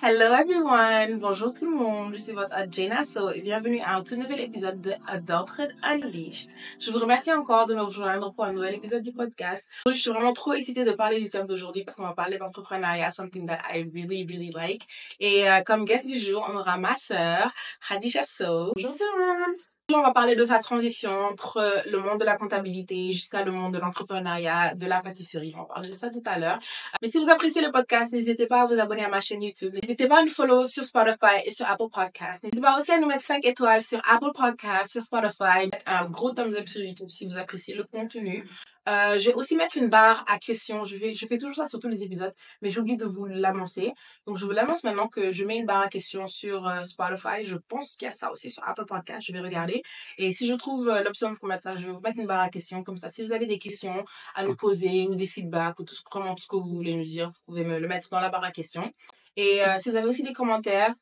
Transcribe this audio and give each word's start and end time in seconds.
Hello 0.00 0.32
everyone, 0.32 1.18
bonjour 1.18 1.52
tout 1.52 1.68
le 1.68 1.76
monde, 1.76 2.14
je 2.14 2.20
suis 2.20 2.32
votre 2.32 2.56
hôte 2.56 2.72
Jane 2.72 3.04
So 3.04 3.30
et 3.30 3.40
bienvenue 3.40 3.80
à 3.80 3.96
un 3.96 4.04
tout 4.04 4.14
nouvel 4.14 4.38
épisode 4.38 4.80
de 4.80 4.92
Adulthood 5.08 5.74
Unleashed. 5.82 6.48
Je 6.78 6.92
vous 6.92 7.00
remercie 7.00 7.32
encore 7.32 7.66
de 7.66 7.74
me 7.74 7.80
rejoindre 7.80 8.32
pour 8.32 8.44
un 8.44 8.52
nouvel 8.52 8.76
épisode 8.76 9.02
du 9.02 9.10
podcast. 9.10 9.66
Je 9.88 9.94
suis 9.94 10.10
vraiment 10.10 10.32
trop 10.32 10.52
excitée 10.52 10.84
de 10.84 10.92
parler 10.92 11.20
du 11.20 11.28
thème 11.28 11.48
d'aujourd'hui 11.48 11.82
parce 11.82 11.96
qu'on 11.96 12.04
va 12.04 12.12
parler 12.12 12.38
d'entrepreneuriat, 12.38 13.10
something 13.10 13.44
that 13.48 13.58
I 13.74 13.90
really 13.92 14.24
really 14.24 14.52
like. 14.52 14.86
Et 15.18 15.50
euh, 15.50 15.62
comme 15.62 15.84
guest 15.84 16.06
du 16.06 16.20
jour, 16.20 16.48
on 16.48 16.56
aura 16.56 16.76
ma 16.76 16.94
sœur 16.94 17.50
Hadisha 17.90 18.24
So. 18.24 18.72
Bonjour 18.76 18.94
tout 18.94 19.04
le 19.16 19.26
monde 19.26 19.56
on 19.94 20.02
va 20.02 20.12
parler 20.12 20.36
de 20.36 20.44
sa 20.44 20.58
transition 20.58 21.10
entre 21.10 21.82
le 21.90 21.98
monde 21.98 22.20
de 22.20 22.24
la 22.24 22.36
comptabilité 22.36 23.12
jusqu'à 23.14 23.42
le 23.42 23.52
monde 23.52 23.72
de 23.72 23.78
l'entrepreneuriat, 23.78 24.74
de 24.74 24.86
la 24.86 25.00
pâtisserie. 25.00 25.54
On 25.56 25.60
va 25.60 25.64
parler 25.64 25.88
de 25.88 25.94
ça 25.94 26.10
tout 26.10 26.22
à 26.26 26.38
l'heure. 26.38 26.58
Mais 27.00 27.08
si 27.08 27.18
vous 27.18 27.30
appréciez 27.30 27.62
le 27.62 27.72
podcast, 27.72 28.12
n'hésitez 28.12 28.46
pas 28.46 28.62
à 28.62 28.66
vous 28.66 28.78
abonner 28.78 29.04
à 29.04 29.08
ma 29.08 29.20
chaîne 29.20 29.42
YouTube. 29.42 29.74
N'hésitez 29.82 30.06
pas 30.06 30.20
à 30.20 30.24
nous 30.24 30.30
follow 30.30 30.66
sur 30.66 30.84
Spotify 30.84 31.40
et 31.46 31.52
sur 31.52 31.66
Apple 31.66 31.88
Podcasts. 31.90 32.42
N'hésitez 32.42 32.60
pas 32.60 32.78
aussi 32.78 32.92
à 32.92 32.98
nous 32.98 33.06
mettre 33.06 33.24
5 33.24 33.44
étoiles 33.46 33.82
sur 33.82 34.00
Apple 34.10 34.32
Podcasts, 34.34 34.92
sur 34.92 35.02
Spotify. 35.02 35.70
Un 35.86 36.04
gros 36.04 36.32
thumbs 36.32 36.54
up 36.56 36.68
sur 36.68 36.82
YouTube 36.82 37.08
si 37.08 37.26
vous 37.26 37.38
appréciez 37.38 37.74
le 37.74 37.84
contenu. 37.84 38.44
Euh, 38.88 39.18
je 39.18 39.28
vais 39.28 39.34
aussi 39.34 39.54
mettre 39.54 39.76
une 39.76 39.88
barre 39.88 40.24
à 40.28 40.38
questions. 40.38 40.84
Je, 40.84 40.96
fais 40.96 41.38
toujours 41.38 41.56
ça 41.56 41.66
sur 41.66 41.78
tous 41.78 41.88
les 41.88 42.02
épisodes, 42.02 42.32
mais 42.62 42.70
j'oublie 42.70 42.96
de 42.96 43.04
vous 43.04 43.26
l'annoncer. 43.26 43.92
Donc, 44.26 44.38
je 44.38 44.46
vous 44.46 44.52
l'annonce 44.52 44.82
maintenant 44.82 45.08
que 45.08 45.30
je 45.30 45.44
mets 45.44 45.58
une 45.58 45.66
barre 45.66 45.82
à 45.82 45.88
questions 45.88 46.26
sur 46.26 46.66
euh, 46.66 46.82
Spotify. 46.84 47.44
Je 47.44 47.56
pense 47.56 47.96
qu'il 47.96 48.06
y 48.06 48.08
a 48.08 48.14
ça 48.14 48.32
aussi 48.32 48.48
sur 48.50 48.66
Apple 48.66 48.86
Podcast. 48.86 49.26
Je 49.26 49.32
vais 49.32 49.40
regarder. 49.40 49.82
Et 50.16 50.32
si 50.32 50.46
je 50.46 50.54
trouve 50.54 50.88
euh, 50.88 51.02
l'option 51.02 51.34
pour 51.36 51.48
mettre 51.48 51.64
ça, 51.64 51.76
je 51.76 51.86
vais 51.86 51.92
vous 51.92 52.00
mettre 52.00 52.18
une 52.18 52.26
barre 52.26 52.40
à 52.40 52.48
questions. 52.48 52.82
Comme 52.82 52.96
ça, 52.96 53.10
si 53.10 53.22
vous 53.22 53.32
avez 53.32 53.46
des 53.46 53.58
questions 53.58 54.04
à 54.34 54.44
nous 54.44 54.56
poser 54.56 55.06
ou 55.06 55.16
des 55.16 55.26
feedbacks 55.26 55.78
ou 55.80 55.84
tout 55.84 55.94
ce 55.94 56.02
que 56.02 56.56
vous 56.56 56.76
voulez 56.76 56.94
nous 56.94 57.04
dire, 57.04 57.28
vous 57.28 57.52
pouvez 57.52 57.64
me 57.64 57.78
le 57.78 57.88
mettre 57.88 58.08
dans 58.08 58.20
la 58.20 58.30
barre 58.30 58.44
à 58.44 58.52
questions. 58.52 58.90
Et 59.36 59.60
si 59.78 59.88
vous 59.90 59.96
avez 59.96 60.08
aussi 60.08 60.24
des 60.24 60.32
commentaires, 60.32 60.92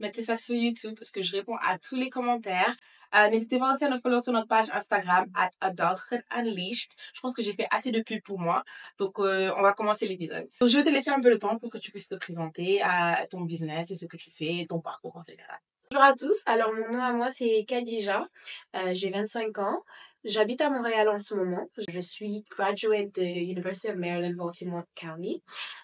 mettez 0.00 0.22
ça 0.22 0.36
sur 0.36 0.56
YouTube 0.56 0.94
parce 0.98 1.12
que 1.12 1.22
je 1.22 1.30
réponds 1.36 1.56
à 1.62 1.78
tous 1.78 1.94
les 1.94 2.10
commentaires. 2.10 2.74
Euh, 3.14 3.28
n'hésitez 3.28 3.58
pas 3.58 3.74
aussi 3.74 3.84
à 3.84 3.88
nous 3.88 4.00
follow 4.00 4.20
sur 4.20 4.32
notre 4.32 4.48
page 4.48 4.68
Instagram, 4.72 5.26
at 5.34 5.50
Adulthood. 5.60 6.22
Je 6.32 7.20
pense 7.20 7.34
que 7.34 7.42
j'ai 7.42 7.52
fait 7.52 7.66
assez 7.70 7.90
de 7.90 8.02
pub 8.02 8.22
pour 8.22 8.38
moi. 8.38 8.64
Donc, 8.98 9.18
euh, 9.18 9.52
on 9.56 9.62
va 9.62 9.72
commencer 9.72 10.06
l'épisode. 10.06 10.48
Donc, 10.60 10.68
je 10.68 10.76
vais 10.76 10.84
te 10.84 10.90
laisser 10.90 11.10
un 11.10 11.20
peu 11.20 11.30
le 11.30 11.38
temps 11.38 11.58
pour 11.58 11.70
que 11.70 11.78
tu 11.78 11.90
puisses 11.90 12.08
te 12.08 12.14
présenter 12.14 12.80
à 12.82 13.26
ton 13.30 13.40
business 13.42 13.90
et 13.90 13.96
ce 13.96 14.06
que 14.06 14.16
tu 14.16 14.30
fais, 14.30 14.66
ton 14.68 14.80
parcours 14.80 15.16
en 15.16 15.22
général. 15.22 15.58
Bonjour 15.92 16.04
à 16.04 16.14
tous. 16.14 16.40
Alors, 16.46 16.72
mon 16.72 16.96
nom 16.96 17.02
à 17.02 17.12
moi, 17.12 17.32
c'est 17.32 17.64
Khadija. 17.66 18.28
Euh, 18.76 18.90
j'ai 18.92 19.10
25 19.10 19.58
ans. 19.58 19.82
J'habite 20.24 20.60
à 20.60 20.68
Montréal 20.68 21.08
en 21.08 21.18
ce 21.18 21.34
moment. 21.34 21.70
Je 21.88 22.00
suis 22.00 22.44
graduate 22.50 23.14
de 23.14 23.22
University 23.22 23.88
of 23.88 23.96
Maryland, 23.96 24.34
Baltimore 24.34 24.84
County, 24.94 25.42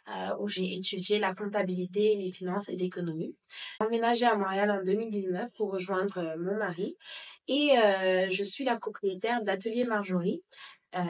euh, 0.08 0.36
où 0.38 0.46
j'ai 0.46 0.74
étudié 0.74 1.18
la 1.18 1.34
comptabilité, 1.34 2.16
les 2.16 2.30
finances 2.32 2.68
et 2.68 2.76
l'économie. 2.76 3.34
J'ai 3.80 3.86
emménagé 3.86 4.26
à 4.26 4.36
Montréal 4.36 4.70
en 4.70 4.84
2019 4.84 5.52
pour 5.54 5.72
rejoindre 5.72 6.18
euh, 6.18 6.36
mon 6.38 6.58
mari 6.58 6.98
et 7.48 7.78
euh, 7.78 8.28
je 8.30 8.44
suis 8.44 8.64
la 8.64 8.76
propriétaire 8.76 9.42
d'Atelier 9.42 9.84
Marjorie, 9.84 10.42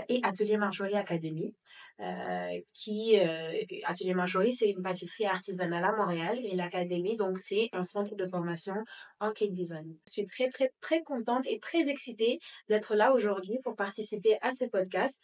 et 0.09 0.21
Atelier 0.23 0.57
Marjorie 0.57 0.95
Academy, 0.95 1.55
euh, 2.01 2.61
qui 2.73 3.19
euh, 3.19 3.53
Atelier 3.85 4.15
Marjorie 4.15 4.55
c'est 4.55 4.71
une 4.71 4.83
pâtisserie 4.83 5.27
artisanale 5.27 5.85
à 5.85 5.93
Montréal 5.93 6.39
et 6.43 6.55
l'académie 6.57 7.17
donc 7.17 7.39
c'est 7.39 7.69
un 7.73 7.85
centre 7.85 8.15
de 8.15 8.27
formation 8.27 8.75
en 9.21 9.33
cake 9.33 9.53
design. 9.53 9.97
Je 10.09 10.13
suis 10.13 10.27
très 10.27 10.49
très 10.49 10.73
très 10.81 11.03
contente 11.03 11.45
et 11.47 11.59
très 11.61 11.89
excitée 11.89 12.39
d'être 12.69 12.95
là 12.95 13.13
aujourd'hui 13.13 13.59
pour 13.63 13.77
participer 13.77 14.39
à 14.43 14.55
ce 14.55 14.65
podcast. 14.65 15.19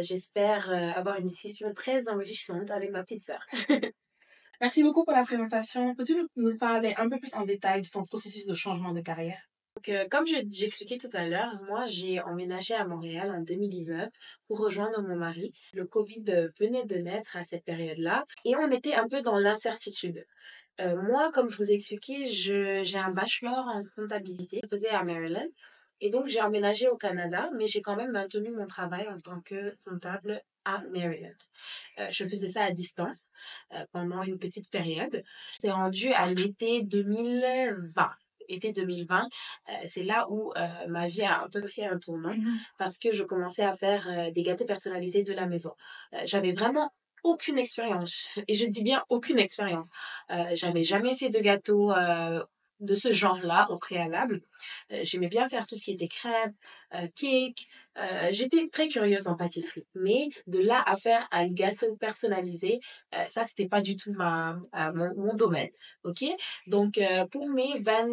J'espère 0.00 0.70
avoir 0.70 1.18
une 1.18 1.28
discussion 1.28 1.72
très 1.74 2.08
enrichissante 2.08 2.70
avec 2.70 2.90
ma 2.90 3.02
petite 3.02 3.22
sœur. 3.22 3.44
Merci 4.60 4.84
beaucoup 4.84 5.04
pour 5.04 5.12
la 5.12 5.24
présentation. 5.24 5.94
Peux-tu 5.96 6.14
nous 6.36 6.56
parler 6.56 6.94
un 6.96 7.08
peu 7.08 7.18
plus 7.18 7.34
en 7.34 7.44
détail 7.44 7.82
de 7.82 7.88
ton 7.88 8.04
processus 8.04 8.46
de 8.46 8.54
changement 8.54 8.92
de 8.92 9.00
carrière? 9.00 9.51
Donc, 9.76 9.88
euh, 9.88 10.06
comme 10.10 10.26
j'expliquais 10.26 10.98
tout 10.98 11.10
à 11.14 11.26
l'heure, 11.26 11.60
moi, 11.66 11.86
j'ai 11.86 12.20
emménagé 12.20 12.74
à 12.74 12.84
Montréal 12.84 13.30
en 13.30 13.40
2019 13.40 14.10
pour 14.46 14.58
rejoindre 14.58 15.00
mon 15.02 15.16
mari. 15.16 15.52
Le 15.72 15.86
Covid 15.86 16.24
euh, 16.28 16.48
venait 16.60 16.84
de 16.84 16.96
naître 16.96 17.36
à 17.36 17.44
cette 17.44 17.64
période-là 17.64 18.26
et 18.44 18.54
on 18.56 18.70
était 18.70 18.94
un 18.94 19.08
peu 19.08 19.22
dans 19.22 19.38
l'incertitude. 19.38 20.26
Euh, 20.80 21.00
moi, 21.02 21.32
comme 21.32 21.48
je 21.48 21.56
vous 21.56 21.70
ai 21.70 21.74
expliqué, 21.74 22.26
j'ai 22.26 22.98
un 22.98 23.10
bachelor 23.10 23.66
en 23.66 23.82
comptabilité. 23.96 24.60
Je 24.62 24.68
faisais 24.68 24.90
à 24.90 25.04
Maryland. 25.04 25.48
Et 26.00 26.10
donc, 26.10 26.26
j'ai 26.26 26.42
emménagé 26.42 26.88
au 26.88 26.96
Canada, 26.96 27.48
mais 27.56 27.66
j'ai 27.66 27.80
quand 27.80 27.96
même 27.96 28.10
maintenu 28.10 28.50
mon 28.50 28.66
travail 28.66 29.08
en 29.08 29.18
tant 29.18 29.40
que 29.40 29.74
comptable 29.86 30.42
à 30.64 30.82
Maryland. 30.92 31.34
je 32.10 32.24
faisais 32.24 32.50
ça 32.50 32.62
à 32.64 32.72
distance 32.72 33.30
pendant 33.92 34.22
une 34.22 34.38
petite 34.38 34.70
période. 34.70 35.22
C'est 35.58 35.70
rendu 35.70 36.12
à 36.12 36.28
l'été 36.28 36.82
2020 36.82 38.06
été 38.52 38.72
2020, 38.72 39.22
euh, 39.68 39.72
c'est 39.86 40.02
là 40.02 40.26
où 40.30 40.52
euh, 40.56 40.66
ma 40.88 41.08
vie 41.08 41.22
a 41.22 41.42
un 41.42 41.48
peu 41.48 41.62
pris 41.62 41.84
un 41.84 41.98
tournant 41.98 42.34
mmh 42.34 42.58
parce 42.78 42.98
que 42.98 43.12
je 43.12 43.22
commençais 43.22 43.62
à 43.62 43.76
faire 43.76 44.08
euh, 44.08 44.30
des 44.30 44.42
gâteaux 44.42 44.64
personnalisés 44.64 45.22
de 45.22 45.32
la 45.32 45.46
maison. 45.46 45.72
J'avais 46.24 46.52
vraiment 46.52 46.90
aucune 47.24 47.58
expérience 47.58 48.28
et 48.48 48.54
je 48.54 48.66
dis 48.66 48.82
bien 48.82 49.04
aucune 49.08 49.38
expérience. 49.38 49.88
J'avais 50.52 50.82
jamais 50.82 51.16
fait 51.16 51.30
de 51.30 51.38
gâteau 51.38 51.92
de 52.82 52.94
ce 52.94 53.12
genre-là 53.12 53.66
au 53.70 53.78
préalable. 53.78 54.42
Euh, 54.92 55.00
j'aimais 55.02 55.28
bien 55.28 55.48
faire 55.48 55.66
tout 55.66 55.76
ce 55.76 55.84
qui 55.84 55.92
était 55.92 56.08
crêpes, 56.08 56.54
euh, 56.94 57.06
cake. 57.16 57.68
Euh, 57.96 58.28
J'étais 58.32 58.68
très 58.68 58.88
curieuse 58.88 59.28
en 59.28 59.36
pâtisserie. 59.36 59.86
Mais 59.94 60.28
de 60.46 60.58
là 60.58 60.82
à 60.84 60.96
faire 60.96 61.26
un 61.30 61.48
gâteau 61.48 61.96
personnalisé, 61.96 62.80
euh, 63.14 63.24
ça, 63.30 63.44
c'était 63.44 63.68
pas 63.68 63.80
du 63.80 63.96
tout 63.96 64.12
ma, 64.12 64.58
mon, 64.94 65.14
mon, 65.16 65.34
domaine. 65.34 65.70
OK? 66.04 66.24
Donc, 66.66 67.00
pour 67.30 67.48
mes 67.48 67.80
20... 67.80 68.08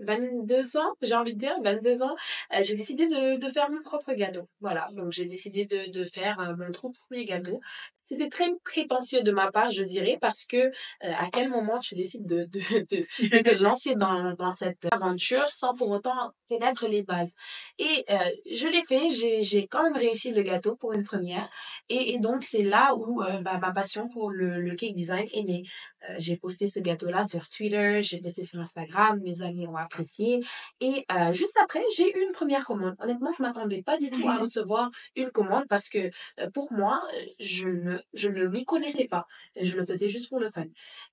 22 0.00 0.76
ans, 0.76 0.92
j'ai 1.02 1.14
envie 1.14 1.34
de 1.34 1.38
dire, 1.38 1.54
22 1.62 2.02
ans, 2.02 2.16
j'ai 2.62 2.74
décidé 2.74 3.06
de, 3.06 3.38
de, 3.38 3.52
faire 3.52 3.70
mon 3.70 3.80
propre 3.82 4.12
gâteau. 4.12 4.48
Voilà, 4.60 4.88
donc 4.90 5.12
j'ai 5.12 5.24
décidé 5.24 5.66
de, 5.66 5.88
de 5.88 6.04
faire 6.04 6.56
mon 6.58 6.72
tout 6.72 6.90
premier 6.90 7.24
gâteau. 7.24 7.60
C'était 8.04 8.28
très 8.28 8.50
prétentieux 8.64 9.22
de 9.22 9.32
ma 9.32 9.50
part, 9.50 9.70
je 9.70 9.82
dirais, 9.82 10.18
parce 10.20 10.44
que 10.44 10.56
euh, 10.56 10.70
à 11.00 11.28
quel 11.32 11.48
moment 11.48 11.78
tu 11.80 11.94
décides 11.94 12.26
de, 12.26 12.44
de, 12.44 12.60
de, 12.90 13.50
de 13.50 13.62
lancer 13.62 13.96
dans, 13.96 14.34
dans 14.34 14.52
cette 14.52 14.84
aventure 14.92 15.48
sans 15.48 15.74
pour 15.74 15.88
autant 15.90 16.32
connaître 16.48 16.86
les 16.86 17.02
bases. 17.02 17.34
Et 17.78 18.04
euh, 18.10 18.16
je 18.52 18.68
l'ai 18.68 18.82
fait, 18.84 19.08
j'ai 19.42 19.66
quand 19.66 19.82
même 19.82 19.96
réussi 19.96 20.32
le 20.32 20.42
gâteau 20.42 20.76
pour 20.76 20.92
une 20.92 21.02
première. 21.02 21.48
Et, 21.88 22.14
et 22.14 22.18
donc, 22.18 22.44
c'est 22.44 22.62
là 22.62 22.94
où 22.94 23.22
euh, 23.22 23.40
bah, 23.40 23.58
ma 23.58 23.72
passion 23.72 24.08
pour 24.08 24.30
le, 24.30 24.60
le 24.60 24.74
cake 24.76 24.94
design 24.94 25.26
est 25.32 25.42
née. 25.42 25.62
Euh, 26.08 26.14
j'ai 26.18 26.36
posté 26.36 26.66
ce 26.66 26.80
gâteau-là 26.80 27.26
sur 27.26 27.48
Twitter, 27.48 28.02
j'ai 28.02 28.20
posté 28.20 28.44
sur 28.44 28.60
Instagram, 28.60 29.20
mes 29.22 29.42
amis 29.42 29.66
ont 29.66 29.76
apprécié. 29.76 30.40
Et 30.80 31.04
euh, 31.10 31.32
juste 31.32 31.56
après, 31.62 31.82
j'ai 31.96 32.14
eu 32.14 32.22
une 32.22 32.32
première 32.32 32.64
commande. 32.66 32.96
Honnêtement, 33.00 33.32
je 33.36 33.42
m'attendais 33.42 33.82
pas 33.82 33.96
du 33.98 34.10
tout 34.10 34.28
à 34.28 34.36
recevoir 34.36 34.90
une 35.16 35.30
commande 35.30 35.64
parce 35.68 35.88
que 35.88 36.10
pour 36.52 36.72
moi, 36.72 37.00
je 37.40 37.68
ne 37.68 37.93
je 38.12 38.28
ne 38.28 38.46
m'y 38.46 38.64
connaissais 38.64 39.06
pas. 39.08 39.26
Je 39.60 39.76
le 39.76 39.84
faisais 39.84 40.08
juste 40.08 40.28
pour 40.28 40.40
le 40.40 40.50
fun. 40.50 40.64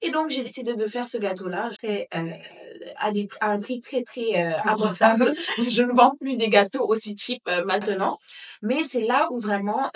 Et 0.02 0.12
donc, 0.12 0.30
j'ai 0.30 0.44
décidé 0.44 0.76
de 0.76 0.88
faire 0.88 1.08
ce 1.08 1.18
gâteau-là. 1.18 1.72
Euh, 1.84 2.32
à, 2.96 3.12
des, 3.12 3.28
à 3.40 3.52
un 3.52 3.60
prix 3.60 3.82
très, 3.82 4.04
très 4.04 4.36
euh, 4.36 4.58
abordable. 4.64 5.34
je 5.68 5.84
ne 5.84 5.94
vends 5.94 6.16
plus 6.20 6.36
des 6.36 6.50
gâteaux 6.50 6.88
aussi 6.88 7.16
cheap 7.18 7.42
euh, 7.48 7.64
maintenant. 7.66 8.18
Mais 8.62 8.84
c'est 8.84 9.06
là 9.06 9.28
où 9.32 9.40
vraiment 9.40 9.90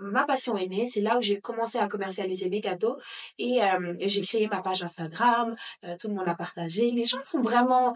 ma 0.00 0.24
passion 0.24 0.56
est 0.56 0.68
née. 0.68 0.86
C'est 0.86 1.00
là 1.00 1.18
où 1.18 1.22
j'ai 1.22 1.40
commencé 1.40 1.78
à 1.78 1.88
commercialiser 1.88 2.48
mes 2.48 2.60
gâteaux. 2.60 2.96
Et 3.38 3.60
j'ai 4.00 4.22
créé 4.22 4.46
ma 4.48 4.62
page 4.62 4.82
Instagram. 4.82 5.56
tout 6.00 6.08
le 6.08 6.14
monde 6.14 6.28
a 6.28 6.34
partagé. 6.34 6.90
Les 6.90 7.04
gens 7.04 7.22
sont 7.22 7.42
vraiment 7.42 7.94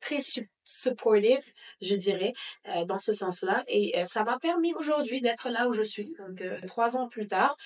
très 0.00 0.20
supportive, 0.72 1.44
je 1.80 1.94
dirais, 1.94 2.32
euh, 2.68 2.84
dans 2.84 2.98
ce 2.98 3.12
sens-là. 3.12 3.64
Et 3.68 3.98
euh, 3.98 4.06
ça 4.06 4.24
m'a 4.24 4.38
permis 4.38 4.72
aujourd'hui 4.74 5.20
d'être 5.20 5.50
là 5.50 5.68
où 5.68 5.72
je 5.72 5.82
suis. 5.82 6.14
Donc, 6.18 6.40
euh, 6.40 6.58
trois 6.66 6.96
ans 6.96 7.08
plus 7.08 7.28
tard, 7.28 7.56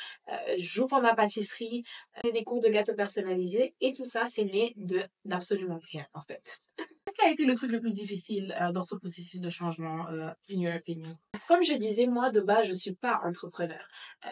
j'ouvre 0.58 1.00
ma 1.00 1.14
pâtisserie, 1.14 1.84
des 2.24 2.44
cours 2.44 2.60
de 2.60 2.68
gâteaux 2.68 2.94
personnalisés, 2.94 3.74
et 3.80 3.92
tout 3.92 4.04
ça, 4.04 4.26
c'est 4.28 4.44
né 4.44 4.72
de 4.76 5.02
d'absolument 5.24 5.80
rien, 5.90 6.06
en 6.14 6.22
fait. 6.22 6.60
Qu'est-ce 6.76 7.16
qui 7.16 7.22
a 7.24 7.30
été 7.30 7.44
le 7.44 7.54
truc 7.54 7.70
le 7.70 7.80
plus 7.80 7.92
difficile 7.92 8.54
dans 8.74 8.82
ce 8.82 8.96
processus 8.96 9.40
de 9.40 9.48
changement, 9.48 10.06
in 10.08 10.60
your 10.60 10.74
opinion? 10.74 11.16
Comme 11.48 11.64
je 11.64 11.74
disais, 11.74 12.06
moi, 12.06 12.30
de 12.30 12.40
base, 12.40 12.66
je 12.66 12.74
suis 12.74 12.94
pas 12.94 13.20
entrepreneur. 13.24 13.82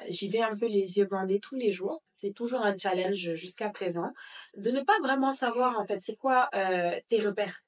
J'y 0.09 0.29
vais 0.29 0.43
un 0.43 0.57
peu 0.57 0.67
les 0.67 0.99
yeux 0.99 1.07
bandés 1.07 1.41
tous 1.41 1.55
les 1.55 1.73
jours. 1.73 2.03
C'est 2.13 2.33
toujours 2.33 2.63
un 2.63 2.77
challenge 2.77 3.35
jusqu'à 3.35 3.71
présent 3.71 4.13
de 4.57 4.71
ne 4.71 4.81
pas 4.81 4.99
vraiment 5.03 5.33
savoir, 5.33 5.79
en 5.79 5.87
fait, 5.87 6.01
c'est 6.03 6.17
quoi 6.17 6.51
tes 7.09 7.21
repères? 7.21 7.63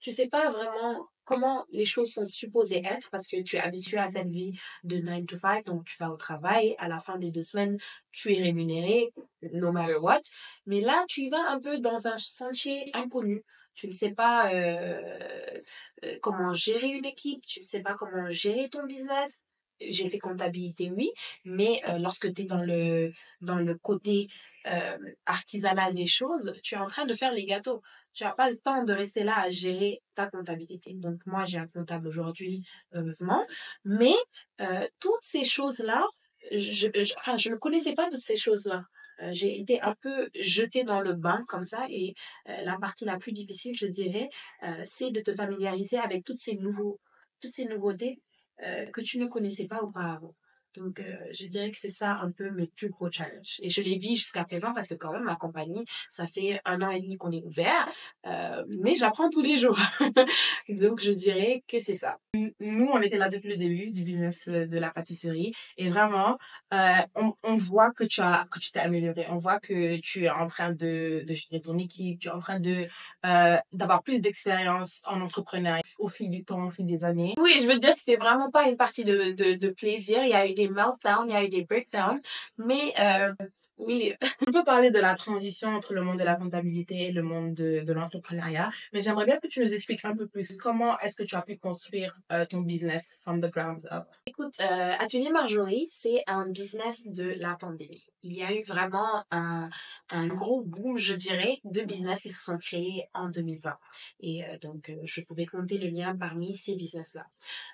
Tu 0.00 0.12
sais 0.12 0.28
pas 0.28 0.50
vraiment 0.50 1.08
comment 1.24 1.66
les 1.70 1.84
choses 1.84 2.12
sont 2.12 2.26
supposées 2.26 2.82
être 2.84 3.10
parce 3.10 3.26
que 3.26 3.42
tu 3.42 3.56
es 3.56 3.60
habitué 3.60 3.98
à 3.98 4.08
cette 4.08 4.28
vie 4.28 4.58
de 4.84 4.98
9 4.98 5.26
to 5.26 5.38
5, 5.38 5.66
donc 5.66 5.84
tu 5.84 5.96
vas 5.98 6.10
au 6.10 6.16
travail, 6.16 6.74
à 6.78 6.88
la 6.88 7.00
fin 7.00 7.18
des 7.18 7.30
deux 7.30 7.42
semaines, 7.42 7.78
tu 8.12 8.32
es 8.32 8.40
rémunéré, 8.40 9.12
no 9.52 9.72
matter 9.72 9.96
what. 9.96 10.22
Mais 10.66 10.80
là, 10.80 11.04
tu 11.08 11.22
y 11.22 11.28
vas 11.28 11.50
un 11.50 11.60
peu 11.60 11.78
dans 11.78 12.06
un 12.06 12.16
sentier 12.16 12.90
inconnu. 12.94 13.44
Tu 13.74 13.88
ne 13.88 13.92
sais 13.92 14.12
pas 14.12 14.52
euh, 14.54 15.60
euh, 16.04 16.18
comment 16.22 16.54
gérer 16.54 16.88
une 16.88 17.04
équipe, 17.04 17.44
tu 17.44 17.60
ne 17.60 17.64
sais 17.64 17.82
pas 17.82 17.94
comment 17.94 18.30
gérer 18.30 18.70
ton 18.70 18.84
business. 18.86 19.42
J'ai 19.80 20.08
fait 20.08 20.18
comptabilité, 20.18 20.90
oui, 20.90 21.10
mais 21.44 21.82
euh, 21.88 21.98
lorsque 21.98 22.32
tu 22.32 22.42
es 22.42 22.44
dans 22.44 22.62
le, 22.62 23.12
dans 23.40 23.56
le 23.58 23.74
côté 23.76 24.28
euh, 24.66 24.98
artisanal 25.26 25.94
des 25.94 26.06
choses, 26.06 26.54
tu 26.62 26.74
es 26.74 26.78
en 26.78 26.86
train 26.86 27.04
de 27.04 27.14
faire 27.14 27.32
les 27.32 27.44
gâteaux. 27.44 27.82
Tu 28.12 28.24
n'as 28.24 28.32
pas 28.32 28.50
le 28.50 28.56
temps 28.56 28.84
de 28.84 28.92
rester 28.92 29.24
là 29.24 29.38
à 29.38 29.48
gérer 29.50 30.02
ta 30.14 30.26
comptabilité. 30.26 30.94
Donc, 30.94 31.20
moi, 31.26 31.44
j'ai 31.44 31.58
un 31.58 31.66
comptable 31.66 32.08
aujourd'hui, 32.08 32.64
heureusement. 32.92 33.46
Mais 33.84 34.14
euh, 34.60 34.86
toutes 35.00 35.22
ces 35.22 35.44
choses-là, 35.44 36.02
je, 36.50 36.88
je, 36.94 37.14
enfin, 37.18 37.36
je 37.36 37.50
ne 37.50 37.56
connaissais 37.56 37.94
pas 37.94 38.08
toutes 38.08 38.22
ces 38.22 38.36
choses-là. 38.36 38.84
Euh, 39.22 39.30
j'ai 39.32 39.58
été 39.58 39.80
un 39.80 39.94
peu 39.94 40.28
jetée 40.38 40.84
dans 40.84 41.00
le 41.00 41.14
bain 41.14 41.42
comme 41.48 41.64
ça 41.64 41.86
et 41.88 42.14
euh, 42.48 42.62
la 42.62 42.76
partie 42.78 43.04
la 43.04 43.18
plus 43.18 43.32
difficile, 43.32 43.74
je 43.74 43.86
dirais, 43.86 44.28
euh, 44.62 44.82
c'est 44.86 45.10
de 45.10 45.20
te 45.20 45.34
familiariser 45.34 45.98
avec 45.98 46.24
toutes 46.24 46.38
ces 46.38 46.56
nouveaux, 46.56 47.00
toutes 47.40 47.52
ces 47.52 47.64
nouveautés 47.64 48.20
que 48.58 49.00
tu 49.00 49.18
ne 49.18 49.26
connaissais 49.26 49.66
pas 49.66 49.82
auparavant. 49.82 50.34
Donc, 50.76 51.00
euh, 51.00 51.16
je 51.32 51.46
dirais 51.46 51.70
que 51.70 51.78
c'est 51.78 51.90
ça 51.90 52.18
un 52.22 52.30
peu 52.30 52.50
mes 52.50 52.66
plus 52.66 52.88
gros 52.88 53.10
challenges. 53.10 53.58
Et 53.62 53.70
je 53.70 53.82
les 53.82 53.96
vis 53.96 54.16
jusqu'à 54.16 54.44
présent 54.44 54.72
parce 54.74 54.88
que 54.88 54.94
quand 54.94 55.12
même, 55.12 55.24
ma 55.24 55.36
compagnie, 55.36 55.84
ça 56.10 56.26
fait 56.26 56.60
un 56.64 56.82
an 56.82 56.90
et 56.90 57.00
demi 57.00 57.16
qu'on 57.16 57.32
est 57.32 57.42
ouvert, 57.44 57.88
euh, 58.26 58.64
mais 58.68 58.94
j'apprends 58.94 59.30
tous 59.30 59.42
les 59.42 59.56
jours. 59.56 59.78
Donc, 60.68 61.00
je 61.00 61.12
dirais 61.12 61.64
que 61.68 61.80
c'est 61.80 61.96
ça. 61.96 62.18
Nous, 62.60 62.86
on 62.92 63.00
était 63.00 63.16
là 63.16 63.28
depuis 63.28 63.48
le 63.48 63.56
début 63.56 63.90
du 63.90 64.02
business 64.02 64.48
euh, 64.48 64.66
de 64.66 64.78
la 64.78 64.90
pâtisserie 64.90 65.52
et 65.76 65.88
vraiment, 65.88 66.38
euh, 66.74 67.02
on, 67.14 67.34
on, 67.42 67.56
voit 67.56 67.90
que 67.92 68.04
tu 68.04 68.20
as 68.20 68.46
que 68.50 68.58
tu 68.58 68.72
t'es 68.72 68.80
amélioré. 68.80 69.26
On 69.28 69.38
voit 69.38 69.60
que 69.60 69.98
tu 70.00 70.24
es 70.24 70.30
en 70.30 70.46
train 70.48 70.72
de, 70.72 71.24
de 71.26 71.34
gérer 71.34 71.60
ton 71.60 71.78
équipe, 71.78 72.20
tu 72.20 72.28
es 72.28 72.30
en 72.30 72.40
train 72.40 72.60
de 72.60 72.86
euh, 73.24 73.56
d'avoir 73.72 74.02
plus 74.02 74.20
d'expérience 74.20 75.02
en 75.06 75.20
entrepreneuriat 75.20 75.82
au 75.98 76.08
fil 76.08 76.30
du 76.30 76.44
temps, 76.44 76.66
au 76.66 76.70
fil 76.70 76.86
des 76.86 77.04
années. 77.04 77.34
Oui, 77.38 77.54
je 77.60 77.66
veux 77.66 77.78
dire, 77.78 77.94
c'était 77.94 78.16
vraiment 78.16 78.50
pas 78.50 78.68
une 78.68 78.76
partie 78.76 79.04
de, 79.04 79.32
de, 79.32 79.54
de 79.54 79.68
plaisir. 79.68 80.22
Il 80.22 80.30
y 80.30 80.34
a 80.34 80.46
eu 80.46 80.54
des 80.54 80.65
des 80.66 80.72
meltdowns, 80.72 81.28
il 81.28 81.32
y 81.32 81.36
a 81.36 81.44
eu 81.44 81.48
des 81.48 81.64
breakdowns, 81.64 82.20
mais 82.58 82.92
euh, 82.98 83.32
oui. 83.78 84.14
On 84.46 84.52
peut 84.52 84.64
parler 84.64 84.90
de 84.90 84.98
la 84.98 85.14
transition 85.14 85.68
entre 85.68 85.92
le 85.92 86.02
monde 86.02 86.18
de 86.18 86.24
la 86.24 86.36
comptabilité 86.36 87.06
et 87.06 87.12
le 87.12 87.22
monde 87.22 87.54
de, 87.54 87.80
de 87.80 87.92
l'entrepreneuriat, 87.92 88.70
mais 88.92 89.02
j'aimerais 89.02 89.26
bien 89.26 89.38
que 89.38 89.48
tu 89.48 89.60
nous 89.60 89.72
expliques 89.72 90.04
un 90.04 90.16
peu 90.16 90.26
plus 90.26 90.56
comment 90.56 90.98
est-ce 91.00 91.16
que 91.16 91.24
tu 91.24 91.36
as 91.36 91.42
pu 91.42 91.56
construire 91.58 92.16
euh, 92.32 92.44
ton 92.46 92.60
business 92.60 93.16
from 93.20 93.40
the 93.40 93.50
ground 93.50 93.86
up? 93.92 94.06
Écoute, 94.26 94.54
euh, 94.60 94.92
Atelier 94.98 95.30
Marjorie, 95.30 95.86
c'est 95.90 96.22
un 96.26 96.46
business 96.46 97.06
de 97.06 97.34
la 97.38 97.54
pandémie. 97.54 98.04
Il 98.22 98.32
y 98.32 98.42
a 98.42 98.52
eu 98.52 98.62
vraiment 98.64 99.24
un, 99.30 99.68
un 100.10 100.26
gros 100.26 100.62
boom, 100.62 100.98
je 100.98 101.14
dirais, 101.14 101.58
de 101.64 101.82
business 101.82 102.22
qui 102.22 102.30
se 102.30 102.42
sont 102.42 102.58
créés 102.58 103.08
en 103.14 103.28
2020. 103.28 103.76
Et 104.20 104.44
euh, 104.44 104.58
donc, 104.58 104.90
euh, 104.90 104.96
je 105.04 105.20
pouvais 105.20 105.46
compter 105.46 105.78
le 105.78 105.88
lien 105.88 106.16
parmi 106.16 106.56
ces 106.56 106.74
business-là. 106.74 107.26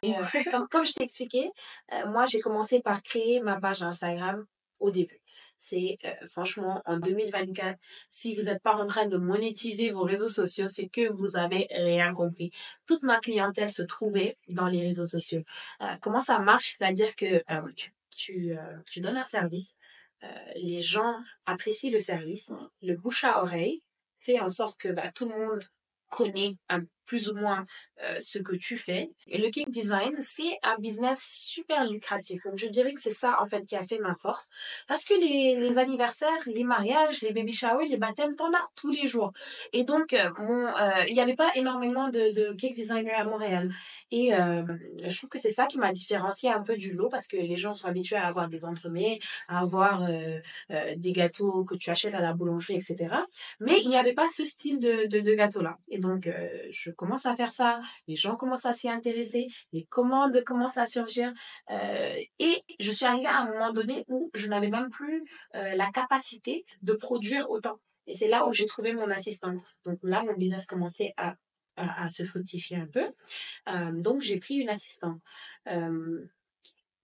Et 0.02 0.14
euh, 0.16 0.24
comme, 0.50 0.68
comme 0.68 0.84
je 0.84 0.92
t'ai 0.92 1.04
expliqué, 1.04 1.50
euh, 1.92 2.06
moi, 2.10 2.26
j'ai 2.26 2.40
commencé 2.40 2.80
par 2.80 3.02
créer 3.02 3.40
ma 3.40 3.60
page 3.60 3.82
Instagram 3.82 4.44
au 4.80 4.90
début 4.90 5.22
c'est 5.62 5.98
euh, 6.04 6.26
franchement 6.26 6.82
en 6.86 6.98
2024, 6.98 7.78
si 8.10 8.34
vous 8.34 8.42
n'êtes 8.42 8.62
pas 8.62 8.74
en 8.74 8.86
train 8.86 9.06
de 9.06 9.16
monétiser 9.16 9.92
vos 9.92 10.02
réseaux 10.02 10.28
sociaux, 10.28 10.66
c'est 10.66 10.88
que 10.88 11.08
vous 11.12 11.36
avez 11.36 11.68
rien 11.70 12.12
compris. 12.12 12.50
Toute 12.86 13.04
ma 13.04 13.20
clientèle 13.20 13.70
se 13.70 13.82
trouvait 13.82 14.36
dans 14.48 14.66
les 14.66 14.82
réseaux 14.82 15.06
sociaux. 15.06 15.42
Euh, 15.80 15.94
comment 16.00 16.20
ça 16.20 16.40
marche? 16.40 16.74
C'est-à-dire 16.76 17.14
que 17.14 17.44
euh, 17.48 17.68
tu, 17.76 17.92
tu, 18.16 18.56
tu, 18.90 19.00
donnes 19.00 19.16
un 19.16 19.24
service, 19.24 19.74
les 20.56 20.80
gens 20.80 21.16
apprécient 21.46 21.90
le 21.90 22.00
service, 22.00 22.50
le 22.80 22.96
bouche 22.96 23.24
à 23.24 23.42
oreille 23.42 23.82
fait 24.18 24.40
en 24.40 24.50
sorte 24.50 24.78
que 24.78 24.88
bah, 24.88 25.10
tout 25.14 25.28
le 25.28 25.36
monde 25.36 25.64
connaît 26.08 26.56
un 26.68 26.84
plus 27.12 27.28
ou 27.28 27.34
moins 27.34 27.66
euh, 28.02 28.16
ce 28.20 28.38
que 28.38 28.56
tu 28.56 28.78
fais. 28.78 29.10
Et 29.28 29.36
le 29.36 29.50
cake 29.50 29.70
design, 29.70 30.14
c'est 30.20 30.54
un 30.62 30.76
business 30.78 31.20
super 31.22 31.84
lucratif. 31.84 32.42
Donc, 32.44 32.56
je 32.56 32.68
dirais 32.68 32.94
que 32.94 33.02
c'est 33.02 33.18
ça, 33.24 33.36
en 33.42 33.46
fait, 33.46 33.66
qui 33.66 33.76
a 33.76 33.84
fait 33.86 33.98
ma 33.98 34.14
force. 34.14 34.48
Parce 34.88 35.04
que 35.04 35.12
les, 35.12 35.56
les 35.56 35.76
anniversaires, 35.76 36.42
les 36.46 36.64
mariages, 36.64 37.20
les 37.20 37.34
baby 37.34 37.52
showers, 37.52 37.86
les 37.86 37.98
baptêmes, 37.98 38.34
t'en 38.34 38.50
as 38.54 38.66
tous 38.76 38.90
les 38.90 39.06
jours. 39.06 39.32
Et 39.74 39.84
donc, 39.84 40.14
euh, 40.14 40.30
euh, 40.40 41.04
il 41.06 41.12
n'y 41.12 41.20
avait 41.20 41.36
pas 41.36 41.50
énormément 41.54 42.08
de, 42.08 42.32
de 42.32 42.54
cake 42.54 42.74
designers 42.74 43.12
à 43.12 43.24
Montréal. 43.24 43.70
Et 44.10 44.34
euh, 44.34 44.62
je 45.04 45.16
trouve 45.16 45.30
que 45.30 45.38
c'est 45.38 45.50
ça 45.50 45.66
qui 45.66 45.78
m'a 45.78 45.92
différencié 45.92 46.50
un 46.50 46.62
peu 46.62 46.76
du 46.76 46.92
lot 46.92 47.08
parce 47.08 47.26
que 47.26 47.36
les 47.36 47.56
gens 47.56 47.74
sont 47.74 47.88
habitués 47.88 48.16
à 48.16 48.26
avoir 48.26 48.48
des 48.48 48.64
entremets, 48.64 49.18
à 49.48 49.60
avoir 49.60 50.04
euh, 50.04 50.38
euh, 50.70 50.94
des 50.96 51.12
gâteaux 51.12 51.64
que 51.64 51.74
tu 51.74 51.90
achètes 51.90 52.14
à 52.14 52.20
la 52.20 52.32
boulangerie, 52.32 52.76
etc. 52.76 52.96
Mais 53.60 53.80
il 53.82 53.88
n'y 53.88 53.96
avait 53.96 54.14
pas 54.14 54.28
ce 54.32 54.44
style 54.44 54.78
de, 54.78 55.06
de, 55.08 55.20
de 55.20 55.34
gâteau-là. 55.34 55.76
Et 55.88 55.98
donc, 55.98 56.28
je 56.70 56.90
commence 57.02 57.26
à 57.26 57.34
faire 57.34 57.52
ça, 57.52 57.80
les 58.06 58.14
gens 58.14 58.36
commencent 58.36 58.64
à 58.64 58.74
s'y 58.74 58.88
intéresser, 58.88 59.48
les 59.72 59.84
commandes 59.86 60.40
commencent 60.44 60.78
à 60.78 60.86
surgir. 60.86 61.32
Euh, 61.68 62.16
et 62.38 62.62
je 62.78 62.92
suis 62.92 63.04
arrivée 63.04 63.26
à 63.26 63.40
un 63.40 63.50
moment 63.50 63.72
donné 63.72 64.04
où 64.06 64.30
je 64.34 64.46
n'avais 64.46 64.70
même 64.70 64.88
plus 64.88 65.24
euh, 65.56 65.74
la 65.74 65.90
capacité 65.90 66.64
de 66.82 66.92
produire 66.92 67.50
autant. 67.50 67.80
Et 68.06 68.14
c'est 68.16 68.28
là 68.28 68.46
où 68.46 68.52
j'ai 68.52 68.66
trouvé 68.66 68.92
mon 68.92 69.10
assistante. 69.10 69.60
Donc 69.84 69.98
là, 70.04 70.22
mon 70.22 70.34
business 70.34 70.64
commençait 70.64 71.12
à, 71.16 71.34
à, 71.76 72.08
se 72.08 72.24
fructifier 72.24 72.76
un 72.76 72.86
peu. 72.86 73.08
Euh, 73.68 73.90
donc 73.92 74.20
j'ai 74.20 74.38
pris 74.38 74.58
une 74.58 74.68
assistante. 74.68 75.20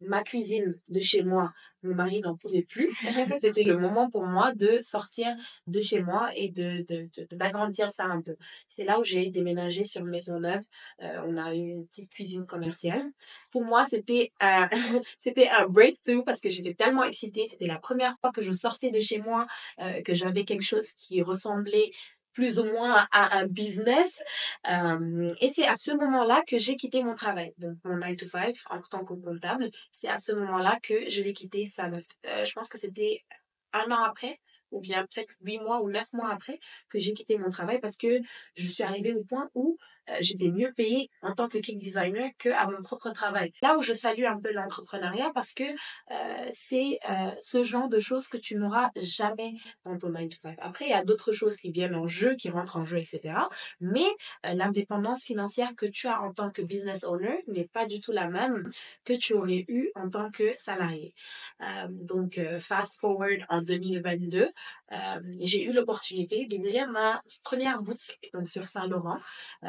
Ma 0.01 0.23
cuisine 0.23 0.79
de 0.89 1.01
chez 1.01 1.23
moi, 1.23 1.53
mon 1.83 1.95
mari 1.95 2.21
n'en 2.21 2.37
pouvait 2.37 2.63
plus. 2.63 2.91
C'était 3.41 3.63
le 3.63 3.79
moment 3.79 4.11
pour 4.11 4.27
moi 4.27 4.53
de 4.55 4.81
sortir 4.83 5.29
de 5.67 5.81
chez 5.81 6.01
moi 6.01 6.31
et 6.35 6.49
de 6.49 6.85
d'agrandir 7.33 7.87
de, 7.87 7.91
de, 7.91 7.95
ça 7.95 8.05
un 8.05 8.21
peu. 8.21 8.37
C'est 8.69 8.85
là 8.85 8.99
où 8.99 9.05
j'ai 9.05 9.31
déménagé 9.31 9.85
sur 9.85 10.05
Maisonneuve. 10.05 10.63
Euh, 11.03 11.23
on 11.27 11.37
a 11.37 11.55
eu 11.55 11.59
une 11.59 11.87
petite 11.87 12.11
cuisine 12.11 12.47
commerciale. 12.47 13.05
Pour 13.51 13.65
moi, 13.65 13.87
c'était 13.89 14.33
un, 14.41 14.69
c'était 15.19 15.49
un 15.49 15.69
breakthrough 15.69 16.25
parce 16.25 16.41
que 16.41 16.49
j'étais 16.49 16.75
tellement 16.75 17.05
excitée. 17.05 17.47
C'était 17.49 17.67
la 17.67 17.79
première 17.79 18.17
fois 18.21 18.33
que 18.33 18.43
je 18.43 18.53
sortais 18.53 18.91
de 18.91 19.01
chez 19.01 19.19
moi, 19.19 19.47
euh, 19.81 20.03
que 20.03 20.15
j'avais 20.15 20.45
quelque 20.45 20.65
chose 20.65 20.93
qui 20.93 21.23
ressemblait 21.23 21.91
plus 22.39 22.61
ou 22.61 22.67
moins 22.67 23.09
à 23.11 23.37
un 23.39 23.47
business. 23.49 24.23
Euh, 24.71 25.35
et 25.41 25.51
c'est 25.51 25.67
à 25.67 25.75
ce 25.75 25.91
moment-là 25.91 26.41
que 26.47 26.57
j'ai 26.57 26.77
quitté 26.77 27.03
mon 27.03 27.17
travail, 27.17 27.53
donc 27.59 27.75
mon 27.83 27.97
9 27.97 28.17
to 28.17 28.29
5 28.29 28.55
en 28.71 28.81
tant 28.81 29.05
que 29.05 29.15
comptable. 29.15 29.69
C'est 29.91 30.07
à 30.07 30.19
ce 30.19 30.31
moment-là 30.35 30.79
que 30.81 31.11
je 31.11 31.21
l'ai 31.21 31.33
quitté. 31.33 31.67
Ça, 31.67 31.87
euh, 31.87 32.45
je 32.45 32.53
pense 32.53 32.69
que 32.69 32.79
c'était 32.79 33.25
un 33.73 33.91
an 33.91 34.05
après 34.05 34.39
ou 34.71 34.81
bien 34.81 35.07
peut-être 35.07 35.33
huit 35.43 35.59
mois 35.59 35.81
ou 35.83 35.91
neuf 35.91 36.13
mois 36.13 36.31
après 36.31 36.59
que 36.89 36.99
j'ai 36.99 37.13
quitté 37.13 37.39
mon 37.39 37.51
travail 37.51 37.81
parce 37.81 37.97
que 37.97 38.21
je 38.55 38.69
suis 38.69 38.83
arrivée 38.83 39.15
au 39.15 39.25
point 39.25 39.51
où 39.55 39.77
euh, 40.11 40.17
j'étais 40.21 40.49
mieux 40.51 40.73
payée 40.73 41.11
en 41.23 41.35
tant 41.35 41.49
que 41.49 41.59
cake 41.59 41.79
designer 41.79 42.31
qu'à 42.39 42.67
mon 42.67 42.83
propre 42.83 43.11
travail. 43.11 43.53
Là 43.63 43.77
où 43.77 43.83
je 43.83 43.93
salue 43.93 44.25
un 44.25 44.41
peu 44.41 44.53
l'entrepreneuriat 44.53 45.31
parce 45.35 45.55
que 45.55 45.65
euh, 45.65 46.49
c'est 46.53 46.99
euh, 47.09 47.31
ce 47.41 47.63
genre 47.63 47.89
de 47.89 47.99
choses 47.99 48.29
que 48.29 48.37
tu 48.37 48.57
n'auras 48.57 48.91
jamais 48.97 49.55
dans 49.85 49.97
ton 49.99 50.11
9 50.11 50.29
to 50.29 50.37
5. 50.43 50.59
Après, 50.61 50.87
il 50.87 50.91
y 50.91 50.95
a 50.95 51.05
d'autres 51.05 51.33
choses 51.33 51.57
qui 51.57 51.71
viennent 51.71 51.95
en 51.95 52.09
jeu, 52.09 52.35
qui 52.35 52.51
rentrent 52.51 52.77
en 52.77 52.85
jeu, 52.85 52.99
etc. 52.99 53.35
Mais 53.81 54.07
euh, 54.47 54.55
l'indépendance 54.55 55.25
financière 55.25 55.75
que 55.77 55.87
tu 55.87 56.07
as 56.07 56.21
en 56.21 56.33
tant 56.33 56.51
que 56.51 56.63
business 56.63 57.05
owner 57.05 57.45
n'est 57.49 57.69
pas 57.69 57.87
du 57.87 58.01
tout 58.01 58.13
la 58.13 58.29
même 58.29 58.69
que 59.05 59.13
tu 59.13 59.35
aurais 59.35 59.65
eu 59.69 59.91
en 59.95 60.09
tant 60.09 60.31
que 60.31 60.55
salarié. 60.55 61.15
Euh, 61.63 61.87
donc, 61.89 62.39
euh, 62.39 62.61
fast 62.61 62.95
forward 62.97 63.45
en 63.49 63.63
2022, 63.63 64.49
euh, 64.93 65.21
j'ai 65.41 65.65
eu 65.65 65.73
l'opportunité 65.73 66.47
d'ouvrir 66.47 66.89
ma 66.89 67.23
première 67.43 67.83
boutique 67.83 68.33
sur 68.47 68.65
Saint-Laurent. 68.65 69.19
Euh, 69.65 69.69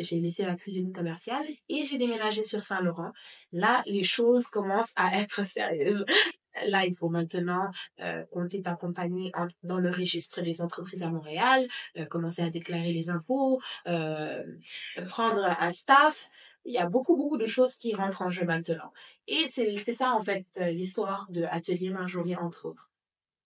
j'ai 0.00 0.20
laissé 0.20 0.44
la 0.44 0.56
cuisine 0.56 0.92
commerciale 0.92 1.46
et 1.68 1.84
j'ai 1.84 1.98
déménagé 1.98 2.42
sur 2.42 2.62
Saint-Laurent. 2.62 3.12
Là, 3.52 3.82
les 3.86 4.04
choses 4.04 4.46
commencent 4.46 4.92
à 4.96 5.18
être 5.18 5.44
sérieuses. 5.44 6.04
Là, 6.68 6.86
il 6.86 6.94
faut 6.94 7.08
maintenant 7.08 7.68
euh, 8.00 8.24
compter 8.30 8.62
ta 8.62 8.76
compagnie 8.76 9.32
en, 9.34 9.48
dans 9.64 9.80
le 9.80 9.90
registre 9.90 10.40
des 10.40 10.62
entreprises 10.62 11.02
à 11.02 11.10
Montréal, 11.10 11.66
euh, 11.98 12.06
commencer 12.06 12.42
à 12.42 12.50
déclarer 12.50 12.92
les 12.92 13.10
impôts, 13.10 13.60
prendre 13.84 15.44
un 15.44 15.72
staff. 15.72 16.28
Il 16.64 16.72
y 16.72 16.78
a 16.78 16.86
beaucoup, 16.86 17.16
beaucoup 17.16 17.38
de 17.38 17.46
choses 17.46 17.76
qui 17.76 17.92
rentrent 17.96 18.22
en 18.22 18.30
jeu 18.30 18.44
maintenant. 18.44 18.92
Et 19.26 19.48
c'est 19.50 19.94
ça, 19.94 20.12
en 20.12 20.22
fait, 20.22 20.46
l'histoire 20.56 21.26
de 21.30 21.42
Atelier 21.42 21.90
Marjorie, 21.90 22.36
entre 22.36 22.66
autres. 22.66 22.88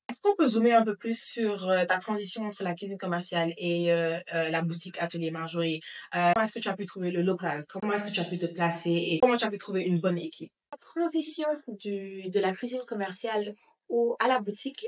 Est-ce 0.09 0.23
qu'on 0.23 0.35
peut 0.35 0.49
zoomer 0.49 0.73
un 0.73 0.85
peu 0.85 0.97
plus 0.97 1.23
sur 1.23 1.69
euh, 1.69 1.85
ta 1.85 1.99
transition 1.99 2.45
entre 2.45 2.63
la 2.63 2.75
cuisine 2.75 2.97
commerciale 2.97 3.53
et 3.59 3.93
euh, 3.93 4.19
euh, 4.35 4.49
la 4.49 4.63
boutique 4.63 4.97
Atelier 5.03 5.31
Marjorie? 5.31 5.81
Comment 6.13 6.33
est-ce 6.43 6.55
que 6.55 6.61
tu 6.61 6.69
as 6.69 6.77
pu 6.77 6.87
trouver 6.87 7.11
le 7.11 7.21
local? 7.21 7.67
Comment 7.69 7.93
est-ce 7.93 8.05
que 8.05 8.15
tu 8.15 8.21
as 8.21 8.25
pu 8.25 8.39
te 8.39 8.47
placer 8.47 8.91
et 8.91 9.19
comment 9.21 9.37
tu 9.37 9.45
as 9.45 9.51
pu 9.51 9.59
trouver 9.59 9.83
une 9.83 10.01
bonne 10.01 10.17
équipe? 10.17 10.51
La 10.73 10.79
transition 10.79 11.49
du, 11.69 12.31
de 12.31 12.41
la 12.41 12.55
cuisine 12.55 12.81
commerciale 12.87 13.55
au, 13.91 14.17
à 14.19 14.29
la 14.29 14.41
boutique, 14.41 14.87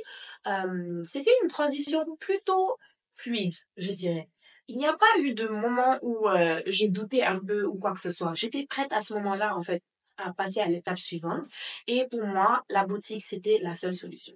c'était 1.08 1.32
une 1.42 1.48
transition 1.48 2.04
plutôt 2.18 2.76
fluide, 3.12 3.54
je 3.76 3.92
dirais. 3.92 4.30
Il 4.68 4.78
n'y 4.78 4.86
a 4.86 4.96
pas 4.96 5.18
eu 5.18 5.34
de 5.34 5.48
moment 5.48 5.98
où 6.00 6.28
j'ai 6.66 6.88
douté 6.88 7.24
un 7.24 7.38
peu 7.38 7.64
ou 7.64 7.78
quoi 7.78 7.92
que 7.92 8.00
ce 8.00 8.10
soit. 8.10 8.32
J'étais 8.34 8.64
prête 8.66 8.92
à 8.92 9.02
ce 9.02 9.12
moment-là, 9.14 9.54
en 9.54 9.62
fait, 9.62 9.82
à 10.16 10.32
passer 10.32 10.60
à 10.60 10.66
l'étape 10.66 10.98
suivante. 10.98 11.44
Et 11.86 12.06
pour 12.10 12.24
moi, 12.24 12.64
la 12.70 12.86
boutique, 12.86 13.24
c'était 13.24 13.58
la 13.60 13.74
seule 13.74 13.96
solution. 13.96 14.34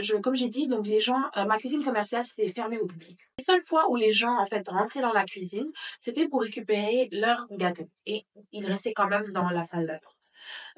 Je, 0.00 0.16
comme 0.16 0.36
j'ai 0.36 0.48
dit, 0.48 0.68
donc 0.68 0.86
les 0.86 1.00
gens, 1.00 1.20
euh, 1.36 1.46
ma 1.46 1.58
cuisine 1.58 1.82
commerciale 1.82 2.24
c'était 2.24 2.46
fermé 2.46 2.78
au 2.78 2.86
public. 2.86 3.18
Les 3.38 3.44
seules 3.44 3.64
fois 3.64 3.90
où 3.90 3.96
les 3.96 4.12
gens 4.12 4.38
en 4.38 4.46
fait 4.46 4.68
rentraient 4.68 5.00
dans 5.00 5.12
la 5.12 5.24
cuisine, 5.24 5.68
c'était 5.98 6.28
pour 6.28 6.42
récupérer 6.42 7.08
leur 7.10 7.48
gâteau 7.50 7.88
et 8.06 8.24
ils 8.52 8.64
restaient 8.66 8.92
quand 8.92 9.08
même 9.08 9.32
dans 9.32 9.50
la 9.50 9.64
salle 9.64 9.88
d'attente. 9.88 10.14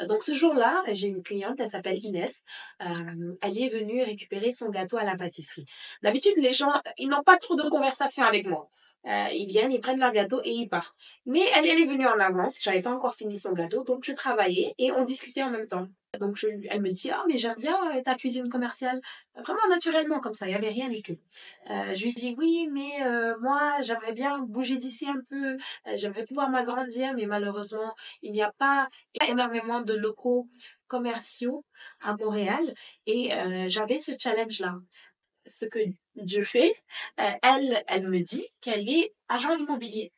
Donc 0.08 0.22
ce 0.22 0.32
jour-là, 0.32 0.82
j'ai 0.88 1.08
une 1.08 1.22
cliente, 1.22 1.60
elle 1.60 1.68
s'appelle 1.68 2.02
Inès. 2.02 2.42
Euh, 2.80 3.32
elle 3.42 3.58
est 3.58 3.68
venue 3.68 4.02
récupérer 4.02 4.54
son 4.54 4.70
gâteau 4.70 4.96
à 4.96 5.04
la 5.04 5.16
pâtisserie. 5.16 5.66
D'habitude, 6.02 6.34
les 6.38 6.54
gens, 6.54 6.72
ils 6.96 7.08
n'ont 7.08 7.22
pas 7.22 7.36
trop 7.36 7.54
de 7.54 7.68
conversation 7.68 8.24
avec 8.24 8.46
moi. 8.46 8.70
Euh, 9.06 9.28
ils 9.32 9.46
viennent, 9.46 9.72
ils 9.72 9.80
prennent 9.80 10.00
leur 10.00 10.12
gâteau 10.12 10.40
et 10.44 10.50
ils 10.50 10.68
partent. 10.68 10.94
Mais 11.26 11.42
elle, 11.54 11.66
elle 11.66 11.80
est 11.80 11.86
venue 11.86 12.06
en 12.06 12.18
avance, 12.18 12.58
j'avais 12.60 12.82
pas 12.82 12.90
encore 12.90 13.14
fini 13.14 13.38
son 13.38 13.52
gâteau, 13.52 13.84
donc 13.84 14.04
je 14.04 14.12
travaillais 14.12 14.74
et 14.78 14.92
on 14.92 15.04
discutait 15.04 15.42
en 15.42 15.50
même 15.50 15.68
temps. 15.68 15.86
Donc 16.18 16.36
je, 16.36 16.46
elle 16.70 16.80
me 16.80 16.90
dit, 16.90 17.10
ah 17.10 17.24
mais 17.28 17.36
j'aime 17.36 17.58
bien 17.58 17.76
euh, 17.94 18.02
ta 18.02 18.14
cuisine 18.14 18.48
commerciale, 18.48 19.00
vraiment 19.34 19.66
naturellement 19.68 20.20
comme 20.20 20.34
ça, 20.34 20.46
il 20.48 20.52
y 20.52 20.54
avait 20.54 20.70
rien 20.70 20.88
du 20.88 21.02
tout. 21.02 21.18
Euh, 21.70 21.94
je 21.94 22.04
lui 22.04 22.12
dis, 22.12 22.34
oui, 22.38 22.68
mais 22.72 23.02
euh, 23.04 23.34
moi 23.40 23.80
j'aimerais 23.82 24.12
bien 24.12 24.38
bouger 24.38 24.76
d'ici 24.76 25.06
un 25.08 25.20
peu, 25.28 25.54
euh, 25.54 25.56
j'aimerais 25.94 26.24
pouvoir 26.24 26.48
m'agrandir, 26.50 27.14
mais 27.14 27.26
malheureusement 27.26 27.94
il 28.22 28.32
n'y 28.32 28.42
a 28.42 28.52
pas 28.58 28.88
énormément 29.28 29.80
de 29.82 29.94
locaux 29.94 30.48
commerciaux 30.88 31.64
à 32.00 32.16
Montréal 32.16 32.72
et 33.06 33.30
j'avais 33.68 33.98
ce 33.98 34.12
challenge 34.18 34.60
là 34.60 34.76
ce 35.48 35.64
que 35.66 35.78
je 36.26 36.42
fais, 36.42 36.74
euh, 37.20 37.30
elle, 37.42 37.84
elle 37.88 38.08
me 38.08 38.20
dit 38.20 38.46
qu'elle 38.60 38.88
est 38.88 39.12
agent 39.28 39.56
immobilier. 39.56 40.12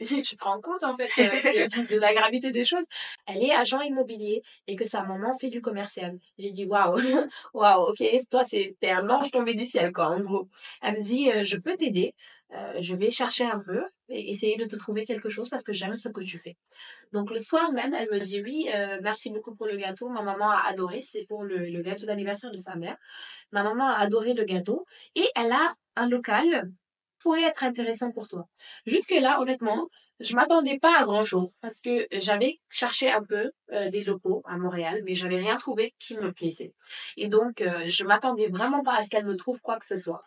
tu 0.24 0.36
te 0.36 0.44
rends 0.44 0.60
compte 0.60 0.82
en 0.82 0.96
fait 0.96 1.10
euh, 1.18 1.68
de 1.68 1.98
la 1.98 2.14
gravité 2.14 2.52
des 2.52 2.64
choses. 2.64 2.84
Elle 3.26 3.42
est 3.42 3.52
agent 3.52 3.80
immobilier 3.82 4.42
et 4.66 4.76
que 4.76 4.84
sa 4.84 5.02
maman 5.02 5.36
fait 5.38 5.50
du 5.50 5.60
commercial. 5.60 6.18
J'ai 6.38 6.50
dit 6.50 6.64
waouh, 6.64 6.96
waouh, 7.54 7.90
ok, 7.90 8.02
toi 8.30 8.44
c'est 8.44 8.76
t'es 8.80 8.90
un 8.90 9.08
ange 9.10 9.30
tombé 9.30 9.54
du 9.54 9.66
ciel 9.66 9.92
quoi 9.92 10.08
en 10.08 10.20
gros. 10.20 10.48
Elle 10.82 10.98
me 10.98 11.02
dit 11.02 11.30
euh, 11.30 11.44
je 11.44 11.56
peux 11.58 11.76
t'aider, 11.76 12.14
euh, 12.52 12.74
je 12.80 12.94
vais 12.96 13.10
chercher 13.10 13.44
un 13.44 13.60
peu 13.60 13.82
et 14.08 14.32
essayer 14.32 14.56
de 14.56 14.64
te 14.64 14.76
trouver 14.76 15.04
quelque 15.04 15.28
chose 15.28 15.48
parce 15.48 15.62
que 15.62 15.72
j'aime 15.72 15.96
ce 15.96 16.08
que 16.08 16.20
tu 16.20 16.38
fais. 16.38 16.56
Donc 17.12 17.30
le 17.30 17.40
soir 17.40 17.72
même, 17.72 17.94
elle 17.94 18.08
me 18.10 18.18
dit 18.18 18.42
oui, 18.42 18.68
euh, 18.74 18.98
merci 19.02 19.30
beaucoup 19.30 19.54
pour 19.54 19.66
le 19.66 19.76
gâteau. 19.76 20.08
Ma 20.08 20.22
maman 20.22 20.50
a 20.50 20.62
adoré, 20.66 21.02
c'est 21.02 21.24
pour 21.26 21.44
le, 21.44 21.58
le 21.58 21.82
gâteau 21.82 22.06
d'anniversaire 22.06 22.50
de 22.50 22.56
sa 22.56 22.74
mère. 22.76 22.96
Ma 23.52 23.62
maman 23.62 23.88
a 23.88 23.94
adoré 23.98 24.34
le 24.34 24.44
gâteau 24.44 24.86
et 25.14 25.26
elle 25.36 25.52
a 25.52 25.74
un 25.96 26.08
local 26.08 26.70
pourrait 27.20 27.42
être 27.42 27.64
intéressant 27.64 28.10
pour 28.10 28.28
toi. 28.28 28.48
Jusque-là, 28.86 29.40
honnêtement, 29.40 29.88
je 30.20 30.36
m'attendais 30.36 30.78
pas 30.78 30.98
à 30.98 31.04
grand-chose 31.04 31.54
parce 31.62 31.80
que 31.80 32.06
j'avais 32.12 32.58
cherché 32.68 33.10
un 33.10 33.22
peu 33.22 33.50
euh, 33.72 33.90
des 33.90 34.04
locaux 34.04 34.42
à 34.46 34.56
Montréal, 34.58 35.02
mais 35.04 35.14
j'avais 35.14 35.36
rien 35.36 35.56
trouvé 35.56 35.94
qui 35.98 36.14
me 36.16 36.32
plaisait. 36.32 36.74
Et 37.16 37.28
donc, 37.28 37.62
euh, 37.62 37.84
je 37.88 38.04
m'attendais 38.04 38.48
vraiment 38.48 38.82
pas 38.82 38.96
à 38.96 39.04
ce 39.04 39.08
qu'elle 39.08 39.24
me 39.24 39.36
trouve 39.36 39.60
quoi 39.60 39.78
que 39.78 39.86
ce 39.86 39.96
soit. 39.96 40.22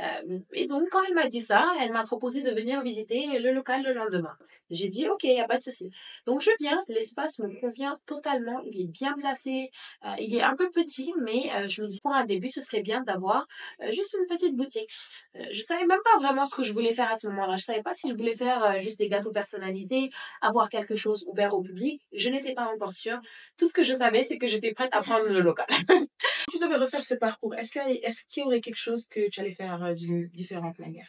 Euh, 0.00 0.38
et 0.52 0.66
donc, 0.66 0.88
quand 0.90 1.02
elle 1.06 1.14
m'a 1.14 1.26
dit 1.26 1.42
ça, 1.42 1.66
elle 1.80 1.92
m'a 1.92 2.04
proposé 2.04 2.42
de 2.42 2.50
venir 2.50 2.82
visiter 2.82 3.38
le 3.38 3.52
local 3.52 3.82
le 3.82 3.92
lendemain. 3.92 4.36
J'ai 4.70 4.88
dit, 4.88 5.08
OK, 5.08 5.24
il 5.24 5.34
n'y 5.34 5.40
a 5.40 5.46
pas 5.46 5.58
de 5.58 5.62
souci. 5.62 5.90
Donc, 6.26 6.40
je 6.40 6.50
viens, 6.60 6.82
l'espace 6.88 7.38
me 7.38 7.48
convient 7.60 7.98
totalement, 8.06 8.60
il 8.64 8.80
est 8.80 8.86
bien 8.86 9.14
placé, 9.14 9.70
euh, 10.04 10.14
il 10.18 10.34
est 10.34 10.42
un 10.42 10.56
peu 10.56 10.70
petit, 10.70 11.12
mais 11.20 11.50
euh, 11.54 11.68
je 11.68 11.82
me 11.82 11.88
dis, 11.88 12.00
pour 12.02 12.14
un 12.14 12.24
début, 12.24 12.48
ce 12.48 12.62
serait 12.62 12.82
bien 12.82 13.02
d'avoir 13.02 13.46
euh, 13.82 13.90
juste 13.90 14.16
une 14.18 14.26
petite 14.26 14.56
boutique. 14.56 14.90
Euh, 15.36 15.44
je 15.50 15.62
savais 15.62 15.86
même 15.86 16.00
pas 16.04 16.18
vraiment 16.18 16.46
ce 16.46 16.54
que 16.54 16.62
je 16.62 16.72
voulais 16.72 16.94
faire 16.94 17.10
à 17.10 17.16
ce 17.16 17.26
moment-là. 17.28 17.56
Je 17.56 17.64
savais 17.64 17.82
pas 17.82 17.94
si 17.94 18.08
je 18.08 18.14
voulais 18.14 18.36
faire 18.36 18.64
euh, 18.64 18.78
juste 18.78 18.98
des 18.98 19.08
gâteaux 19.08 19.29
personnalisés, 19.32 20.10
avoir 20.40 20.68
quelque 20.68 20.96
chose 20.96 21.24
ouvert 21.28 21.54
au 21.54 21.62
public. 21.62 22.02
Je 22.12 22.28
n'étais 22.28 22.54
pas 22.54 22.66
encore 22.66 22.92
sûre. 22.92 23.20
Tout 23.56 23.68
ce 23.68 23.72
que 23.72 23.82
je 23.82 23.94
savais, 23.94 24.24
c'est 24.24 24.38
que 24.38 24.46
j'étais 24.46 24.72
prête 24.72 24.90
à 24.92 25.02
prendre 25.02 25.26
le 25.28 25.40
local. 25.40 25.66
tu 26.50 26.58
devais 26.58 26.76
refaire 26.76 27.04
ce 27.04 27.14
parcours. 27.14 27.54
Est-ce 27.54 27.72
qu'il 27.72 28.42
y 28.42 28.46
aurait 28.46 28.60
quelque 28.60 28.76
chose 28.76 29.06
que 29.06 29.28
tu 29.28 29.40
allais 29.40 29.54
faire 29.54 29.82
euh, 29.82 29.94
d'une 29.94 30.28
différente 30.28 30.78
manière? 30.78 31.08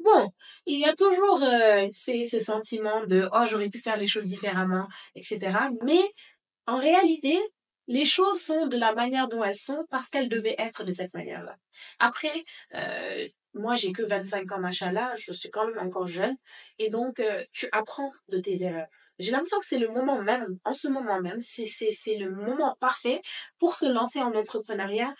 Bon, 0.00 0.28
il 0.66 0.80
y 0.80 0.84
a 0.84 0.94
toujours 0.94 1.42
euh, 1.42 1.88
ces, 1.92 2.24
ce 2.24 2.38
sentiment 2.38 3.06
de 3.06 3.28
oh 3.32 3.44
j'aurais 3.48 3.70
pu 3.70 3.78
faire 3.78 3.96
les 3.96 4.06
choses 4.06 4.26
différemment, 4.26 4.86
etc. 5.14 5.56
Mais 5.82 6.02
en 6.66 6.78
réalité, 6.78 7.38
les 7.86 8.04
choses 8.04 8.40
sont 8.40 8.66
de 8.66 8.76
la 8.76 8.94
manière 8.94 9.28
dont 9.28 9.42
elles 9.42 9.56
sont 9.56 9.84
parce 9.90 10.08
qu'elles 10.08 10.28
devaient 10.28 10.56
être 10.58 10.84
de 10.84 10.92
cette 10.92 11.12
manière-là. 11.14 11.56
Après, 11.98 12.44
euh, 12.74 13.28
moi 13.54 13.74
j'ai 13.74 13.92
que 13.92 14.02
25 14.02 14.52
ans 14.52 14.58
machallah, 14.60 15.14
je 15.16 15.32
suis 15.32 15.50
quand 15.50 15.66
même 15.66 15.78
encore 15.78 16.06
jeune 16.06 16.36
et 16.78 16.90
donc 16.90 17.20
euh, 17.20 17.44
tu 17.52 17.68
apprends 17.72 18.12
de 18.28 18.38
tes 18.38 18.62
erreurs. 18.62 18.88
J'ai 19.18 19.30
l'impression 19.30 19.60
que 19.60 19.66
c'est 19.66 19.78
le 19.78 19.88
moment 19.88 20.20
même, 20.20 20.58
en 20.64 20.72
ce 20.72 20.88
moment 20.88 21.20
même, 21.20 21.40
c'est 21.40 21.66
c'est 21.66 21.92
c'est 21.92 22.16
le 22.16 22.30
moment 22.30 22.76
parfait 22.80 23.20
pour 23.58 23.74
se 23.74 23.86
lancer 23.86 24.20
en 24.20 24.34
entrepreneuriat 24.34 25.14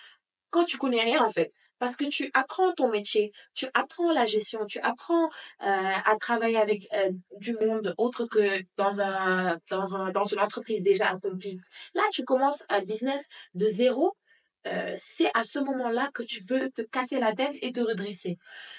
quand 0.51 0.65
tu 0.65 0.79
connais 0.79 1.03
rien 1.03 1.23
en 1.25 1.31
fait. 1.31 1.53
Parce 1.79 1.97
que 1.97 2.05
tu 2.05 2.31
apprends 2.35 2.73
ton 2.73 2.89
métier, 2.89 3.33
tu 3.55 3.67
apprends 3.75 4.13
la 4.13 4.27
gestion, 4.27 4.65
tu 4.67 4.79
apprends 4.81 5.27
euh, 5.27 5.29
à 5.61 6.17
travailler 6.21 6.57
avec 6.57 6.87
euh, 6.95 7.11
du 7.39 7.55
monde 7.55 7.95
autre 7.99 8.27
que 8.27 8.63
dans 8.77 9.01
un 9.01 9.59
dans 9.71 9.97
un 9.97 10.11
dans 10.13 10.25
une 10.25 10.41
entreprise 10.41 10.83
déjà 10.83 11.11
accomplie. 11.11 11.59
Là, 11.95 12.03
tu 12.13 12.25
commences 12.25 12.63
un 12.69 12.81
business 12.83 13.23
de 13.55 13.67
zéro. 13.69 14.17
Euh, 14.67 14.97
c'est 15.17 15.31
à 15.35 15.45
ce 15.45 15.59
moment-là 15.59 16.11
que 16.15 16.23
tu 16.23 16.45
peux 16.45 16.71
te 16.71 16.83
casser 16.83 17.19
la 17.19 17.35
tête 17.35 17.57
et 17.63 17.73
te 17.73 17.81
redresser. 17.81 18.39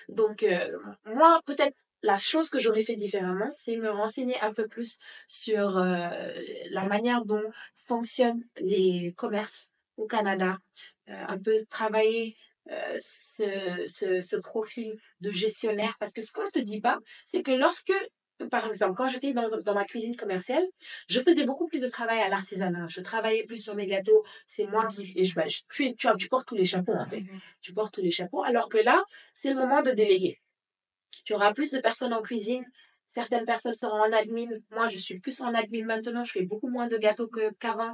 Donc 0.09 0.43
euh, 0.43 0.77
moi, 1.05 1.41
peut-être 1.45 1.75
la 2.01 2.17
chose 2.17 2.49
que 2.49 2.59
j'aurais 2.59 2.83
fait 2.83 2.95
différemment, 2.95 3.49
c'est 3.51 3.77
me 3.77 3.89
renseigner 3.89 4.39
un 4.41 4.53
peu 4.53 4.67
plus 4.67 4.97
sur 5.27 5.77
euh, 5.77 6.09
la 6.69 6.83
manière 6.85 7.25
dont 7.25 7.43
fonctionnent 7.85 8.43
les 8.57 9.13
commerces 9.17 9.69
au 9.97 10.05
Canada, 10.07 10.57
euh, 11.09 11.23
un 11.27 11.39
peu 11.39 11.65
travailler 11.69 12.35
euh, 12.71 12.97
ce, 13.01 13.85
ce, 13.87 14.21
ce 14.21 14.35
profil 14.35 14.95
de 15.21 15.31
gestionnaire. 15.31 15.95
Parce 15.99 16.13
que 16.13 16.21
ce 16.21 16.31
qu'on 16.31 16.45
ne 16.45 16.49
te 16.49 16.59
dit 16.59 16.81
pas, 16.81 16.99
c'est 17.31 17.43
que 17.43 17.51
lorsque, 17.51 17.93
par 18.51 18.67
exemple, 18.67 18.95
quand 18.95 19.07
j'étais 19.07 19.33
dans, 19.33 19.47
dans 19.63 19.73
ma 19.73 19.85
cuisine 19.85 20.15
commerciale, 20.15 20.63
je 21.07 21.19
faisais 21.21 21.45
beaucoup 21.45 21.67
plus 21.67 21.81
de 21.81 21.87
travail 21.87 22.19
à 22.19 22.29
l'artisanat. 22.29 22.87
Je 22.87 23.01
travaillais 23.01 23.43
plus 23.45 23.61
sur 23.63 23.75
mes 23.75 23.87
gâteaux. 23.87 24.23
C'est 24.47 24.65
moi 24.67 24.87
qui... 24.87 25.13
Et 25.15 25.23
je, 25.25 25.35
bah, 25.35 25.47
je- 25.47 25.61
tu, 25.69 25.95
tu, 25.95 26.07
tu 26.17 26.27
portes 26.27 26.47
tous 26.47 26.55
les 26.55 26.65
chapeaux, 26.65 26.93
en 26.93 27.05
fait. 27.05 27.23
Tu 27.61 27.73
portes 27.73 27.93
tous 27.93 28.01
les 28.01 28.11
chapeaux. 28.11 28.43
Alors 28.43 28.69
que 28.69 28.77
là, 28.77 29.03
c'est 29.33 29.49
le 29.49 29.55
moment 29.55 29.81
de 29.81 29.91
déléguer. 29.91 30.39
Tu 31.23 31.33
auras 31.33 31.53
plus 31.53 31.71
de 31.71 31.79
personnes 31.79 32.13
en 32.13 32.21
cuisine. 32.21 32.65
Certaines 33.09 33.45
personnes 33.45 33.73
seront 33.75 34.01
en 34.01 34.11
admin. 34.11 34.49
Moi, 34.71 34.87
je 34.87 34.99
suis 34.99 35.19
plus 35.19 35.39
en 35.41 35.53
admin 35.53 35.85
maintenant. 35.85 36.25
Je 36.25 36.33
fais 36.33 36.43
beaucoup 36.43 36.67
moins 36.69 36.87
de 36.87 36.97
gâteaux 36.97 37.27
que 37.27 37.51
qu'avant. 37.53 37.93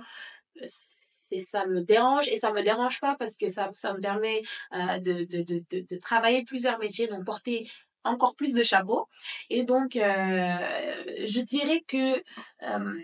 Euh, 0.62 0.65
C'est, 0.67 1.45
ça 1.50 1.65
me 1.65 1.81
dérange 1.81 2.27
et 2.27 2.39
ça 2.39 2.51
me 2.51 2.62
dérange 2.62 3.00
pas 3.00 3.15
parce 3.17 3.38
que 3.38 3.48
ça, 3.48 3.71
ça 3.74 3.93
me 3.93 4.01
permet 4.01 4.41
euh, 4.74 5.00
de, 5.00 5.24
de, 5.24 5.43
de, 5.43 5.63
de 5.89 5.98
travailler 5.98 6.43
plusieurs 6.43 6.77
métiers, 6.77 7.07
donc 7.07 7.24
porter 7.24 7.69
encore 8.03 8.36
plus 8.36 8.53
de 8.53 8.63
chapeaux. 8.63 9.08
Et 9.50 9.63
donc, 9.63 9.96
euh, 9.96 10.03
je 11.25 11.41
dirais 11.41 11.81
que 11.88 12.22
euh, 12.63 13.01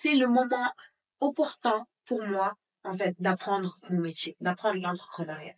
c'est 0.00 0.14
le 0.14 0.26
moment 0.26 0.72
opportun 1.20 1.86
pour 2.06 2.22
moi, 2.24 2.54
en 2.84 2.96
fait, 2.96 3.14
d'apprendre 3.18 3.78
mon 3.90 4.00
métier, 4.00 4.36
d'apprendre 4.40 4.80
l'entrepreneuriat. 4.80 5.54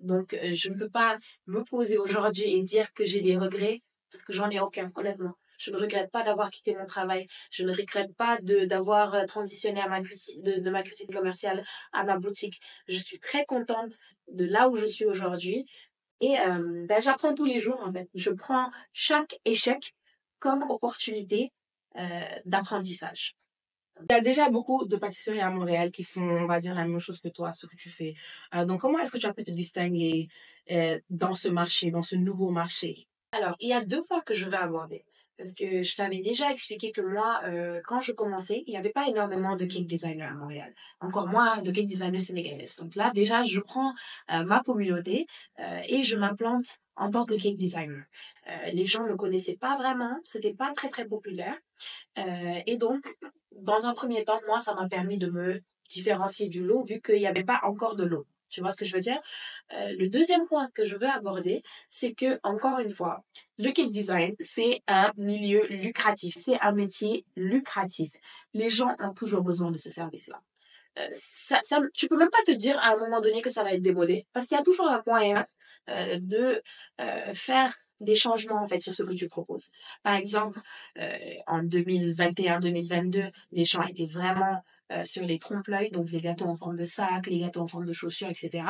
Donc, 0.00 0.34
euh, 0.34 0.52
je 0.52 0.68
ne 0.68 0.78
peux 0.78 0.90
pas 0.90 1.18
me 1.46 1.62
poser 1.62 1.98
aujourd'hui 1.98 2.44
et 2.44 2.62
dire 2.62 2.92
que 2.94 3.04
j'ai 3.04 3.20
des 3.20 3.36
regrets 3.36 3.82
parce 4.10 4.24
que 4.24 4.32
j'en 4.32 4.50
ai 4.50 4.60
aucun, 4.60 4.90
honnêtement. 4.96 5.36
Je 5.58 5.70
ne 5.70 5.76
regrette 5.76 6.10
pas 6.10 6.24
d'avoir 6.24 6.50
quitté 6.50 6.74
mon 6.74 6.86
travail. 6.86 7.28
Je 7.52 7.62
ne 7.62 7.72
regrette 7.72 8.12
pas 8.16 8.38
d'avoir 8.42 9.24
transitionné 9.26 9.80
de, 9.80 10.60
de 10.60 10.70
ma 10.70 10.82
cuisine 10.82 11.06
commerciale 11.06 11.64
à 11.92 12.02
ma 12.02 12.18
boutique. 12.18 12.60
Je 12.88 12.98
suis 12.98 13.20
très 13.20 13.44
contente 13.44 13.92
de 14.26 14.44
là 14.44 14.68
où 14.68 14.76
je 14.76 14.86
suis 14.86 15.04
aujourd'hui. 15.04 15.66
Et 16.22 16.38
euh, 16.38 16.86
ben, 16.88 17.02
j'apprends 17.02 17.34
tous 17.34 17.44
les 17.44 17.58
jours, 17.58 17.80
en 17.84 17.92
fait. 17.92 18.08
Je 18.14 18.30
prends 18.30 18.70
chaque 18.92 19.40
échec 19.44 19.92
comme 20.38 20.62
opportunité 20.70 21.50
euh, 21.98 22.20
d'apprentissage. 22.46 23.34
Il 24.08 24.12
y 24.12 24.14
a 24.14 24.20
déjà 24.20 24.48
beaucoup 24.48 24.86
de 24.86 24.96
pâtisseries 24.96 25.40
à 25.40 25.50
Montréal 25.50 25.90
qui 25.90 26.04
font, 26.04 26.22
on 26.22 26.46
va 26.46 26.60
dire, 26.60 26.74
la 26.74 26.86
même 26.86 26.98
chose 27.00 27.20
que 27.20 27.28
toi, 27.28 27.52
ce 27.52 27.66
que 27.66 27.76
tu 27.76 27.90
fais. 27.90 28.14
Euh, 28.54 28.64
donc, 28.64 28.80
comment 28.80 29.00
est-ce 29.00 29.10
que 29.10 29.18
tu 29.18 29.26
as 29.26 29.34
pu 29.34 29.42
te 29.42 29.50
distinguer 29.50 30.28
dans 31.10 31.34
ce 31.34 31.48
marché, 31.48 31.90
dans 31.90 32.02
ce 32.02 32.14
nouveau 32.14 32.50
marché? 32.50 33.08
Alors, 33.32 33.56
il 33.58 33.68
y 33.68 33.72
a 33.72 33.84
deux 33.84 34.04
points 34.04 34.20
que 34.20 34.34
je 34.34 34.48
vais 34.48 34.56
aborder. 34.56 35.04
Parce 35.38 35.54
que 35.54 35.82
je 35.82 35.96
t'avais 35.96 36.20
déjà 36.20 36.50
expliqué 36.52 36.92
que 36.92 37.00
moi, 37.00 37.40
euh, 37.44 37.80
quand 37.86 38.00
je 38.00 38.12
commençais, 38.12 38.62
il 38.66 38.70
n'y 38.70 38.76
avait 38.76 38.90
pas 38.90 39.08
énormément 39.08 39.56
de 39.56 39.64
cake 39.64 39.86
designers 39.86 40.22
à 40.24 40.34
Montréal. 40.34 40.72
Encore 41.00 41.26
moins 41.26 41.62
de 41.62 41.70
cake 41.70 41.86
designers 41.86 42.18
sénégalais. 42.18 42.66
Donc 42.78 42.94
là, 42.94 43.10
déjà, 43.14 43.42
je 43.42 43.60
prends 43.60 43.92
euh, 44.30 44.44
ma 44.44 44.60
communauté 44.60 45.26
euh, 45.58 45.80
et 45.88 46.02
je 46.02 46.16
m'implante 46.16 46.78
en 46.96 47.10
tant 47.10 47.24
que 47.24 47.34
cake 47.34 47.56
designer. 47.56 48.04
Euh, 48.48 48.70
les 48.72 48.86
gens 48.86 49.06
ne 49.06 49.14
connaissaient 49.14 49.56
pas 49.56 49.76
vraiment, 49.76 50.18
c'était 50.24 50.54
pas 50.54 50.72
très 50.72 50.88
très 50.88 51.06
populaire. 51.06 51.56
Euh, 52.18 52.60
et 52.66 52.76
donc, 52.76 53.16
dans 53.52 53.86
un 53.86 53.94
premier 53.94 54.24
temps, 54.24 54.40
moi, 54.46 54.60
ça 54.60 54.74
m'a 54.74 54.88
permis 54.88 55.18
de 55.18 55.30
me 55.30 55.62
différencier 55.90 56.48
du 56.48 56.64
lot 56.64 56.84
vu 56.84 57.00
qu'il 57.00 57.18
n'y 57.18 57.26
avait 57.26 57.44
pas 57.44 57.60
encore 57.62 57.96
de 57.96 58.04
lot. 58.04 58.26
Tu 58.52 58.60
vois 58.60 58.70
ce 58.70 58.76
que 58.76 58.84
je 58.84 58.94
veux 58.94 59.00
dire? 59.00 59.20
Euh, 59.72 59.92
Le 59.98 60.08
deuxième 60.08 60.46
point 60.46 60.68
que 60.74 60.84
je 60.84 60.96
veux 60.96 61.08
aborder, 61.08 61.62
c'est 61.90 62.12
que, 62.12 62.38
encore 62.42 62.78
une 62.78 62.92
fois, 62.92 63.24
le 63.58 63.70
cake 63.72 63.92
design, 63.92 64.34
c'est 64.40 64.82
un 64.86 65.10
milieu 65.16 65.66
lucratif. 65.66 66.36
C'est 66.40 66.60
un 66.60 66.72
métier 66.72 67.24
lucratif. 67.36 68.12
Les 68.54 68.70
gens 68.70 68.94
ont 69.00 69.14
toujours 69.14 69.42
besoin 69.42 69.70
de 69.70 69.78
ce 69.78 69.90
service-là. 69.90 70.40
Euh, 70.98 71.08
ça, 71.14 71.58
ça, 71.62 71.80
tu 71.94 72.06
peux 72.06 72.18
même 72.18 72.30
pas 72.30 72.42
te 72.46 72.52
dire 72.52 72.78
à 72.78 72.92
un 72.92 72.98
moment 72.98 73.20
donné 73.20 73.40
que 73.40 73.50
ça 73.50 73.64
va 73.64 73.72
être 73.72 73.82
démodé, 73.82 74.26
parce 74.32 74.46
qu'il 74.46 74.56
y 74.56 74.60
a 74.60 74.62
toujours 74.62 74.88
un 74.88 75.02
moyen 75.06 75.46
euh, 75.88 76.18
de 76.20 76.62
faire 77.32 77.74
des 78.02 78.16
changements 78.16 78.62
en 78.62 78.66
fait 78.66 78.80
sur 78.80 78.94
ce 78.94 79.02
que 79.02 79.14
tu 79.14 79.28
proposes. 79.28 79.70
Par 80.02 80.14
exemple, 80.14 80.60
euh, 80.98 81.16
en 81.46 81.62
2021-2022, 81.62 83.30
les 83.52 83.64
gens 83.64 83.82
étaient 83.84 84.06
vraiment 84.06 84.62
euh, 84.90 85.04
sur 85.04 85.24
les 85.24 85.38
trompe-l'œil, 85.38 85.90
donc 85.90 86.10
les 86.10 86.20
gâteaux 86.20 86.46
en 86.46 86.56
forme 86.56 86.76
de 86.76 86.84
sac, 86.84 87.26
les 87.26 87.38
gâteaux 87.38 87.60
en 87.60 87.68
forme 87.68 87.86
de 87.86 87.92
chaussures, 87.92 88.28
etc. 88.28 88.64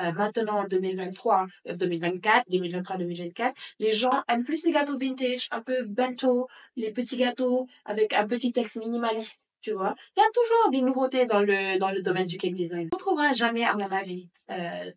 Euh, 0.00 0.12
maintenant, 0.12 0.60
en 0.60 0.64
2023, 0.64 1.46
2024, 1.74 2.50
2023, 2.50 2.96
2024, 2.96 3.54
les 3.78 3.92
gens 3.92 4.22
aiment 4.28 4.44
plus 4.44 4.64
les 4.64 4.72
gâteaux 4.72 4.96
vintage, 4.96 5.48
un 5.50 5.60
peu 5.60 5.84
bento, 5.84 6.48
les 6.76 6.92
petits 6.92 7.16
gâteaux 7.16 7.66
avec 7.84 8.12
un 8.14 8.26
petit 8.26 8.52
texte 8.52 8.76
minimaliste. 8.76 9.44
Tu 9.60 9.72
vois, 9.72 9.94
il 10.16 10.20
y 10.20 10.22
a 10.22 10.30
toujours 10.32 10.70
des 10.70 10.82
nouveautés 10.82 11.26
dans 11.26 11.40
le 11.40 11.78
dans 11.78 11.90
le 11.90 12.00
domaine 12.00 12.26
du 12.26 12.38
cake 12.38 12.54
design. 12.54 12.88
On 12.92 12.96
ne 12.96 13.00
trouvera 13.00 13.32
jamais, 13.32 13.64
à 13.64 13.74
mon 13.74 13.90
avis, 13.90 14.28
euh, 14.50 14.90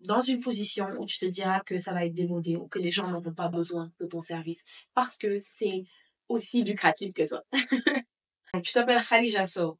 dans 0.00 0.22
une 0.22 0.40
position 0.40 0.88
où 0.98 1.06
tu 1.06 1.18
te 1.18 1.26
diras 1.26 1.60
que 1.60 1.78
ça 1.78 1.92
va 1.92 2.06
être 2.06 2.14
démodé 2.14 2.56
ou 2.56 2.66
que 2.66 2.78
les 2.78 2.90
gens 2.90 3.08
n'auront 3.08 3.34
pas 3.34 3.48
besoin 3.48 3.92
de 4.00 4.06
ton 4.06 4.20
service 4.20 4.62
parce 4.94 5.16
que 5.16 5.40
c'est 5.40 5.84
aussi 6.28 6.64
lucratif 6.64 7.12
que 7.14 7.26
ça. 7.26 7.42
tu 8.62 8.72
t'appelles 8.72 9.02
Khadija 9.02 9.46
So. 9.46 9.78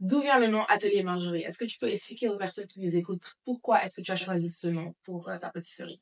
D'où 0.00 0.22
vient 0.22 0.38
le 0.38 0.46
nom 0.46 0.64
Atelier 0.64 1.02
Marjorie? 1.02 1.42
Est-ce 1.42 1.58
que 1.58 1.66
tu 1.66 1.78
peux 1.78 1.88
expliquer 1.88 2.30
aux 2.30 2.38
personnes 2.38 2.66
qui 2.66 2.80
nous 2.80 2.96
écoutent 2.96 3.36
pourquoi 3.44 3.84
est-ce 3.84 3.96
que 3.96 4.00
tu 4.00 4.10
as 4.10 4.16
choisi 4.16 4.48
ce 4.48 4.66
nom 4.66 4.94
pour 5.04 5.28
euh, 5.28 5.36
ta 5.38 5.50
pâtisserie 5.50 6.00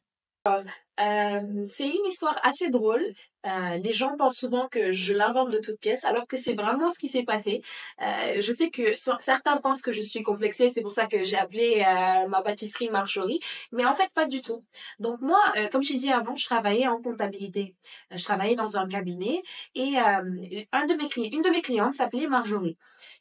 euh, 0.99 1.67
c'est 1.69 1.89
une 1.89 2.07
histoire 2.07 2.41
assez 2.43 2.71
drôle. 2.71 3.03
Euh, 3.45 3.77
les 3.77 3.93
gens 3.93 4.17
pensent 4.17 4.39
souvent 4.39 4.67
que 4.67 4.93
je 4.93 5.13
l'invente 5.13 5.51
de 5.51 5.59
toutes 5.59 5.79
pièces, 5.79 6.07
alors 6.07 6.27
que 6.27 6.39
c'est 6.39 6.55
vraiment 6.55 6.91
ce 6.91 6.99
qui 6.99 7.09
s'est 7.09 7.25
passé. 7.25 7.61
Je 8.01 8.53
sais 8.57 8.71
que 8.71 8.95
certains 8.95 9.59
pensent 9.59 9.83
que 9.83 9.93
je 9.93 10.01
suis 10.01 10.23
complexée, 10.23 10.71
c'est 10.73 10.81
pour 10.81 10.93
ça 10.93 11.07
que 11.07 11.23
j'ai 11.23 11.37
appelé 11.37 11.85
ma 12.31 12.41
pâtisserie 12.41 12.89
Marjorie, 12.89 13.41
mais 13.73 13.85
en 13.85 13.95
fait 13.95 14.11
pas 14.15 14.27
du 14.27 14.41
tout. 14.41 14.65
Donc 15.01 15.21
moi, 15.21 15.39
comme 15.71 15.83
j'ai 15.83 15.99
dit 15.99 16.11
avant, 16.11 16.35
je 16.35 16.47
travaillais 16.47 16.89
en 16.89 17.03
comptabilité. 17.03 17.77
Je 18.11 18.25
travaillais 18.25 18.57
dans 18.57 18.79
un 18.79 18.89
cabinet 18.89 19.43
et 19.75 19.97
une 19.99 21.43
de 21.43 21.51
mes 21.51 21.63
clientes 21.63 21.93
s'appelait 21.93 22.29
Marjorie. 22.29 22.79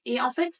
Et 0.07 0.21
en 0.21 0.31
fait, 0.31 0.53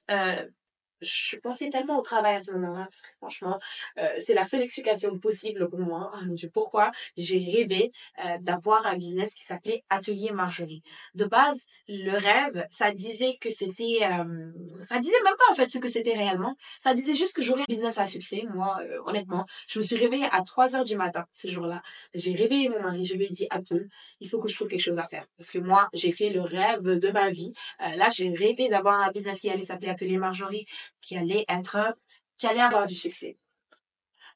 je 1.01 1.37
pensais 1.37 1.69
tellement 1.69 1.97
au 1.97 2.01
travail 2.01 2.35
à 2.35 2.43
ce 2.43 2.51
moment-là, 2.51 2.85
parce 2.85 3.01
que 3.01 3.07
franchement, 3.17 3.59
euh, 3.97 4.07
c'est 4.23 4.33
la 4.33 4.45
seule 4.45 4.61
explication 4.61 5.17
possible 5.19 5.69
pour 5.69 5.79
moi 5.79 6.11
du 6.29 6.49
pourquoi 6.49 6.91
j'ai 7.17 7.39
rêvé 7.39 7.91
euh, 8.23 8.37
d'avoir 8.41 8.85
un 8.85 8.97
business 8.97 9.33
qui 9.33 9.43
s'appelait 9.43 9.83
Atelier 9.89 10.31
Marjorie. 10.31 10.83
De 11.15 11.25
base, 11.25 11.67
le 11.87 12.11
rêve, 12.11 12.65
ça 12.69 12.91
disait 12.91 13.37
que 13.39 13.49
c'était, 13.49 13.99
euh, 14.03 14.51
ça 14.87 14.99
disait 14.99 15.21
même 15.23 15.35
pas 15.37 15.51
en 15.51 15.55
fait 15.55 15.69
ce 15.69 15.77
que 15.77 15.89
c'était 15.89 16.15
réellement. 16.15 16.55
Ça 16.81 16.93
disait 16.93 17.15
juste 17.15 17.35
que 17.35 17.41
j'aurais 17.41 17.61
un 17.61 17.65
business 17.69 17.97
à 17.97 18.05
succès. 18.05 18.43
Moi, 18.53 18.77
euh, 18.81 18.99
honnêtement, 19.05 19.45
je 19.67 19.79
me 19.79 19.83
suis 19.83 19.97
réveillée 19.97 20.27
à 20.31 20.41
3 20.41 20.75
heures 20.75 20.83
du 20.83 20.95
matin 20.95 21.25
ce 21.31 21.47
jour-là. 21.47 21.81
J'ai 22.13 22.33
réveillé 22.33 22.69
mon 22.69 22.81
mari, 22.81 23.05
je 23.05 23.15
lui 23.15 23.25
ai 23.25 23.29
dit 23.29 23.47
Abdul, 23.49 23.89
il 24.19 24.29
faut 24.29 24.39
que 24.39 24.47
je 24.47 24.55
trouve 24.55 24.67
quelque 24.67 24.81
chose 24.81 24.97
à 24.97 25.07
faire, 25.07 25.25
parce 25.37 25.51
que 25.51 25.59
moi, 25.59 25.89
j'ai 25.93 26.11
fait 26.11 26.29
le 26.29 26.41
rêve 26.41 26.81
de 26.83 27.11
ma 27.11 27.29
vie. 27.29 27.53
Euh, 27.81 27.95
là, 27.95 28.09
j'ai 28.09 28.29
rêvé 28.29 28.69
d'avoir 28.69 28.99
un 29.01 29.11
business 29.11 29.39
qui 29.39 29.49
allait 29.49 29.63
s'appeler 29.63 29.89
Atelier 29.89 30.17
Marjorie 30.17 30.65
qui 31.01 31.17
allait 31.17 31.45
être, 31.49 31.95
qui 32.37 32.47
allait 32.47 32.61
avoir 32.61 32.85
du 32.85 32.95
succès. 32.95 33.37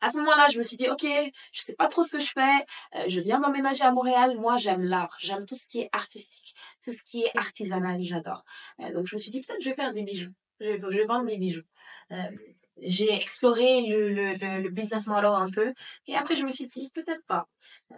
À 0.02 0.12
ce 0.12 0.18
moment-là, 0.18 0.48
je 0.52 0.58
me 0.58 0.64
suis 0.64 0.78
dit, 0.78 0.90
OK, 0.90 1.06
je 1.52 1.62
sais 1.62 1.76
pas 1.76 1.88
trop 1.88 2.04
ce 2.04 2.18
que 2.18 2.24
je 2.24 2.32
fais. 2.32 2.66
Euh, 2.96 3.06
je 3.08 3.20
viens 3.20 3.40
m'emménager 3.40 3.84
à 3.84 3.92
Montréal. 3.92 4.36
Moi, 4.40 4.58
j'aime 4.58 4.84
l'art. 4.84 5.16
J'aime 5.20 5.46
tout 5.46 5.56
ce 5.56 5.68
qui 5.68 5.82
est 5.82 5.90
artistique, 5.92 6.56
tout 6.84 6.92
ce 6.92 7.04
qui 7.04 7.22
est 7.24 7.38
artisanal. 7.38 8.02
J'adore. 8.02 8.44
Euh, 8.80 8.92
donc, 8.94 9.06
je 9.06 9.16
me 9.16 9.20
suis 9.20 9.30
dit, 9.30 9.42
peut-être, 9.42 9.62
je 9.62 9.70
vais 9.70 9.76
faire 9.76 9.94
des 9.94 10.04
bijoux. 10.04 10.34
Je 10.60 10.70
vais, 10.70 11.06
vendre 11.06 11.28
des 11.28 11.38
bijoux. 11.38 11.64
Euh, 12.12 12.32
j'ai 12.78 13.14
exploré 13.14 13.86
le, 13.88 14.10
le, 14.14 14.62
le, 14.62 14.70
business 14.70 15.06
model 15.08 15.32
un 15.34 15.52
peu. 15.52 15.74
Et 16.08 16.16
après, 16.16 16.36
je 16.36 16.46
me 16.46 16.52
suis 16.52 16.68
dit, 16.68 16.90
peut-être 16.94 17.24
pas. 17.28 17.48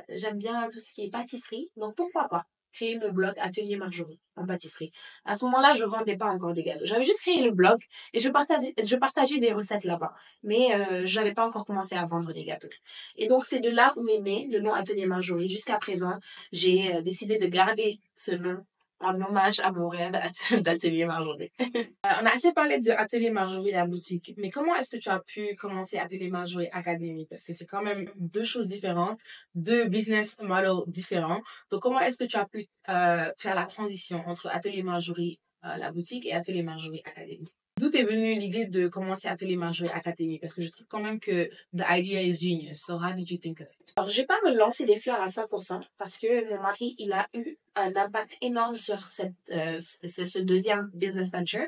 J'aime 0.09 0.37
bien 0.37 0.69
tout 0.69 0.79
ce 0.79 0.91
qui 0.91 1.05
est 1.05 1.09
pâtisserie. 1.09 1.69
Donc, 1.77 1.95
pourquoi 1.95 2.27
pas 2.27 2.45
créé 2.73 2.95
le 2.95 3.11
blog 3.11 3.33
Atelier 3.37 3.77
Marjorie 3.77 4.19
en 4.35 4.45
pâtisserie. 4.45 4.91
À 5.25 5.37
ce 5.37 5.45
moment-là, 5.45 5.73
je 5.75 5.83
vendais 5.85 6.17
pas 6.17 6.25
encore 6.25 6.53
des 6.53 6.63
gâteaux. 6.63 6.85
J'avais 6.85 7.03
juste 7.03 7.21
créé 7.21 7.41
le 7.43 7.51
blog 7.51 7.79
et 8.13 8.19
je 8.19 8.29
partageais, 8.29 8.73
je 8.83 8.95
partageais 8.95 9.39
des 9.39 9.53
recettes 9.53 9.83
là-bas. 9.83 10.13
Mais 10.43 10.73
euh, 10.75 11.05
j'avais 11.05 11.33
pas 11.33 11.45
encore 11.45 11.65
commencé 11.65 11.95
à 11.95 12.05
vendre 12.05 12.33
des 12.33 12.43
gâteaux. 12.43 12.67
Et 13.15 13.27
donc, 13.27 13.45
c'est 13.45 13.59
de 13.59 13.69
là 13.69 13.93
où 13.95 14.07
est 14.09 14.19
né 14.19 14.47
le 14.51 14.59
nom 14.59 14.73
Atelier 14.73 15.05
Marjorie. 15.05 15.49
Jusqu'à 15.49 15.77
présent, 15.77 16.17
j'ai 16.51 16.95
euh, 16.95 17.01
décidé 17.01 17.37
de 17.37 17.47
garder 17.47 17.99
ce 18.15 18.31
nom 18.31 18.65
en 19.03 19.21
hommage 19.21 19.59
à 19.59 19.71
mon 19.71 19.89
rêve 19.89 20.11
d'Atelier 20.63 21.05
Marjorie. 21.05 21.51
Euh, 21.59 21.83
on 22.21 22.25
a 22.25 22.35
assez 22.35 22.53
parlé 22.53 22.79
de 22.79 22.91
Atelier 22.91 23.29
Marjorie, 23.29 23.71
la 23.71 23.85
boutique, 23.85 24.33
mais 24.37 24.49
comment 24.49 24.75
est-ce 24.75 24.89
que 24.89 24.97
tu 24.97 25.09
as 25.09 25.19
pu 25.19 25.55
commencer 25.55 25.97
Atelier 25.97 26.29
Marjorie 26.29 26.69
Academy? 26.71 27.25
Parce 27.29 27.43
que 27.43 27.53
c'est 27.53 27.65
quand 27.65 27.81
même 27.81 28.09
deux 28.15 28.43
choses 28.43 28.67
différentes, 28.67 29.19
deux 29.55 29.85
business 29.85 30.37
models 30.41 30.83
différents. 30.87 31.41
Donc, 31.71 31.81
comment 31.81 31.99
est-ce 31.99 32.17
que 32.17 32.25
tu 32.25 32.37
as 32.37 32.45
pu 32.45 32.67
euh, 32.89 33.31
faire 33.37 33.55
la 33.55 33.65
transition 33.65 34.23
entre 34.27 34.47
Atelier 34.47 34.83
Marjorie, 34.83 35.39
euh, 35.65 35.77
la 35.77 35.91
boutique, 35.91 36.25
et 36.25 36.33
Atelier 36.33 36.63
Marjorie 36.63 37.01
Academy? 37.05 37.51
D'où 37.79 37.89
est 37.91 38.03
venue 38.03 38.35
l'idée 38.35 38.65
de 38.65 38.87
commencer 38.87 39.27
Atelier 39.27 39.55
Marjorie 39.55 39.89
Academy? 39.91 40.37
Parce 40.39 40.53
que 40.53 40.61
je 40.61 40.69
trouve 40.69 40.87
quand 40.87 41.01
même 41.01 41.19
que 41.19 41.49
the 41.75 41.83
idea 41.89 42.21
is 42.21 42.35
genius. 42.35 42.79
So 42.79 42.97
how 42.97 43.13
did 43.13 43.29
you 43.29 43.37
think 43.37 43.61
of 43.61 43.67
it? 43.67 43.93
Alors, 43.97 44.09
je 44.09 44.21
vais 44.21 44.27
pas 44.27 44.39
me 44.45 44.53
lancer 44.53 44.85
des 44.85 44.99
fleurs 44.99 45.19
à 45.19 45.29
100% 45.29 45.81
parce 45.97 46.19
que 46.19 46.49
mon 46.49 46.61
mari, 46.61 46.95
il 46.99 47.11
a 47.13 47.27
eu 47.33 47.57
un 47.75 47.95
impact 47.95 48.37
énorme 48.41 48.75
sur 48.75 48.99
cette, 49.07 49.33
euh, 49.49 49.79
ce, 50.03 50.25
ce, 50.25 50.39
deuxième 50.39 50.91
business 50.93 51.31
venture. 51.31 51.65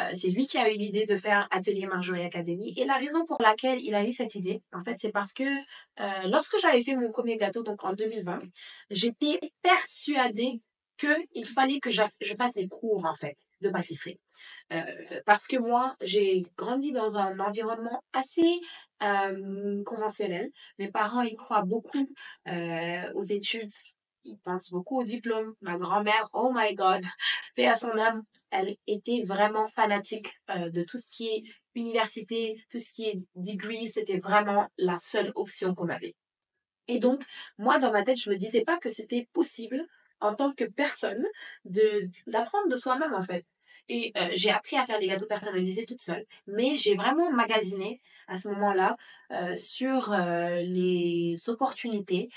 Euh, 0.00 0.10
c'est 0.18 0.28
lui 0.28 0.46
qui 0.46 0.56
a 0.56 0.72
eu 0.72 0.76
l'idée 0.76 1.04
de 1.04 1.16
faire 1.16 1.46
Atelier 1.50 1.86
Marjorie 1.86 2.24
Academy. 2.24 2.72
Et 2.78 2.86
la 2.86 2.96
raison 2.96 3.26
pour 3.26 3.36
laquelle 3.40 3.80
il 3.82 3.94
a 3.94 4.04
eu 4.04 4.12
cette 4.12 4.34
idée, 4.34 4.62
en 4.72 4.82
fait, 4.82 4.96
c'est 4.98 5.12
parce 5.12 5.32
que 5.32 5.44
euh, 5.44 6.28
lorsque 6.28 6.58
j'avais 6.60 6.82
fait 6.82 6.96
mon 6.96 7.10
premier 7.12 7.36
gâteau, 7.36 7.62
donc 7.62 7.84
en 7.84 7.92
2020, 7.92 8.40
j'étais 8.90 9.38
persuadée 9.62 10.62
qu'il 10.98 11.46
fallait 11.46 11.80
que 11.80 11.90
je 11.90 12.34
fasse 12.38 12.54
des 12.54 12.68
cours, 12.68 13.04
en 13.04 13.16
fait, 13.16 13.36
de 13.60 13.68
pâtisserie. 13.68 14.18
Euh, 14.72 14.82
parce 15.26 15.46
que 15.46 15.56
moi, 15.56 15.96
j'ai 16.00 16.44
grandi 16.56 16.92
dans 16.92 17.16
un 17.16 17.38
environnement 17.40 18.02
assez 18.12 18.60
conventionnel. 19.84 20.48
Mes 20.78 20.88
parents, 20.88 21.22
ils 21.22 21.36
croient 21.36 21.64
beaucoup 21.64 22.08
aux 22.46 23.22
études. 23.22 23.70
Ils 24.24 24.38
pensent 24.38 24.70
beaucoup 24.70 25.00
au 25.00 25.04
diplôme. 25.04 25.54
Ma 25.60 25.76
grand-mère, 25.76 26.28
oh 26.32 26.52
my 26.54 26.72
God, 26.76 27.04
paix 27.56 27.66
à 27.66 27.74
son 27.74 27.98
âme, 27.98 28.22
elle 28.50 28.76
était 28.86 29.24
vraiment 29.26 29.66
fanatique 29.66 30.32
de 30.48 30.84
tout 30.84 30.98
ce 30.98 31.10
qui 31.10 31.26
est 31.26 31.42
université, 31.74 32.64
tout 32.70 32.78
ce 32.78 32.92
qui 32.92 33.06
est 33.06 33.20
degree. 33.34 33.90
C'était 33.90 34.20
vraiment 34.20 34.68
la 34.78 34.98
seule 34.98 35.32
option 35.34 35.74
qu'on 35.74 35.88
avait. 35.88 36.14
Et 36.88 36.98
donc, 36.98 37.24
moi, 37.58 37.78
dans 37.78 37.92
ma 37.92 38.04
tête, 38.04 38.18
je 38.20 38.30
me 38.30 38.36
disais 38.36 38.62
pas 38.62 38.78
que 38.78 38.90
c'était 38.90 39.28
possible 39.32 39.86
en 40.20 40.34
tant 40.34 40.52
que 40.52 40.64
personne 40.64 41.26
de 41.64 42.08
d'apprendre 42.26 42.68
de 42.68 42.76
soi-même 42.76 43.14
en 43.14 43.22
fait. 43.22 43.44
Et 43.88 44.12
euh, 44.16 44.30
j'ai 44.34 44.50
appris 44.50 44.76
à 44.76 44.86
faire 44.86 44.98
des 44.98 45.08
gâteaux 45.08 45.26
personnalisés 45.26 45.86
toute 45.86 46.00
seule, 46.00 46.24
mais 46.46 46.76
j'ai 46.78 46.94
vraiment 46.94 47.30
magasiné 47.30 48.00
à 48.28 48.38
ce 48.38 48.48
moment-là 48.48 48.96
euh, 49.32 49.54
sur 49.54 50.12
euh, 50.12 50.60
les 50.60 51.36
opportunités 51.48 52.28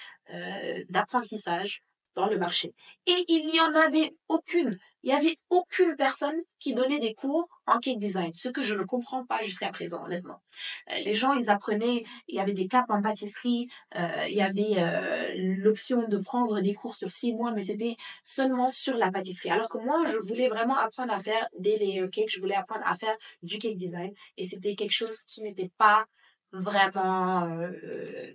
d'apprentissage 0.89 1.83
dans 2.15 2.27
le 2.27 2.37
marché. 2.37 2.73
Et 3.05 3.25
il 3.27 3.47
n'y 3.47 3.59
en 3.59 3.73
avait 3.75 4.15
aucune. 4.27 4.79
Il 5.03 5.09
n'y 5.09 5.15
avait 5.15 5.37
aucune 5.51 5.95
personne 5.95 6.35
qui 6.59 6.73
donnait 6.73 6.99
des 6.99 7.13
cours 7.13 7.47
en 7.67 7.77
cake 7.77 7.99
design, 7.99 8.33
ce 8.33 8.49
que 8.49 8.63
je 8.63 8.73
ne 8.73 8.83
comprends 8.83 9.23
pas 9.23 9.43
jusqu'à 9.43 9.69
présent, 9.69 10.03
honnêtement. 10.03 10.41
Euh, 10.89 10.97
les 10.97 11.13
gens, 11.13 11.33
ils 11.33 11.51
apprenaient, 11.51 12.03
il 12.27 12.35
y 12.35 12.39
avait 12.39 12.53
des 12.53 12.67
capes 12.67 12.89
en 12.89 13.03
pâtisserie, 13.03 13.67
euh, 13.95 14.25
il 14.27 14.35
y 14.35 14.41
avait 14.41 14.77
euh, 14.77 15.33
l'option 15.57 16.07
de 16.07 16.17
prendre 16.17 16.59
des 16.59 16.73
cours 16.73 16.95
sur 16.95 17.11
six 17.11 17.35
mois, 17.35 17.51
mais 17.51 17.63
c'était 17.63 17.97
seulement 18.23 18.71
sur 18.71 18.95
la 18.95 19.11
pâtisserie. 19.11 19.51
Alors 19.51 19.69
que 19.69 19.77
moi, 19.77 20.05
je 20.07 20.17
voulais 20.27 20.47
vraiment 20.47 20.75
apprendre 20.77 21.13
à 21.13 21.19
faire 21.19 21.47
des 21.59 21.77
layer 21.77 22.09
cakes, 22.09 22.31
je 22.31 22.39
voulais 22.39 22.55
apprendre 22.55 22.85
à 22.85 22.95
faire 22.95 23.15
du 23.43 23.59
cake 23.59 23.77
design, 23.77 24.11
et 24.37 24.47
c'était 24.47 24.73
quelque 24.73 24.93
chose 24.93 25.21
qui 25.27 25.43
n'était 25.43 25.71
pas 25.77 26.05
vraiment 26.51 27.45
euh, 27.47 28.33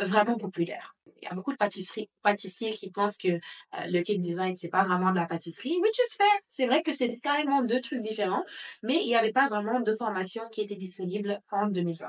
vraiment 0.00 0.36
populaire. 0.36 0.94
Il 1.22 1.26
y 1.26 1.28
a 1.28 1.34
beaucoup 1.34 1.52
de 1.52 1.56
pâtisseries, 1.56 2.10
pâtissiers 2.22 2.72
qui 2.72 2.90
pensent 2.90 3.16
que 3.16 3.28
euh, 3.28 3.38
le 3.86 4.02
cake 4.02 4.20
design, 4.20 4.56
c'est 4.56 4.68
pas 4.68 4.82
vraiment 4.82 5.10
de 5.10 5.16
la 5.16 5.26
pâtisserie, 5.26 5.78
which 5.80 5.96
is 5.96 6.16
fair. 6.16 6.40
C'est 6.48 6.66
vrai 6.66 6.82
que 6.82 6.92
c'est 6.92 7.18
carrément 7.18 7.62
deux 7.62 7.80
trucs 7.80 8.02
différents, 8.02 8.44
mais 8.82 8.96
il 9.02 9.06
n'y 9.06 9.14
avait 9.14 9.30
pas 9.32 9.48
vraiment 9.48 9.80
de 9.80 9.92
formation 9.94 10.42
qui 10.50 10.62
était 10.62 10.74
disponible 10.74 11.40
en 11.52 11.68
2020. 11.68 12.08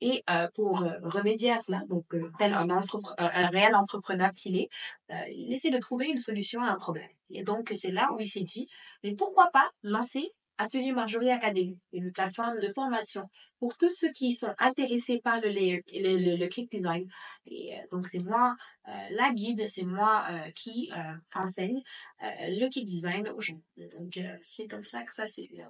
Et 0.00 0.24
euh, 0.30 0.48
pour 0.54 0.82
euh, 0.82 0.92
remédier 1.02 1.52
à 1.52 1.60
cela, 1.60 1.82
donc 1.88 2.14
euh, 2.14 2.30
tel 2.38 2.54
un, 2.54 2.68
un 2.70 3.48
réel 3.48 3.74
entrepreneur 3.74 4.32
qu'il 4.34 4.56
est, 4.56 4.70
il 5.30 5.52
essaie 5.52 5.70
de 5.70 5.78
trouver 5.78 6.08
une 6.08 6.18
solution 6.18 6.62
à 6.62 6.70
un 6.70 6.76
problème. 6.76 7.10
Et 7.30 7.42
donc, 7.42 7.72
c'est 7.80 7.90
là 7.90 8.08
où 8.14 8.20
il 8.20 8.28
s'est 8.28 8.42
dit, 8.42 8.68
mais 9.02 9.14
pourquoi 9.14 9.50
pas 9.52 9.70
lancer 9.82 10.32
Atelier 10.58 10.92
Marjorie 10.92 11.30
Academy, 11.30 11.78
une 11.92 12.12
plateforme 12.12 12.58
de 12.58 12.72
formation 12.72 13.28
pour 13.58 13.76
tous 13.76 13.94
ceux 13.94 14.10
qui 14.12 14.32
sont 14.32 14.54
intéressés 14.58 15.20
par 15.22 15.40
le, 15.40 15.48
le, 15.50 15.80
le, 15.92 16.36
le 16.36 16.46
cake 16.48 16.70
design. 16.70 17.08
Et 17.46 17.74
euh, 17.74 17.78
donc, 17.90 18.08
c'est 18.08 18.22
moi 18.22 18.56
euh, 18.88 18.92
la 19.10 19.32
guide, 19.32 19.66
c'est 19.72 19.84
moi 19.84 20.26
euh, 20.30 20.50
qui 20.54 20.90
enseigne 21.34 21.82
le 22.20 22.68
cake 22.68 22.86
design 22.86 23.28
aux 23.28 23.40
gens. 23.40 23.60
Donc, 23.76 24.18
c'est 24.42 24.66
comme 24.68 24.84
ça 24.84 25.02
que 25.02 25.12
ça 25.12 25.26
s'est 25.26 25.48
fait. 25.48 25.62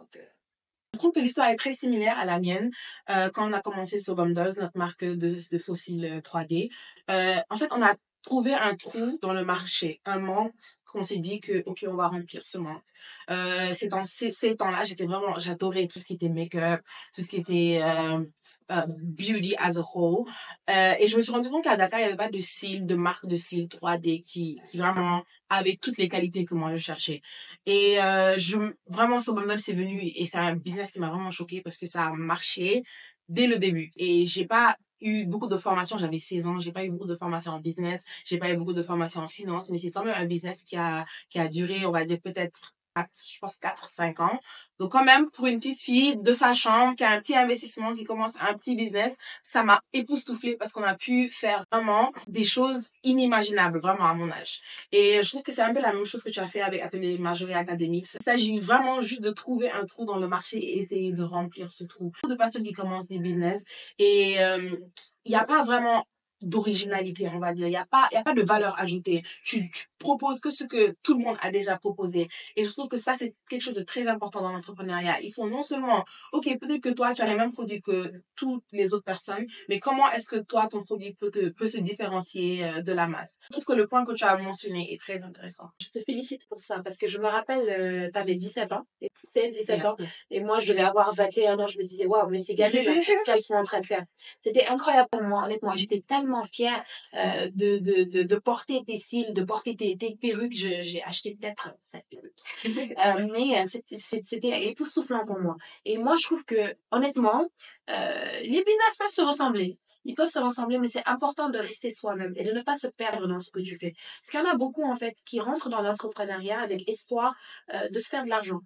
Je 0.94 0.98
trouve 0.98 1.12
que 1.12 1.20
l'histoire 1.20 1.48
est 1.48 1.56
très 1.56 1.74
similaire 1.74 2.18
à 2.18 2.24
la 2.24 2.38
mienne. 2.38 2.70
Quand 3.06 3.50
on 3.50 3.52
a 3.52 3.60
commencé 3.60 3.98
sur 3.98 4.14
Bumdos, 4.14 4.58
notre 4.60 4.78
marque 4.78 5.04
de, 5.04 5.36
de 5.52 5.58
fossiles 5.58 6.20
3D, 6.24 6.70
euh, 7.10 7.36
en 7.50 7.56
fait, 7.56 7.70
on 7.72 7.82
a 7.82 7.94
trouvé 8.22 8.54
un 8.54 8.74
trou 8.74 9.18
dans 9.22 9.32
le 9.32 9.44
marché, 9.44 10.00
un 10.04 10.18
manque 10.18 10.54
qu'on 10.86 11.04
s'est 11.04 11.18
dit 11.18 11.40
que, 11.40 11.62
OK, 11.66 11.84
on 11.88 11.94
va 11.94 12.08
remplir 12.08 12.44
ce 12.44 12.58
manque. 12.58 12.82
Euh, 13.30 13.74
ces 13.74 13.88
temps, 13.88 14.06
ces, 14.06 14.32
ces 14.32 14.56
temps-là, 14.56 14.84
j'étais 14.84 15.04
vraiment, 15.04 15.38
j'adorais 15.38 15.86
tout 15.86 15.98
ce 15.98 16.04
qui 16.04 16.14
était 16.14 16.28
make-up, 16.28 16.80
tout 17.14 17.22
ce 17.22 17.28
qui 17.28 17.36
était 17.36 17.80
euh, 17.82 18.24
euh, 18.72 18.86
beauty 18.88 19.54
as 19.58 19.78
a 19.78 19.84
whole. 19.94 20.26
Euh, 20.70 20.94
et 20.98 21.06
je 21.08 21.16
me 21.16 21.22
suis 21.22 21.32
rendu 21.32 21.48
compte 21.48 21.64
qu'à 21.64 21.76
Dakar, 21.76 22.00
il 22.00 22.02
n'y 22.02 22.08
avait 22.08 22.16
pas 22.16 22.30
de 22.30 22.40
cils, 22.40 22.84
de 22.86 22.94
marque 22.96 23.26
de 23.26 23.36
cils 23.36 23.68
3D 23.68 24.22
qui, 24.22 24.60
qui 24.70 24.78
vraiment 24.78 25.22
avait 25.48 25.76
toutes 25.80 25.98
les 25.98 26.08
qualités 26.08 26.44
que 26.44 26.54
moi 26.54 26.74
je 26.74 26.78
cherchais. 26.78 27.22
Et 27.66 28.00
euh, 28.02 28.36
je, 28.38 28.56
vraiment, 28.88 29.20
ce 29.20 29.30
bundle, 29.30 29.60
c'est 29.60 29.72
venu 29.72 30.00
et 30.02 30.26
c'est 30.26 30.38
un 30.38 30.56
business 30.56 30.90
qui 30.90 30.98
m'a 30.98 31.10
vraiment 31.10 31.30
choqué 31.30 31.60
parce 31.60 31.78
que 31.78 31.86
ça 31.86 32.06
a 32.06 32.12
marché 32.12 32.82
dès 33.28 33.46
le 33.46 33.58
début. 33.58 33.90
Et 33.96 34.26
j'ai 34.26 34.46
pas 34.46 34.76
eu 35.00 35.26
beaucoup 35.26 35.48
de 35.48 35.58
formations, 35.58 35.98
j'avais 35.98 36.18
16 36.18 36.46
ans, 36.46 36.58
j'ai 36.60 36.72
pas 36.72 36.84
eu 36.84 36.90
beaucoup 36.90 37.06
de 37.06 37.16
formations 37.16 37.52
en 37.52 37.60
business, 37.60 38.04
j'ai 38.24 38.38
pas 38.38 38.52
eu 38.52 38.56
beaucoup 38.56 38.72
de 38.72 38.82
formations 38.82 39.22
en 39.22 39.28
finance, 39.28 39.70
mais 39.70 39.78
c'est 39.78 39.90
quand 39.90 40.04
même 40.04 40.14
un 40.16 40.26
business 40.26 40.62
qui 40.64 40.76
a, 40.76 41.06
qui 41.30 41.38
a 41.38 41.48
duré, 41.48 41.86
on 41.86 41.92
va 41.92 42.04
dire, 42.04 42.20
peut-être, 42.20 42.75
je 42.96 43.38
pense, 43.40 43.56
4, 43.56 43.88
5 43.90 44.20
ans. 44.20 44.40
Donc, 44.78 44.92
quand 44.92 45.04
même, 45.04 45.30
pour 45.30 45.46
une 45.46 45.58
petite 45.58 45.80
fille 45.80 46.16
de 46.18 46.32
sa 46.32 46.54
chambre, 46.54 46.96
qui 46.96 47.04
a 47.04 47.10
un 47.10 47.20
petit 47.20 47.36
investissement, 47.36 47.94
qui 47.94 48.04
commence 48.04 48.32
un 48.40 48.54
petit 48.54 48.76
business, 48.76 49.14
ça 49.42 49.62
m'a 49.62 49.80
époustouflée 49.92 50.56
parce 50.56 50.72
qu'on 50.72 50.82
a 50.82 50.94
pu 50.94 51.28
faire 51.30 51.64
vraiment 51.70 52.12
des 52.26 52.44
choses 52.44 52.88
inimaginables, 53.02 53.80
vraiment, 53.80 54.06
à 54.06 54.14
mon 54.14 54.30
âge. 54.30 54.60
Et 54.92 55.22
je 55.22 55.28
trouve 55.28 55.42
que 55.42 55.52
c'est 55.52 55.62
un 55.62 55.74
peu 55.74 55.80
la 55.80 55.92
même 55.92 56.04
chose 56.04 56.22
que 56.22 56.30
tu 56.30 56.40
as 56.40 56.48
fait 56.48 56.60
avec 56.60 56.82
Atelier 56.82 57.18
Marjorie 57.18 57.54
Academy. 57.54 57.98
Il 57.98 58.22
s'agit 58.22 58.58
vraiment 58.60 59.02
juste 59.02 59.22
de 59.22 59.30
trouver 59.30 59.70
un 59.70 59.84
trou 59.84 60.04
dans 60.04 60.18
le 60.18 60.28
marché 60.28 60.58
et 60.58 60.78
essayer 60.80 61.12
de 61.12 61.22
remplir 61.22 61.72
ce 61.72 61.84
trou. 61.84 62.12
De 62.28 62.34
personnes 62.34 62.62
qui 62.62 62.72
commencent 62.72 63.08
des 63.08 63.18
business 63.18 63.64
et 63.98 64.42
euh, 64.42 64.76
il 65.24 65.30
n'y 65.30 65.36
a 65.36 65.44
pas 65.44 65.64
vraiment 65.64 66.04
d'originalité, 66.42 67.28
on 67.32 67.38
va 67.38 67.54
dire. 67.54 67.66
Il 67.66 67.70
n'y 67.70 67.76
a 67.76 67.86
pas, 67.86 68.08
il 68.12 68.14
y 68.14 68.18
a 68.18 68.22
pas 68.22 68.34
de 68.34 68.42
valeur 68.42 68.78
ajoutée. 68.78 69.22
Tu, 69.44 69.70
tu 69.70 69.86
proposes 69.98 70.40
que 70.40 70.50
ce 70.50 70.64
que 70.64 70.94
tout 71.02 71.18
le 71.18 71.24
monde 71.24 71.36
a 71.40 71.50
déjà 71.50 71.76
proposé. 71.78 72.28
Et 72.56 72.64
je 72.64 72.70
trouve 72.70 72.88
que 72.88 72.96
ça, 72.96 73.14
c'est 73.14 73.34
quelque 73.48 73.62
chose 73.62 73.74
de 73.74 73.82
très 73.82 74.06
important 74.08 74.40
dans 74.42 74.52
l'entrepreneuriat. 74.52 75.20
Il 75.22 75.32
faut 75.32 75.48
non 75.48 75.62
seulement, 75.62 76.04
ok, 76.32 76.44
peut-être 76.60 76.80
que 76.82 76.90
toi, 76.90 77.14
tu 77.14 77.22
as 77.22 77.26
les 77.26 77.36
mêmes 77.36 77.52
produits 77.52 77.80
que 77.80 78.12
toutes 78.34 78.64
les 78.72 78.92
autres 78.94 79.04
personnes, 79.04 79.46
mais 79.68 79.80
comment 79.80 80.10
est-ce 80.12 80.28
que 80.28 80.36
toi, 80.42 80.68
ton 80.68 80.82
produit 80.84 81.14
peut, 81.14 81.30
te, 81.30 81.48
peut 81.48 81.68
se 81.68 81.78
différencier 81.78 82.64
euh, 82.64 82.82
de 82.82 82.92
la 82.92 83.06
masse? 83.06 83.38
Je 83.48 83.52
trouve 83.52 83.64
que 83.64 83.72
le 83.72 83.86
point 83.86 84.04
que 84.04 84.12
tu 84.12 84.24
as 84.24 84.36
mentionné 84.38 84.92
est 84.92 84.98
très 85.00 85.22
intéressant. 85.22 85.70
Je 85.80 85.88
te 85.88 86.04
félicite 86.04 86.46
pour 86.48 86.60
ça 86.60 86.80
parce 86.82 86.98
que 86.98 87.08
je 87.08 87.18
me 87.18 87.26
rappelle, 87.26 87.68
euh, 87.68 88.10
tu 88.12 88.18
avais 88.18 88.34
17 88.34 88.72
ans, 88.72 88.86
16, 89.24 89.52
17 89.52 89.76
Yeah. 89.76 89.90
ans, 89.90 89.96
et 90.30 90.40
moi 90.40 90.58
je 90.60 90.68
devais 90.72 90.82
avoir 90.82 91.14
21 91.14 91.58
ans. 91.58 91.66
Je 91.66 91.78
me 91.78 91.84
disais, 91.84 92.06
waouh, 92.06 92.28
mais 92.30 92.42
c'est 92.42 92.54
gagné, 92.54 92.82
là, 92.84 92.92
qu'est-ce 93.04 93.24
qu'elles 93.24 93.42
sont 93.42 93.54
en 93.54 93.64
train 93.64 93.80
de 93.80 93.86
faire? 93.86 94.04
C'était 94.42 94.66
incroyable 94.66 95.08
pour 95.10 95.22
moi, 95.22 95.44
honnêtement. 95.44 95.72
J'étais 95.76 96.02
tellement 96.06 96.25
fière 96.44 96.84
euh, 97.14 97.50
de, 97.54 97.78
de, 97.78 98.04
de, 98.04 98.22
de 98.22 98.36
porter 98.36 98.82
tes 98.84 98.98
cils, 98.98 99.32
de 99.32 99.42
porter 99.44 99.76
tes, 99.76 99.96
tes 99.96 100.16
perruques. 100.16 100.54
J'ai 100.54 101.02
acheté 101.02 101.36
peut-être 101.36 101.70
sept 101.82 102.04
perruques. 102.10 102.32
Euh, 103.06 103.28
mais 103.32 103.58
euh, 103.60 103.64
c'était- 103.98 104.68
époustouflant 104.68 105.24
pour 105.26 105.38
moi. 105.38 105.56
Et 105.84 105.98
moi, 105.98 106.16
je 106.18 106.24
trouve 106.26 106.44
que, 106.44 106.74
honnêtement, 106.90 107.46
euh, 107.90 108.40
les 108.40 108.62
business 108.64 108.96
peuvent 108.98 109.10
se 109.10 109.22
ressembler. 109.22 109.78
Ils 110.04 110.14
peuvent 110.14 110.28
se 110.30 110.38
ressembler, 110.38 110.78
mais 110.78 110.88
c'est 110.88 111.06
important 111.06 111.50
de 111.50 111.58
rester 111.58 111.90
soi-même 111.92 112.32
et 112.36 112.44
de 112.44 112.52
ne 112.52 112.62
pas 112.62 112.78
se 112.78 112.86
perdre 112.86 113.26
dans 113.26 113.40
ce 113.40 113.50
que 113.50 113.60
tu 113.60 113.76
fais. 113.78 113.92
Parce 113.92 114.30
qu'il 114.30 114.40
y 114.40 114.42
en 114.42 114.46
a 114.50 114.56
beaucoup, 114.56 114.84
en 114.84 114.96
fait, 114.96 115.16
qui 115.24 115.40
rentrent 115.40 115.68
dans 115.68 115.82
l'entrepreneuriat 115.82 116.60
avec 116.60 116.88
espoir 116.88 117.34
euh, 117.74 117.88
de 117.88 118.00
se 118.00 118.08
faire 118.08 118.24
de 118.24 118.30
l'argent. 118.30 118.60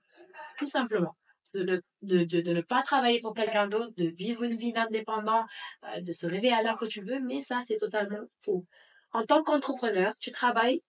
Tout 0.58 0.66
simplement. 0.66 1.16
De 1.54 1.62
ne, 1.64 1.76
de, 2.02 2.24
de, 2.24 2.40
de 2.40 2.52
ne 2.52 2.60
pas 2.60 2.82
travailler 2.82 3.20
pour 3.20 3.34
quelqu'un 3.34 3.66
d'autre, 3.66 3.92
de 3.96 4.06
vivre 4.06 4.44
une 4.44 4.56
vie 4.56 4.72
d'indépendant, 4.72 5.44
euh, 5.84 6.00
de 6.00 6.12
se 6.12 6.26
réveiller 6.26 6.52
à 6.52 6.62
l'heure 6.62 6.78
que 6.78 6.86
tu 6.86 7.02
veux, 7.02 7.20
mais 7.20 7.42
ça, 7.42 7.62
c'est 7.66 7.76
totalement 7.76 8.24
faux. 8.44 8.64
En 9.12 9.24
tant 9.26 9.42
qu'entrepreneur, 9.42 10.14
tu 10.20 10.30
travailles 10.30 10.82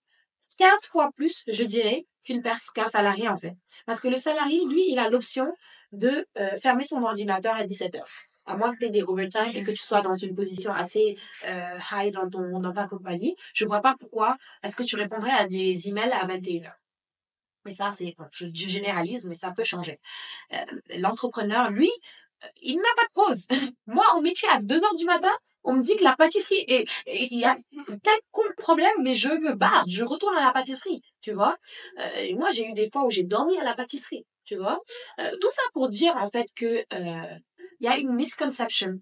15 0.58 0.88
fois 0.92 1.12
plus, 1.16 1.44
je 1.48 1.64
dirais, 1.64 2.06
qu'une 2.24 2.44
qu'un 2.76 2.88
salarié, 2.90 3.28
en 3.28 3.38
fait. 3.38 3.56
Parce 3.86 4.00
que 4.00 4.08
le 4.08 4.18
salarié, 4.18 4.64
lui, 4.66 4.92
il 4.92 5.00
a 5.00 5.10
l'option 5.10 5.52
de 5.92 6.28
euh, 6.38 6.60
fermer 6.60 6.86
son 6.86 7.02
ordinateur 7.04 7.56
à 7.56 7.64
17 7.64 7.96
heures. 7.96 8.10
À 8.46 8.58
moins 8.58 8.74
que 8.74 8.80
tu 8.80 8.86
aies 8.86 8.90
des 8.90 9.04
overtime 9.04 9.52
et 9.54 9.64
que 9.64 9.72
tu 9.72 9.78
sois 9.84 10.02
dans 10.02 10.16
une 10.16 10.36
position 10.36 10.72
assez 10.72 11.18
euh, 11.48 11.78
high 11.92 12.14
dans, 12.14 12.30
ton, 12.30 12.60
dans 12.60 12.74
ta 12.74 12.88
compagnie, 12.88 13.36
je 13.54 13.66
vois 13.66 13.82
pas 13.82 13.96
pourquoi 14.00 14.38
est-ce 14.64 14.76
que 14.76 14.84
tu 14.84 14.96
répondrais 14.96 15.32
à 15.32 15.48
des 15.48 15.88
emails 15.88 16.12
à 16.12 16.26
21 16.26 16.66
heures? 16.66 16.81
Mais 17.66 17.74
ça, 17.74 17.94
c'est, 17.98 18.16
je, 18.32 18.48
je 18.54 18.68
généralise, 18.68 19.26
mais 19.26 19.36
ça 19.36 19.52
peut 19.52 19.64
changer. 19.64 20.00
Euh, 20.54 20.66
L'entrepreneur, 20.98 21.70
lui, 21.70 21.92
euh, 22.44 22.48
il 22.62 22.78
n'a 22.78 22.96
pas 22.96 23.06
de 23.06 23.14
pause. 23.14 23.48
Moi, 23.88 24.06
on 24.16 24.22
m'écrit 24.22 24.48
à 24.48 24.60
2 24.62 24.84
heures 24.84 24.96
du 24.96 25.06
matin, 25.06 25.32
on 25.64 25.74
me 25.74 25.84
dit 25.84 25.96
que 25.96 26.04
la 26.04 26.16
pâtisserie 26.16 26.64
est, 26.68 26.88
il 27.08 27.40
y 27.40 27.46
a 27.46 27.56
quelconque 28.04 28.56
problème, 28.58 28.94
mais 29.02 29.16
je 29.16 29.30
me 29.30 29.54
barre, 29.54 29.86
je 29.88 30.04
retourne 30.04 30.36
à 30.38 30.46
la 30.46 30.52
pâtisserie, 30.52 31.02
tu 31.22 31.34
vois. 31.34 31.58
Euh, 32.00 32.36
moi, 32.36 32.50
j'ai 32.52 32.66
eu 32.66 32.74
des 32.74 32.90
fois 32.90 33.06
où 33.06 33.12
j'ai 33.12 33.24
dormi 33.24 33.58
à 33.58 33.64
la 33.64 33.76
pâtisserie, 33.76 34.26
tu 34.44 34.56
vois. 34.56 34.80
Euh, 35.20 35.32
tout 35.40 35.52
ça 35.52 35.62
pour 35.74 35.90
dire, 35.90 36.16
en 36.18 36.30
fait, 36.30 36.48
que 36.56 36.86
euh, 36.94 37.36
il 37.80 37.86
y 37.86 37.88
a 37.88 37.98
une 37.98 38.14
misconception 38.14 39.00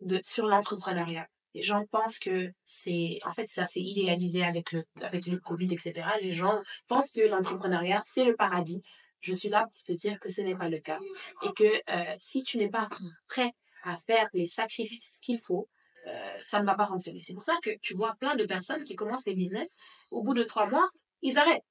de, 0.00 0.20
sur 0.24 0.46
l'entrepreneuriat. 0.46 1.26
Les 1.54 1.62
gens 1.62 1.84
pensent 1.90 2.18
que 2.18 2.50
c'est, 2.66 3.18
en 3.24 3.32
fait, 3.32 3.48
ça 3.48 3.66
s'est 3.66 3.80
idéalisé 3.80 4.44
avec 4.44 4.72
le, 4.72 4.84
avec 5.00 5.26
le 5.26 5.38
Covid, 5.38 5.72
etc. 5.72 6.06
Les 6.22 6.32
gens 6.32 6.60
pensent 6.86 7.12
que 7.12 7.26
l'entrepreneuriat, 7.26 8.02
c'est 8.06 8.24
le 8.24 8.36
paradis. 8.36 8.82
Je 9.20 9.34
suis 9.34 9.48
là 9.48 9.66
pour 9.72 9.82
te 9.82 9.92
dire 9.92 10.18
que 10.20 10.30
ce 10.30 10.42
n'est 10.42 10.54
pas 10.54 10.68
le 10.68 10.78
cas. 10.78 11.00
Et 11.42 11.52
que 11.56 11.64
euh, 11.64 12.14
si 12.20 12.42
tu 12.42 12.58
n'es 12.58 12.68
pas 12.68 12.88
prêt 13.28 13.52
à 13.82 13.96
faire 13.96 14.28
les 14.34 14.46
sacrifices 14.46 15.18
qu'il 15.22 15.40
faut, 15.40 15.68
euh, 16.06 16.38
ça 16.42 16.60
ne 16.60 16.66
va 16.66 16.74
pas 16.74 16.86
fonctionner. 16.86 17.20
C'est 17.22 17.34
pour 17.34 17.42
ça 17.42 17.56
que 17.62 17.70
tu 17.82 17.94
vois 17.94 18.14
plein 18.20 18.36
de 18.36 18.44
personnes 18.44 18.84
qui 18.84 18.94
commencent 18.94 19.24
des 19.24 19.34
business, 19.34 19.72
au 20.10 20.22
bout 20.22 20.34
de 20.34 20.44
trois 20.44 20.66
mois, 20.66 20.88
ils 21.22 21.38
arrêtent. 21.38 21.64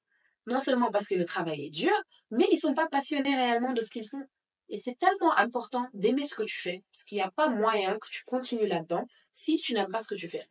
Non 0.46 0.60
seulement 0.60 0.90
parce 0.90 1.06
que 1.06 1.14
le 1.14 1.24
travail 1.24 1.66
est 1.66 1.70
dur, 1.70 1.92
mais 2.30 2.46
ils 2.50 2.58
sont 2.58 2.74
pas 2.74 2.86
passionnés 2.88 3.34
réellement 3.34 3.72
de 3.72 3.80
ce 3.80 3.90
qu'ils 3.90 4.08
font. 4.08 4.24
Et 4.68 4.78
c'est 4.78 4.98
tellement 4.98 5.34
important 5.36 5.86
d'aimer 5.94 6.26
ce 6.26 6.34
que 6.34 6.42
tu 6.42 6.58
fais, 6.60 6.82
parce 6.92 7.04
qu'il 7.04 7.16
n'y 7.16 7.22
a 7.22 7.30
pas 7.30 7.48
moyen 7.48 7.98
que 7.98 8.08
tu 8.10 8.24
continues 8.24 8.66
là-dedans 8.66 9.06
si 9.32 9.56
tu 9.58 9.74
n'aimes 9.74 9.90
pas 9.90 10.02
ce 10.02 10.08
que 10.08 10.14
tu 10.14 10.28
fais. 10.28 10.46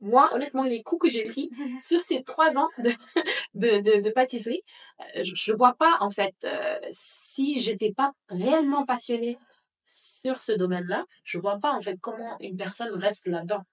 Moi, 0.00 0.32
honnêtement, 0.32 0.62
les 0.62 0.82
coups 0.82 1.02
que 1.02 1.08
j'ai 1.08 1.24
pris 1.24 1.50
sur 1.82 2.00
ces 2.00 2.22
trois 2.22 2.56
ans 2.56 2.68
de, 2.78 2.90
de, 3.54 3.80
de, 3.80 4.00
de 4.00 4.10
pâtisserie, 4.10 4.62
euh, 5.16 5.24
je 5.24 5.52
ne 5.52 5.56
vois 5.56 5.74
pas, 5.74 5.96
en 6.00 6.10
fait, 6.10 6.34
euh, 6.44 6.78
si 6.92 7.58
j'étais 7.60 7.92
pas 7.92 8.12
réellement 8.28 8.86
passionnée 8.86 9.38
sur 9.84 10.38
ce 10.38 10.52
domaine-là, 10.52 11.04
je 11.24 11.38
vois 11.38 11.58
pas, 11.58 11.72
en 11.72 11.82
fait, 11.82 11.98
comment 12.00 12.36
une 12.40 12.56
personne 12.56 12.94
reste 12.94 13.26
là-dedans. 13.26 13.64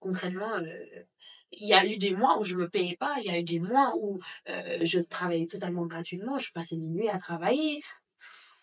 Concrètement, 0.00 0.52
euh, 0.54 1.04
il 1.52 1.68
y 1.68 1.74
a 1.74 1.84
eu 1.86 1.96
des 1.96 2.14
mois 2.14 2.38
où 2.38 2.44
je 2.44 2.56
me 2.56 2.68
payais 2.68 2.96
pas, 2.96 3.14
il 3.18 3.26
y 3.26 3.30
a 3.30 3.38
eu 3.38 3.44
des 3.44 3.60
mois 3.60 3.94
où 3.96 4.20
euh, 4.48 4.78
je 4.82 5.00
travaillais 5.00 5.46
totalement 5.46 5.86
gratuitement, 5.86 6.38
je 6.38 6.52
passais 6.52 6.76
mes 6.76 6.88
nuits 6.88 7.08
à 7.08 7.18
travailler. 7.18 7.80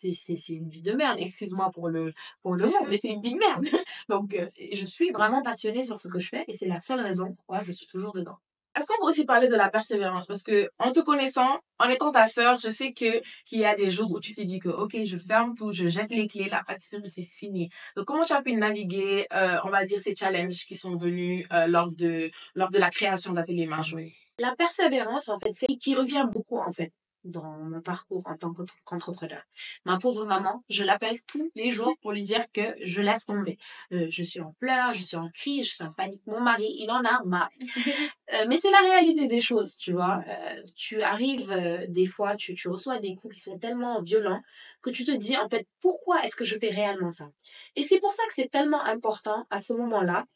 C'est, 0.02 0.50
une 0.50 0.70
vie 0.70 0.82
de 0.82 0.94
merde, 0.94 1.18
excuse-moi 1.20 1.72
pour 1.74 1.90
le, 1.90 2.14
pour 2.42 2.56
le 2.56 2.66
mot, 2.66 2.86
mais 2.88 2.98
c'est 2.98 3.10
une 3.10 3.22
vie 3.22 3.34
de 3.34 3.40
merde. 3.40 3.66
Donc, 4.10 4.34
euh, 4.34 4.48
je 4.74 4.86
suis 4.86 5.12
vraiment 5.12 5.42
passionnée 5.44 5.86
sur 5.86 6.00
ce 6.00 6.08
que 6.08 6.20
je 6.20 6.30
fais 6.30 6.44
et 6.48 6.58
c'est 6.58 6.68
la 6.68 6.80
seule 6.80 7.02
raison 7.02 7.34
pourquoi 7.36 7.64
je 7.64 7.72
suis 7.72 7.88
toujours 7.88 8.14
dedans. 8.14 8.38
Est-ce 8.74 8.88
qu'on 8.88 8.98
peut 9.02 9.10
aussi 9.10 9.26
parler 9.26 9.50
de 9.50 9.56
la 9.56 9.70
persévérance? 9.70 10.28
Parce 10.28 10.44
que, 10.44 10.70
en 10.80 10.94
te 10.94 11.02
connaissant, 11.02 11.60
en 11.78 11.90
étant 11.90 12.12
ta 12.14 12.26
sœur, 12.28 12.58
je 12.58 12.70
sais 12.70 12.94
que, 12.94 13.22
qu'il 13.46 13.60
y 13.60 13.66
a 13.66 13.76
des 13.76 13.92
jours 13.92 14.10
où 14.12 14.22
tu 14.22 14.34
t'es 14.34 14.46
dit 14.46 14.60
que, 14.60 14.70
OK, 14.70 14.96
je 15.04 15.18
ferme 15.18 15.56
tout, 15.56 15.74
je 15.74 15.90
jette 15.90 16.10
les 16.10 16.28
clés, 16.28 16.48
la 16.50 16.64
pâtisserie, 16.64 17.10
c'est 17.10 17.24
fini. 17.24 17.70
Donc, 17.98 18.06
comment 18.06 18.24
tu 18.24 18.32
as 18.32 18.42
pu 18.42 18.54
naviguer, 18.54 19.28
euh, 19.34 19.58
on 19.66 19.70
va 19.70 19.86
dire, 19.86 20.00
ces 20.00 20.16
challenges 20.16 20.66
qui 20.66 20.78
sont 20.78 20.96
venus, 20.96 21.46
euh, 21.52 21.68
lors 21.68 21.92
de, 21.92 22.32
lors 22.56 22.72
de 22.72 22.80
la 22.80 22.90
création 22.90 23.34
d'Atelier 23.34 23.66
Marjorie? 23.66 24.16
La 24.40 24.56
persévérance, 24.56 25.28
en 25.28 25.40
fait, 25.40 25.52
c'est 25.52 25.68
qui 25.68 25.94
revient 25.94 26.26
beaucoup, 26.32 26.58
en 26.58 26.72
fait, 26.72 26.94
dans 27.24 27.44
mon 27.44 27.82
parcours 27.82 28.24
en 28.28 28.38
tant 28.38 28.54
qu'entre- 28.54 28.78
qu'entrepreneur. 28.84 29.44
Ma 29.86 29.98
pauvre 29.98 30.26
maman, 30.26 30.64
je 30.70 30.84
l'appelle 30.84 31.22
tous 31.28 31.52
les 31.56 31.72
jours 31.72 31.96
pour 32.02 32.12
lui 32.12 32.24
dire 32.24 32.46
que 32.52 32.76
je 32.82 33.02
laisse 33.02 33.26
tomber. 33.26 33.58
Euh, 33.92 34.08
je 34.10 34.24
suis 34.24 34.42
en 34.42 34.54
pleurs, 34.60 34.94
je 34.94 35.04
suis 35.04 35.18
en 35.18 35.30
crise, 35.30 35.66
je 35.68 35.74
suis 35.76 35.84
en 35.84 35.94
panique. 35.94 36.22
Mon 36.26 36.40
mari, 36.42 36.68
il 36.80 36.90
en 36.92 37.04
a 37.04 37.24
marre. 37.24 37.50
Euh, 38.34 38.46
mais 38.48 38.58
c'est 38.60 38.72
la 38.72 38.80
réalité 38.80 39.28
des 39.28 39.42
choses, 39.42 39.76
tu 39.76 39.92
vois. 39.92 40.24
Euh, 40.26 40.64
tu 40.78 41.02
arrives 41.02 41.52
euh, 41.52 41.86
des 41.90 42.06
fois, 42.06 42.38
tu, 42.38 42.56
tu 42.56 42.70
reçois 42.70 42.98
des 42.98 43.14
coups 43.16 43.36
qui 43.36 43.42
sont 43.42 43.60
tellement 43.60 44.02
violents 44.02 44.42
que 44.82 44.90
tu 44.90 45.04
te 45.04 45.12
dis, 45.12 45.36
en 45.36 45.50
fait, 45.50 45.68
pourquoi 45.82 46.24
est-ce 46.24 46.38
que 46.38 46.46
je 46.46 46.58
fais 46.58 46.70
réellement 46.70 47.12
ça? 47.12 47.30
Et 47.76 47.84
c'est 47.84 48.00
pour 48.00 48.14
ça 48.14 48.24
que 48.30 48.34
c'est 48.36 48.50
tellement 48.50 48.82
important 48.84 49.46
à 49.50 49.60
ce 49.60 49.74
moment-là 49.74 50.28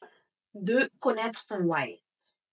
de 0.56 0.89
connaître 1.00 1.45
ton 1.48 1.60
why 1.60 2.02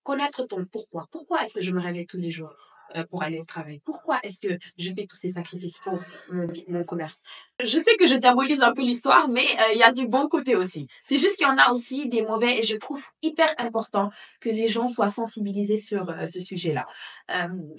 connaître 0.02 0.44
ton 0.46 0.64
pourquoi. 0.64 1.08
Pourquoi 1.10 1.42
est-ce 1.42 1.54
que 1.54 1.60
je 1.60 1.72
me 1.72 1.80
réveille 1.80 2.06
tous 2.06 2.18
les 2.18 2.30
jours? 2.30 2.71
Euh, 2.96 3.04
pour 3.04 3.22
aller 3.22 3.38
au 3.38 3.44
travail 3.44 3.80
Pourquoi 3.84 4.20
est-ce 4.22 4.40
que 4.40 4.58
je 4.78 4.92
fais 4.92 5.06
tous 5.06 5.16
ces 5.16 5.32
sacrifices 5.32 5.78
pour 5.78 5.98
mon, 6.30 6.84
commerce? 6.84 7.22
Je 7.62 7.78
sais 7.78 7.96
que 7.96 8.06
je 8.06 8.14
diabolise 8.14 8.62
un 8.62 8.74
peu 8.74 8.82
l'histoire, 8.82 9.28
mais 9.28 9.44
euh, 9.44 9.72
il 9.74 9.78
y 9.78 9.82
a 9.82 9.92
du 9.92 10.06
bon 10.06 10.28
côté 10.28 10.56
aussi. 10.56 10.86
C'est 11.02 11.18
juste 11.18 11.36
qu'il 11.36 11.46
y 11.46 11.50
en 11.50 11.58
a 11.58 11.70
aussi 11.72 12.08
des 12.08 12.22
mauvais 12.22 12.58
et 12.58 12.62
je 12.62 12.76
trouve 12.76 13.04
hyper 13.22 13.54
important 13.58 14.10
que 14.40 14.50
les 14.50 14.68
gens 14.68 14.88
soient 14.88 15.10
sensibilisés 15.10 15.78
sur 15.78 16.10
euh, 16.10 16.26
ce 16.32 16.40
sujet-là. 16.40 16.86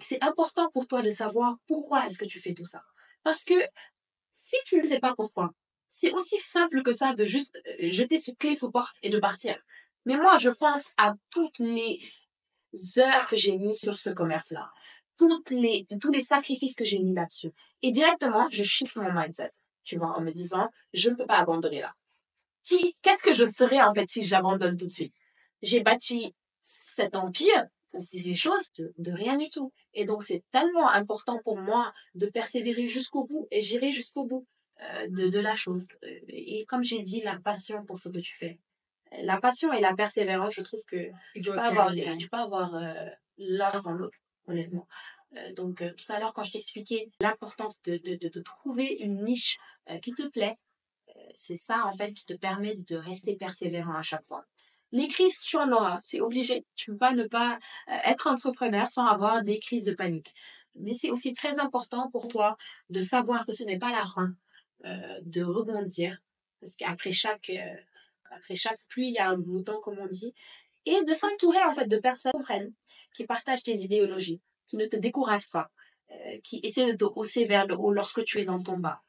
C'est 0.02 0.24
important 0.24 0.70
pour 0.72 0.88
toi 0.88 1.02
de 1.02 1.12
savoir 1.12 1.56
pourquoi 1.68 2.08
est-ce 2.08 2.18
que 2.18 2.26
tu 2.26 2.40
fais 2.40 2.54
tout 2.54 2.66
ça. 2.66 2.82
Parce 3.24 3.44
que 3.44 3.54
si 4.46 4.58
tu 4.66 4.78
ne 4.78 4.84
sais 4.84 5.00
pas 5.00 5.14
pourquoi, 5.16 5.54
c'est 5.88 6.12
aussi 6.12 6.40
simple 6.40 6.82
que 6.84 6.94
ça 6.94 7.14
de 7.14 7.26
juste 7.26 7.62
jeter 7.80 8.20
ce 8.20 8.32
clé 8.32 8.56
sous 8.56 8.72
porte 8.72 8.98
et 9.04 9.10
de 9.10 9.20
partir. 9.20 9.58
Mais 10.06 10.18
moi, 10.18 10.38
je 10.38 10.50
pense 10.50 10.84
à 10.98 11.14
toutes 11.30 11.60
les 11.60 12.02
heures 12.98 13.28
que 13.28 13.36
j'ai 13.36 13.58
mis 13.58 13.76
sur 13.76 13.98
ce 13.98 14.10
commerce-là, 14.10 14.72
toutes 15.18 15.50
les, 15.50 15.86
tous 16.02 16.12
les 16.12 16.24
sacrifices 16.24 16.76
que 16.76 16.86
j'ai 16.86 17.00
mis 17.00 17.14
là-dessus. 17.14 17.52
Et 17.82 17.92
directement, 17.92 18.48
je 18.50 18.64
shift 18.64 18.96
mon 18.96 19.12
mindset, 19.12 19.52
tu 19.84 19.98
vois, 19.98 20.18
en 20.18 20.22
me 20.22 20.32
disant, 20.32 20.70
je 20.94 21.10
ne 21.10 21.16
peux 21.16 21.26
pas 21.26 21.38
abandonner 21.38 21.82
là. 21.82 21.94
Qui, 22.64 22.96
qu'est-ce 23.02 23.24
que 23.24 23.34
je 23.34 23.46
serais, 23.46 23.82
en 23.82 23.94
fait, 23.94 24.10
si 24.10 24.24
j'abandonne 24.24 24.78
tout 24.78 24.88
de 24.88 24.92
suite? 24.92 25.14
J'ai 25.62 25.82
bâti 25.82 26.34
cet 26.64 27.16
empire, 27.16 27.68
des 28.14 28.36
choses 28.36 28.72
de, 28.78 28.94
de, 28.98 29.12
rien 29.12 29.38
du 29.38 29.50
tout. 29.50 29.72
Et 29.94 30.06
donc, 30.06 30.24
c'est 30.24 30.44
tellement 30.52 30.90
important 30.90 31.40
pour 31.44 31.58
moi 31.58 31.94
de 32.16 32.28
persévérer 32.28 32.88
jusqu'au 32.88 33.26
bout 33.26 33.48
et 33.52 33.62
j'irai 33.62 33.92
jusqu'au 33.92 34.26
bout 34.26 34.48
euh, 34.82 35.08
de, 35.10 35.30
de 35.30 35.40
la 35.40 35.56
chose. 35.56 35.88
Et 36.28 36.66
comme 36.68 36.84
j'ai 36.84 37.02
dit, 37.02 37.22
la 37.22 37.40
passion 37.40 37.86
pour 37.86 38.00
ce 38.00 38.10
que 38.10 38.20
tu 38.20 38.36
fais. 38.38 38.60
La 39.22 39.40
passion 39.40 39.72
et 39.72 39.80
la 39.80 39.94
persévérance, 39.94 40.54
je 40.56 40.62
trouve 40.62 40.82
que 40.88 41.12
tu 41.36 41.44
peux 41.44 41.58
avoir, 41.58 41.94
tu 41.94 42.30
peux 42.30 42.38
avoir 42.38 42.74
euh, 42.76 42.94
l'un 43.38 43.72
sans 43.82 43.92
l'autre, 43.92 44.18
honnêtement. 44.48 44.88
Euh, 45.38 45.54
donc, 45.54 45.82
euh, 45.82 45.94
tout 45.94 46.12
à 46.12 46.20
l'heure, 46.20 46.34
quand 46.34 46.44
je 46.44 46.54
t'expliquais 46.54 47.10
l'importance 47.20 47.82
de, 47.84 47.98
de, 47.98 48.16
de, 48.16 48.30
de, 48.30 48.40
trouver 48.42 48.98
une 49.00 49.24
niche 49.24 49.58
euh, 49.90 49.98
qui 50.00 50.14
te 50.14 50.28
plaît, 50.28 50.58
euh, 51.16 51.20
c'est 51.36 51.58
ça, 51.58 51.86
en 51.86 51.96
fait, 51.96 52.14
qui 52.14 52.26
te 52.26 52.34
permet 52.34 52.76
de 52.76 52.96
rester 52.96 53.36
persévérant 53.36 53.96
à 53.96 54.02
chaque 54.02 54.26
fois. 54.28 54.46
Les 54.92 55.08
crises, 55.08 55.40
tu 55.42 55.58
en 55.58 55.72
auras, 55.72 56.00
c'est 56.04 56.22
obligé. 56.22 56.66
Tu 56.76 56.92
peux 56.92 56.98
pas 56.98 57.14
ne 57.14 57.24
pas 57.26 57.58
euh, 57.90 57.98
être 58.06 58.28
entrepreneur 58.28 58.90
sans 58.90 59.06
avoir 59.06 59.44
des 59.44 59.60
crises 59.60 59.86
de 59.86 59.94
panique. 59.94 60.34
Mais 60.76 60.94
c'est 60.94 61.12
aussi 61.12 61.34
très 61.34 61.60
important 61.60 62.10
pour 62.12 62.28
toi 62.28 62.58
de 62.90 63.02
savoir 63.02 63.46
que 63.46 63.54
ce 63.54 63.64
n'est 63.64 63.78
pas 63.80 63.92
la 63.92 64.06
fin, 64.06 64.36
euh, 64.86 65.20
de 65.24 65.44
rebondir. 65.44 66.20
Parce 66.62 66.76
qu'après 66.78 67.12
chaque, 67.12 67.52
après 68.32 68.56
chaque 68.56 68.80
pluie, 68.88 69.10
il 69.10 69.14
y 69.14 69.18
a 69.20 69.30
un 69.30 69.64
temps, 69.64 69.82
comme 69.82 70.00
on 70.00 70.08
dit. 70.08 70.34
Et 70.86 71.04
de 71.04 71.14
s'entourer, 71.14 71.64
en 71.64 71.74
fait, 71.74 71.88
de 71.88 71.98
personnes 71.98 72.32
qui 72.32 72.38
comprennent, 72.38 72.74
qui 73.16 73.26
partagent 73.26 73.64
tes 73.64 73.76
idéologies, 73.76 74.42
qui 74.68 74.78
ne 74.78 74.86
te 74.86 74.98
découragent 74.98 75.50
pas, 75.52 75.70
euh, 76.12 76.38
qui 76.44 76.60
essaient 76.64 76.92
de 76.92 76.98
te 76.98 77.06
hausser 77.06 77.46
vers 77.46 77.66
le 77.68 77.76
haut 77.76 77.92
lorsque 77.92 78.24
tu 78.26 78.40
es 78.40 78.46
dans 78.46 78.62
ton 78.62 78.78
bas. 78.78 79.02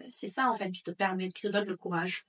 Euh, 0.00 0.04
c'est 0.10 0.28
ça, 0.28 0.50
en 0.50 0.56
fait, 0.56 0.70
qui 0.70 0.82
te 0.82 0.90
permet, 0.90 1.30
qui 1.30 1.42
te 1.42 1.48
donne 1.48 1.68
le 1.68 1.76
courage 1.76 2.26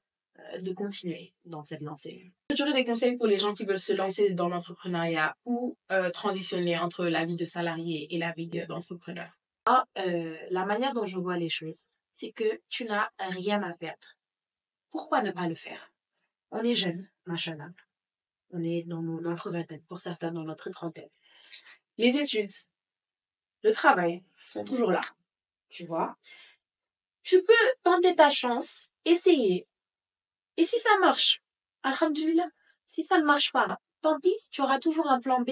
euh, 0.53 0.61
de 0.61 0.73
continuer 0.73 1.33
dans 1.45 1.63
cette 1.63 1.81
lancée. 1.81 2.31
Tu 2.55 2.61
aurais 2.61 2.73
des 2.73 2.85
conseils 2.85 3.17
pour 3.17 3.27
les 3.27 3.39
gens 3.39 3.53
qui 3.53 3.65
veulent 3.65 3.79
se 3.79 3.93
lancer 3.93 4.33
dans 4.33 4.47
l'entrepreneuriat 4.47 5.35
ou 5.45 5.77
euh, 5.91 6.09
transitionner 6.09 6.77
entre 6.77 7.05
la 7.05 7.25
vie 7.25 7.35
de 7.35 7.45
salarié 7.45 8.13
et 8.13 8.17
la 8.17 8.31
vie 8.33 8.47
d'entrepreneur 8.47 9.29
ah, 9.65 9.85
euh, 9.97 10.37
La 10.49 10.65
manière 10.65 10.93
dont 10.93 11.05
je 11.05 11.17
vois 11.17 11.37
les 11.37 11.49
choses, 11.49 11.85
c'est 12.11 12.31
que 12.31 12.61
tu 12.69 12.85
n'as 12.85 13.09
rien 13.19 13.63
à 13.63 13.73
perdre. 13.73 14.17
Pourquoi 14.91 15.21
ne 15.21 15.31
pas 15.31 15.47
le 15.47 15.55
faire? 15.55 15.91
On 16.51 16.63
est 16.63 16.73
jeune, 16.73 17.07
machin. 17.25 17.57
On 18.51 18.63
est 18.63 18.83
dans 18.83 19.01
notre 19.01 19.51
vingtaine, 19.51 19.81
pour 19.83 19.99
certains 19.99 20.31
dans 20.31 20.43
notre 20.43 20.69
trentaine. 20.69 21.09
Les 21.97 22.17
études, 22.17 22.51
le 23.63 23.73
travail 23.73 24.23
sont 24.41 24.63
toujours 24.63 24.91
là, 24.91 25.01
tu 25.69 25.85
vois. 25.85 26.15
Tu 27.23 27.43
peux 27.43 27.53
tenter 27.83 28.15
ta 28.15 28.29
chance, 28.29 28.91
essayer. 29.05 29.67
Et 30.57 30.65
si 30.65 30.79
ça 30.79 30.97
marche, 30.99 31.41
alhamdulillah. 31.83 32.49
Si 32.87 33.03
ça 33.03 33.19
ne 33.19 33.25
marche 33.25 33.51
pas, 33.51 33.79
tant 34.01 34.19
pis, 34.19 34.35
tu 34.49 34.61
auras 34.61 34.79
toujours 34.79 35.09
un 35.09 35.21
plan 35.21 35.41
B, 35.41 35.51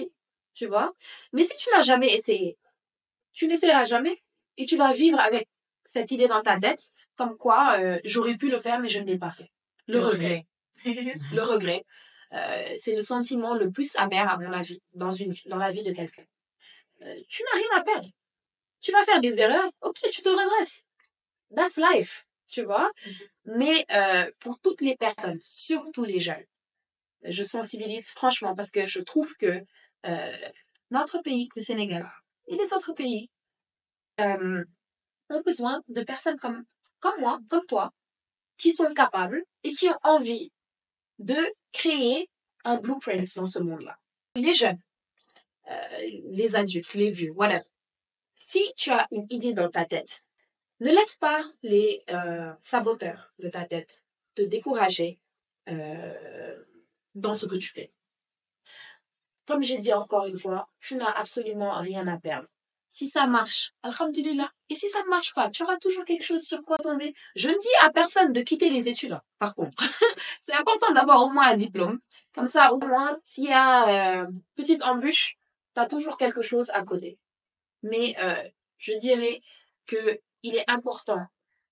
tu 0.54 0.66
vois. 0.66 0.92
Mais 1.32 1.44
si 1.44 1.56
tu 1.56 1.70
n'as 1.70 1.82
jamais 1.82 2.12
essayé, 2.14 2.58
tu 3.32 3.46
n'essaieras 3.46 3.84
jamais 3.84 4.18
et 4.56 4.66
tu 4.66 4.76
vas 4.76 4.92
vivre 4.92 5.20
avec 5.20 5.48
cette 5.84 6.10
idée 6.10 6.26
dans 6.26 6.42
ta 6.42 6.58
tête, 6.58 6.90
comme 7.16 7.36
quoi 7.36 7.78
euh, 7.78 7.98
j'aurais 8.04 8.36
pu 8.36 8.50
le 8.50 8.58
faire 8.58 8.80
mais 8.80 8.88
je 8.88 8.98
ne 8.98 9.06
l'ai 9.06 9.18
pas 9.18 9.30
fait. 9.30 9.50
Le, 9.86 10.00
Le 10.00 10.06
regret. 10.06 10.46
le 10.84 11.42
regret, 11.42 11.84
c'est 12.30 12.94
le 12.94 13.02
sentiment 13.02 13.54
le 13.54 13.70
plus 13.70 13.96
amer 13.96 14.28
à 14.30 14.36
mon 14.36 14.52
avis 14.52 14.80
dans 14.94 15.10
une 15.10 15.34
dans 15.46 15.56
la 15.56 15.70
vie 15.70 15.82
de 15.82 15.92
quelqu'un. 15.92 16.24
Euh, 17.02 17.20
tu 17.28 17.42
n'as 17.42 17.58
rien 17.58 17.80
à 17.80 17.84
perdre. 17.84 18.08
Tu 18.80 18.92
vas 18.92 19.04
faire 19.04 19.20
des 19.20 19.38
erreurs, 19.38 19.70
ok, 19.82 19.98
tu 20.12 20.22
te 20.22 20.28
redresses. 20.28 20.84
That's 21.54 21.76
life, 21.76 22.26
tu 22.46 22.62
vois. 22.62 22.90
Mais 23.44 23.84
euh, 23.90 24.30
pour 24.40 24.58
toutes 24.60 24.80
les 24.80 24.96
personnes, 24.96 25.40
surtout 25.42 26.04
les 26.04 26.20
jeunes, 26.20 26.44
je 27.24 27.44
sensibilise 27.44 28.08
franchement 28.08 28.54
parce 28.54 28.70
que 28.70 28.86
je 28.86 29.00
trouve 29.00 29.34
que 29.36 29.62
euh, 30.06 30.50
notre 30.90 31.20
pays, 31.22 31.48
le 31.56 31.62
Sénégal, 31.62 32.10
et 32.46 32.56
les 32.56 32.72
autres 32.72 32.92
pays 32.92 33.30
euh, 34.20 34.64
ont 35.30 35.42
besoin 35.42 35.82
de 35.88 36.02
personnes 36.02 36.38
comme, 36.38 36.64
comme 37.00 37.20
moi, 37.20 37.40
comme 37.50 37.66
toi, 37.66 37.92
qui 38.56 38.74
sont 38.74 38.92
capables 38.94 39.42
et 39.64 39.72
qui 39.72 39.88
ont 39.88 39.98
envie 40.02 40.52
de 41.18 41.36
créer 41.72 42.30
un 42.64 42.76
blueprint 42.78 43.34
dans 43.36 43.46
ce 43.46 43.58
monde-là. 43.58 43.98
Les 44.36 44.54
jeunes, 44.54 44.80
euh, 45.70 45.74
les 46.30 46.56
adultes, 46.56 46.94
les 46.94 47.10
vieux, 47.10 47.32
whatever. 47.32 47.64
Si 48.46 48.62
tu 48.76 48.90
as 48.90 49.06
une 49.10 49.26
idée 49.30 49.52
dans 49.52 49.70
ta 49.70 49.84
tête, 49.84 50.24
ne 50.80 50.90
laisse 50.90 51.16
pas 51.16 51.42
les 51.62 52.04
euh, 52.10 52.52
saboteurs 52.60 53.32
de 53.38 53.48
ta 53.48 53.64
tête 53.64 54.02
te 54.34 54.42
décourager 54.42 55.18
euh, 55.68 56.64
dans 57.14 57.34
ce 57.34 57.46
que 57.46 57.56
tu 57.56 57.68
fais. 57.68 57.92
Comme 59.46 59.62
j'ai 59.62 59.78
dit 59.78 59.92
encore 59.92 60.26
une 60.26 60.38
fois, 60.38 60.68
tu 60.80 60.96
n'as 60.96 61.10
absolument 61.10 61.72
rien 61.80 62.06
à 62.06 62.18
perdre. 62.18 62.48
Si 62.90 63.08
ça 63.08 63.26
marche, 63.26 63.72
alhamdulillah. 63.82 64.50
Et 64.70 64.74
si 64.74 64.88
ça 64.88 65.02
ne 65.02 65.08
marche 65.08 65.34
pas, 65.34 65.50
tu 65.50 65.62
auras 65.62 65.76
toujours 65.76 66.04
quelque 66.04 66.24
chose 66.24 66.42
sur 66.42 66.62
quoi 66.62 66.78
tomber. 66.78 67.14
Je 67.36 67.48
ne 67.48 67.54
dis 67.54 67.86
à 67.86 67.90
personne 67.90 68.32
de 68.32 68.40
quitter 68.40 68.70
les 68.70 68.88
études, 68.88 69.12
hein, 69.12 69.22
par 69.38 69.54
contre. 69.54 69.76
C'est 70.42 70.54
important 70.54 70.92
d'avoir 70.92 71.22
au 71.22 71.30
moins 71.30 71.48
un 71.48 71.56
diplôme. 71.56 72.00
Comme 72.34 72.48
ça, 72.48 72.72
au 72.72 72.78
moins, 72.78 73.18
s'il 73.24 73.44
y 73.44 73.52
a 73.52 74.22
euh, 74.22 74.26
petite 74.56 74.82
embûche, 74.82 75.36
tu 75.74 75.80
as 75.80 75.86
toujours 75.86 76.16
quelque 76.16 76.42
chose 76.42 76.70
à 76.70 76.82
côté. 76.82 77.18
Mais 77.82 78.16
euh, 78.20 78.42
je 78.78 78.94
dirais 78.94 79.42
que 79.86 80.20
il 80.42 80.56
est 80.56 80.68
important 80.68 81.26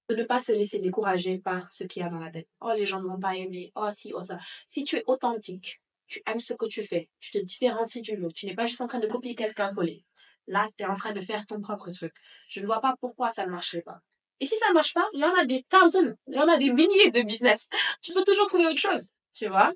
de 0.09 0.15
ne 0.15 0.25
pas 0.25 0.43
se 0.43 0.53
laisser 0.53 0.79
décourager 0.79 1.39
par 1.39 1.69
ce 1.69 1.85
qu'il 1.85 2.03
y 2.03 2.05
a 2.05 2.09
dans 2.09 2.19
la 2.19 2.31
tête. 2.31 2.49
Oh, 2.61 2.73
les 2.77 2.87
gens 2.87 3.01
ne 3.01 3.09
vont 3.09 3.19
pas 3.19 3.37
aimer. 3.37 3.73
Oh, 3.75 3.89
si, 3.95 4.13
oh, 4.15 4.23
ça. 4.23 4.39
Si 4.69 4.85
tu 4.85 4.97
es 4.97 5.05
authentique, 5.07 5.81
tu 6.07 6.23
aimes 6.27 6.41
ce 6.41 6.55
que 6.55 6.67
tu 6.67 6.83
fais, 6.83 7.09
tu 7.21 7.33
te 7.33 7.39
différencies 7.39 8.01
du 8.01 8.17
lot, 8.17 8.31
tu 8.31 8.47
n'es 8.47 8.55
pas 8.55 8.67
juste 8.67 8.81
en 8.81 8.87
train 8.87 9.01
de 9.01 9.09
copier 9.09 9.35
quelqu'un 9.35 9.75
collé. 9.75 10.05
Là, 10.47 10.69
tu 10.77 10.85
es 10.85 10.87
en 10.87 10.97
train 10.97 11.13
de 11.13 11.21
faire 11.21 11.47
ton 11.47 11.61
propre 11.61 11.91
truc. 11.91 12.15
Je 12.49 12.61
ne 12.61 12.67
vois 12.67 12.81
pas 12.81 12.97
pourquoi 13.01 13.31
ça 13.31 13.47
ne 13.47 13.51
marcherait 13.51 13.83
pas. 13.83 14.01
Et 14.41 14.47
si 14.47 14.57
ça 14.59 14.69
ne 14.69 14.75
marche 14.75 14.95
pas, 14.95 15.07
il 15.15 15.21
y 15.21 15.25
en 15.25 15.35
a 15.35 15.45
des 15.45 15.65
thousands, 15.69 16.15
il 16.27 16.35
y 16.35 16.39
en 16.39 16.49
a 16.49 16.59
des 16.59 16.71
milliers 16.71 17.11
de 17.11 17.23
business. 17.23 17.69
Tu 18.03 18.13
peux 18.13 18.25
toujours 18.25 18.47
trouver 18.47 18.67
autre 18.67 18.79
chose, 18.79 19.11
tu 19.33 19.49
vois. 19.49 19.73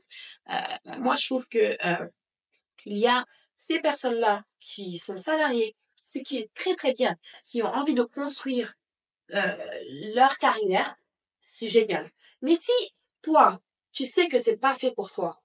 Euh, 0.51 0.99
moi, 0.99 1.17
je 1.17 1.27
trouve 1.27 1.47
que 1.49 1.77
euh, 1.85 2.09
il 2.85 2.99
y 2.99 3.07
a 3.07 3.25
ces 3.69 3.81
personnes-là 3.81 4.45
qui 4.61 4.99
sont 4.99 5.17
salariés, 5.17 5.77
ce 6.03 6.19
qui 6.19 6.39
est 6.39 6.53
très 6.55 6.75
très 6.77 6.93
bien, 6.93 7.17
qui 7.45 7.63
ont 7.63 7.73
envie 7.73 7.95
de 7.95 8.03
construire 8.03 8.75
euh, 9.33 9.57
leur 10.15 10.39
carrière, 10.39 10.95
c'est 11.41 11.69
génial. 11.69 12.11
Mais 12.43 12.57
si 12.57 12.95
toi, 13.23 13.61
tu 13.93 14.07
sais 14.07 14.29
que 14.29 14.39
c'est 14.39 14.57
pas 14.57 14.75
fait 14.75 14.93
pour 14.93 15.11
toi 15.11 15.41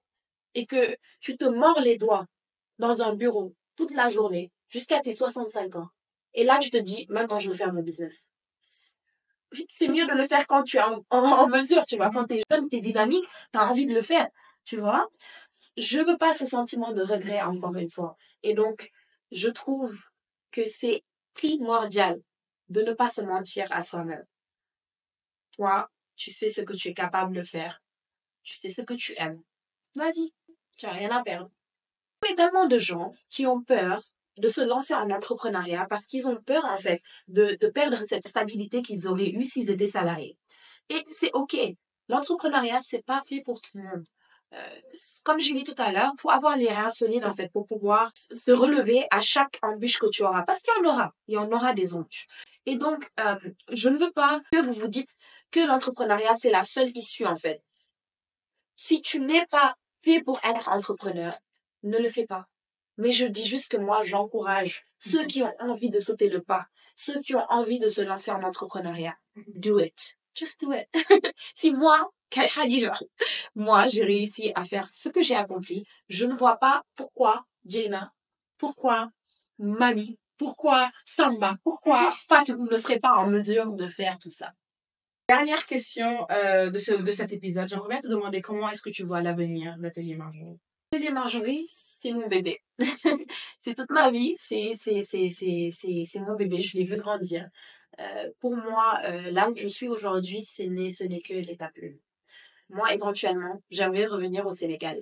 et 0.54 0.66
que 0.66 0.98
tu 1.20 1.38
te 1.38 1.46
mords 1.46 1.80
les 1.82 1.98
doigts 1.98 2.28
dans 2.80 3.02
un 3.02 3.14
bureau 3.16 3.54
toute 3.76 3.92
la 3.92 4.10
journée 4.10 4.52
jusqu'à 4.76 5.00
tes 5.00 5.16
65 5.16 5.78
ans, 5.78 5.90
et 6.34 6.44
là 6.44 6.60
tu 6.60 6.70
te 6.70 6.76
dis, 6.76 7.06
maintenant 7.10 7.40
je 7.40 7.50
veux 7.50 7.56
faire 7.56 7.72
mon 7.72 7.82
business. 7.82 8.28
C'est 9.70 9.88
mieux 9.88 10.06
de 10.06 10.12
le 10.12 10.28
faire 10.28 10.46
quand 10.48 10.64
tu 10.64 10.76
es 10.76 10.82
en, 10.82 11.48
mesure, 11.48 11.86
tu 11.86 11.96
vois, 11.96 12.10
quand 12.10 12.26
tu 12.26 12.36
es 12.36 12.44
jeune, 12.52 12.68
tu 12.70 12.76
es 12.76 12.82
dynamique, 12.82 13.24
tu 13.54 13.60
as 13.60 13.70
envie 13.70 13.88
de 13.88 13.94
le 13.94 14.02
faire, 14.02 14.28
tu 14.66 14.78
vois. 14.78 15.08
Je 15.78 16.02
veux 16.02 16.18
pas 16.18 16.34
ce 16.34 16.46
sentiment 16.46 16.92
de 16.92 17.04
regret 17.04 17.42
encore 17.42 17.76
une 17.76 17.90
fois. 17.90 18.18
Et 18.44 18.54
donc, 18.54 18.92
je 19.32 19.48
trouve 19.48 19.98
que 20.52 20.66
c'est 20.66 21.06
primordial 21.34 22.20
de 22.68 22.82
ne 22.82 22.92
pas 22.92 23.10
se 23.10 23.22
mentir 23.22 23.68
à 23.72 23.82
soi-même. 23.82 24.26
Toi, 25.54 25.90
tu 26.18 26.32
sais 26.32 26.50
ce 26.50 26.62
que 26.62 26.74
tu 26.74 26.90
es 26.90 26.94
capable 26.94 27.34
de 27.34 27.44
faire. 27.44 27.82
Tu 28.44 28.58
sais 28.58 28.72
ce 28.72 28.82
que 28.82 28.94
tu 28.94 29.14
aimes. 29.18 29.42
Vas-y, 29.96 30.34
tu 30.78 30.86
as 30.86 30.92
rien 30.92 31.12
à 31.12 31.24
perdre. 31.24 31.50
A 32.30 32.34
tellement 32.34 32.66
de 32.66 32.78
gens 32.80 33.12
qui 33.30 33.46
ont 33.46 33.62
peur 33.62 34.02
de 34.38 34.48
se 34.48 34.62
lancer 34.62 34.94
en 34.94 35.10
entrepreneuriat 35.10 35.88
parce 35.90 36.06
qu'ils 36.06 36.28
ont 36.28 36.38
peur, 36.38 36.66
en 36.66 36.78
fait, 36.78 37.02
de, 37.28 37.58
de 37.60 37.68
perdre 37.68 37.98
cette 38.06 38.28
stabilité 38.28 38.82
qu'ils 38.82 39.08
auraient 39.08 39.30
eue 39.30 39.44
s'ils 39.44 39.70
étaient 39.70 39.88
salariés. 39.88 40.38
Et 40.90 41.04
c'est 41.20 41.32
OK. 41.34 41.58
L'entrepreneuriat, 42.10 42.82
c'est 42.84 43.06
pas 43.06 43.24
fait 43.28 43.42
pour 43.42 43.62
tout 43.62 43.78
le 43.78 43.84
monde. 43.84 44.06
Euh, 44.54 44.82
comme 45.24 45.40
j'ai 45.40 45.54
dit 45.54 45.64
tout 45.64 45.76
à 45.78 45.92
l'heure, 45.92 46.14
faut 46.20 46.30
avoir 46.30 46.56
les 46.56 46.70
reins 46.70 46.92
solides 46.92 47.26
en 47.26 47.34
fait 47.34 47.50
pour 47.52 47.66
pouvoir 47.66 48.12
se 48.16 48.52
relever 48.52 49.06
à 49.12 49.20
chaque 49.20 49.58
embûche 49.62 49.98
que 49.98 50.08
tu 50.08 50.24
auras, 50.24 50.44
parce 50.44 50.62
qu'il 50.62 50.74
y 50.78 50.88
en 50.88 50.90
aura, 50.94 51.14
il 51.28 51.34
y 51.34 51.38
en 51.38 51.52
aura 51.52 51.74
des 51.74 51.96
embûches. 51.96 52.28
Et 52.66 52.78
donc, 52.78 53.10
euh, 53.20 53.36
je 53.72 53.90
ne 53.90 53.98
veux 53.98 54.12
pas 54.12 54.42
que 54.52 54.60
vous 54.60 54.74
vous 54.74 54.88
dites 54.88 55.16
que 55.52 55.60
l'entrepreneuriat 55.60 56.36
c'est 56.36 56.52
la 56.52 56.64
seule 56.64 56.96
issue 56.96 57.26
en 57.26 57.36
fait. 57.36 57.62
Si 58.76 59.02
tu 59.02 59.20
n'es 59.20 59.46
pas 59.48 59.76
fait 60.04 60.22
pour 60.22 60.40
être 60.44 60.70
entrepreneur, 60.70 61.38
ne 61.84 61.98
le 61.98 62.10
fais 62.10 62.26
pas. 62.26 62.48
Mais 62.98 63.12
je 63.12 63.26
dis 63.26 63.46
juste 63.46 63.72
que 63.72 63.78
moi, 63.78 64.04
j'encourage 64.04 64.86
ceux 65.00 65.26
qui 65.26 65.44
ont 65.44 65.54
envie 65.60 65.90
de 65.90 66.00
sauter 66.00 66.30
le 66.30 66.42
pas, 66.42 66.66
ceux 66.96 67.22
qui 67.22 67.36
ont 67.36 67.46
envie 67.50 67.80
de 67.80 67.88
se 67.88 68.02
lancer 68.02 68.32
en 68.32 68.42
entrepreneuriat. 68.44 69.16
Do 69.48 69.80
it. 69.80 70.16
Just 70.36 70.62
do 70.62 70.74
it. 70.74 70.88
si 71.54 71.72
moi, 71.72 72.10
Khadija, 72.30 72.98
moi, 73.56 73.88
j'ai 73.88 74.04
réussi 74.04 74.52
à 74.56 74.66
faire 74.66 74.90
ce 74.90 75.10
que 75.10 75.24
j'ai 75.24 75.36
accompli, 75.36 75.86
je 76.10 76.26
ne 76.26 76.34
vois 76.34 76.58
pas 76.58 76.84
pourquoi, 76.96 77.46
Jaina, 77.66 78.12
pourquoi 78.58 79.10
Mami, 79.60 80.20
pourquoi 80.38 80.92
Samba, 81.06 81.56
pourquoi 81.64 82.14
Fatou 82.28 82.58
ne 82.70 82.78
serait 82.78 83.00
pas 83.00 83.14
en 83.14 83.28
mesure 83.28 83.72
de 83.72 83.88
faire 83.88 84.18
tout 84.20 84.30
ça 84.30 84.52
Dernière 85.30 85.66
question 85.66 86.28
euh, 86.32 86.70
de, 86.70 86.78
ce, 86.78 86.94
de 86.94 87.12
cet 87.12 87.32
épisode. 87.32 87.68
J'aimerais 87.68 88.00
te 88.00 88.08
demander 88.08 88.42
comment 88.42 88.70
est-ce 88.70 88.82
que 88.82 88.92
tu 88.92 89.04
vois 89.04 89.22
l'avenir 89.22 89.76
d'Atelier 89.80 90.16
Marjorie 90.16 90.60
Atelier 90.92 91.10
Marjorie, 91.10 91.68
c'est 92.06 92.14
mon 92.14 92.28
bébé. 92.28 92.62
c'est 93.60 93.74
toute 93.74 93.90
ma 93.90 94.12
vie. 94.12 94.36
C'est, 94.38 94.74
c'est, 94.76 95.02
c'est, 95.04 95.30
c'est, 95.30 95.72
c'est, 95.72 96.20
mon 96.20 96.36
bébé. 96.36 96.60
Je 96.60 96.78
l'ai 96.78 96.84
vu 96.84 96.98
grandir. 96.98 97.50
Euh, 98.00 98.30
pour 98.40 98.56
moi, 98.56 99.00
euh, 99.06 99.32
là 99.32 99.50
où 99.50 99.56
je 99.56 99.68
suis 99.68 99.88
aujourd'hui, 99.88 100.46
ce 100.46 100.64
n'est, 100.64 100.94
ce 100.94 101.04
n'est 101.04 101.22
que 101.22 101.34
l'étape 101.34 101.78
1. 101.82 101.88
Moi, 102.70 102.94
éventuellement, 102.94 103.62
j'aimerais 103.72 104.06
revenir 104.06 104.46
au 104.46 104.54
Sénégal. 104.54 105.00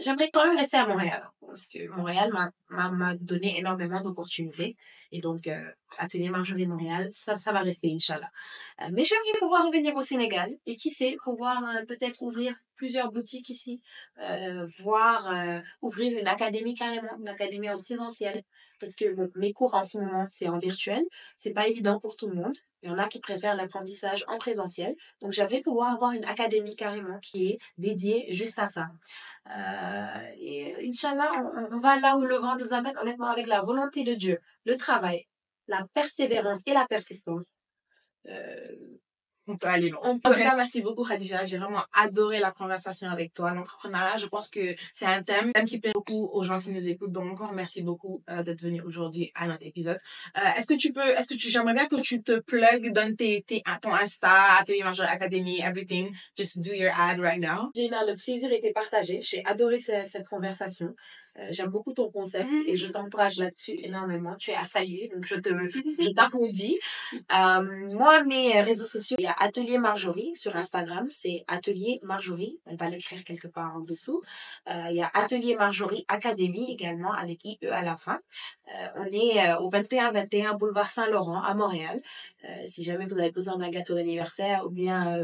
J'aimerais 0.00 0.30
quand 0.32 0.44
même 0.44 0.56
rester 0.58 0.76
à 0.76 0.86
Montréal 0.86 1.30
parce 1.40 1.66
que 1.68 1.86
Montréal 1.88 2.32
m'a 2.32 2.50
m'a 2.90 3.14
donné 3.16 3.58
énormément 3.58 4.00
d'opportunités 4.00 4.76
et 5.12 5.20
donc 5.20 5.46
euh, 5.46 5.62
Atelier 5.98 6.30
Marjorie 6.30 6.66
Montréal 6.66 7.08
ça 7.12 7.36
ça 7.36 7.52
va 7.52 7.60
rester 7.60 7.92
inchallah. 7.92 8.30
Euh, 8.80 8.88
mais 8.92 9.04
j'aimerais 9.04 9.38
pouvoir 9.38 9.66
revenir 9.66 9.94
au 9.96 10.02
Sénégal 10.02 10.50
et 10.66 10.76
qui 10.76 10.90
sait 10.90 11.16
pouvoir 11.24 11.62
euh, 11.64 11.84
peut-être 11.86 12.22
ouvrir 12.22 12.54
plusieurs 12.76 13.10
boutiques 13.10 13.48
ici, 13.50 13.80
euh, 14.20 14.66
voire 14.80 15.30
euh, 15.30 15.60
ouvrir 15.82 16.18
une 16.18 16.26
académie 16.26 16.74
carrément, 16.74 17.16
une 17.18 17.28
académie 17.28 17.70
en 17.70 17.80
présentiel. 17.80 18.42
Parce 18.80 18.96
que 18.96 19.30
mes 19.38 19.52
cours 19.52 19.74
en 19.74 19.84
ce 19.84 19.96
moment, 19.98 20.26
c'est 20.28 20.48
en 20.48 20.58
virtuel. 20.58 21.02
C'est 21.38 21.52
pas 21.52 21.68
évident 21.68 22.00
pour 22.00 22.16
tout 22.16 22.28
le 22.28 22.34
monde. 22.34 22.56
Il 22.82 22.90
y 22.90 22.92
en 22.92 22.98
a 22.98 23.08
qui 23.08 23.20
préfèrent 23.20 23.54
l'apprentissage 23.54 24.24
en 24.28 24.36
présentiel. 24.36 24.94
Donc, 25.22 25.32
j'avais 25.32 25.62
pouvoir 25.62 25.94
avoir 25.94 26.10
une 26.10 26.24
académie 26.24 26.76
carrément 26.76 27.18
qui 27.20 27.52
est 27.52 27.58
dédiée 27.78 28.26
juste 28.34 28.58
à 28.58 28.68
ça. 28.68 28.88
Euh, 29.48 30.32
et 30.36 30.88
Inch'Allah, 30.88 31.30
on, 31.36 31.76
on 31.76 31.80
va 31.80 31.98
là 32.00 32.16
où 32.16 32.22
le 32.22 32.36
vent 32.36 32.56
nous 32.56 32.74
amène, 32.74 32.98
honnêtement, 32.98 33.28
avec 33.28 33.46
la 33.46 33.62
volonté 33.62 34.02
de 34.02 34.14
Dieu, 34.14 34.40
le 34.66 34.76
travail, 34.76 35.26
la 35.66 35.86
persévérance 35.92 36.60
et 36.66 36.72
la 36.72 36.86
persistance. 36.86 37.56
Euh, 38.26 38.98
on 39.46 39.56
peut 39.56 39.68
aller 39.68 39.90
loin. 39.90 40.00
En 40.02 40.18
tout 40.18 40.32
cas, 40.32 40.56
merci 40.56 40.80
beaucoup, 40.80 41.04
Khadija. 41.04 41.44
J'ai 41.44 41.58
vraiment 41.58 41.82
adoré 41.92 42.38
la 42.38 42.50
conversation 42.50 43.08
avec 43.10 43.34
toi. 43.34 43.52
L'entrepreneuriat, 43.52 44.16
je 44.16 44.26
pense 44.26 44.48
que 44.48 44.74
c'est 44.92 45.06
un 45.06 45.22
thème, 45.22 45.52
thème 45.52 45.66
qui 45.66 45.78
plaît 45.78 45.92
beaucoup 45.92 46.30
aux 46.32 46.42
gens 46.42 46.60
qui 46.60 46.70
nous 46.70 46.88
écoutent. 46.88 47.12
Donc, 47.12 47.30
encore 47.32 47.52
merci 47.52 47.82
beaucoup 47.82 48.22
euh, 48.30 48.42
d'être 48.42 48.62
venu 48.62 48.80
aujourd'hui 48.82 49.32
à 49.34 49.46
notre 49.46 49.66
épisode. 49.66 49.98
Euh, 50.36 50.40
est-ce 50.58 50.66
que 50.66 50.74
tu 50.74 50.92
peux, 50.92 51.06
est-ce 51.06 51.34
que 51.34 51.38
tu, 51.38 51.48
j'aimerais 51.50 51.74
bien 51.74 51.86
que 51.86 52.00
tu 52.00 52.22
te 52.22 52.40
plugues, 52.40 52.92
donnes 52.92 53.16
tes, 53.16 53.42
tes, 53.46 53.62
ton 53.82 53.92
Insta, 53.94 54.56
Atelier 54.58 54.82
Marjorie 54.82 55.08
Academy, 55.08 55.60
everything. 55.60 56.14
Just 56.36 56.60
do 56.60 56.74
your 56.74 56.92
ad 56.96 57.18
right 57.20 57.40
now. 57.40 57.70
Gina, 57.74 58.04
le 58.04 58.14
plaisir 58.16 58.50
était 58.52 58.72
partagé. 58.72 59.20
J'ai 59.20 59.44
adoré 59.44 59.78
cette, 59.78 60.08
cette 60.08 60.28
conversation. 60.28 60.94
Euh, 61.38 61.48
j'aime 61.50 61.70
beaucoup 61.70 61.92
ton 61.92 62.10
concept 62.10 62.44
Mhm. 62.50 62.64
et 62.68 62.76
je 62.76 62.86
t'encourage 62.86 63.38
là-dessus 63.38 63.76
énormément. 63.82 64.36
Tu 64.36 64.50
es 64.50 64.54
à 64.54 64.66
saluer, 64.66 65.10
donc 65.12 65.26
je 65.26 65.34
te, 65.36 65.48
je 66.00 66.12
t'applaudis. 66.14 66.78
Euh, 67.14 67.88
moi, 67.92 68.22
mes 68.24 68.60
réseaux 68.60 68.86
sociaux, 68.86 69.16
il 69.18 69.24
y 69.24 69.26
a 69.26 69.33
Atelier 69.38 69.78
Marjorie 69.78 70.32
sur 70.34 70.56
Instagram, 70.56 71.06
c'est 71.10 71.44
Atelier 71.48 72.00
Marjorie. 72.02 72.58
On 72.66 72.76
va 72.76 72.88
l'écrire 72.88 73.24
quelque 73.24 73.48
part 73.48 73.76
en 73.76 73.80
dessous. 73.80 74.22
Euh, 74.68 74.86
il 74.90 74.96
y 74.96 75.02
a 75.02 75.10
Atelier 75.14 75.56
Marjorie 75.56 76.04
Academy 76.08 76.72
également 76.72 77.12
avec 77.12 77.44
IE 77.44 77.58
à 77.66 77.82
la 77.82 77.96
fin. 77.96 78.20
Euh, 78.68 78.86
on 78.96 79.06
est 79.06 79.48
euh, 79.48 79.58
au 79.58 79.70
21-21 79.70 80.56
boulevard 80.58 80.90
Saint-Laurent 80.90 81.42
à 81.42 81.54
Montréal. 81.54 82.00
Si 82.66 82.84
jamais 82.84 83.06
vous 83.06 83.18
avez 83.18 83.30
besoin 83.30 83.56
d'un 83.56 83.70
gâteau 83.70 83.94
d'anniversaire 83.94 84.66
ou 84.66 84.70
bien 84.70 85.18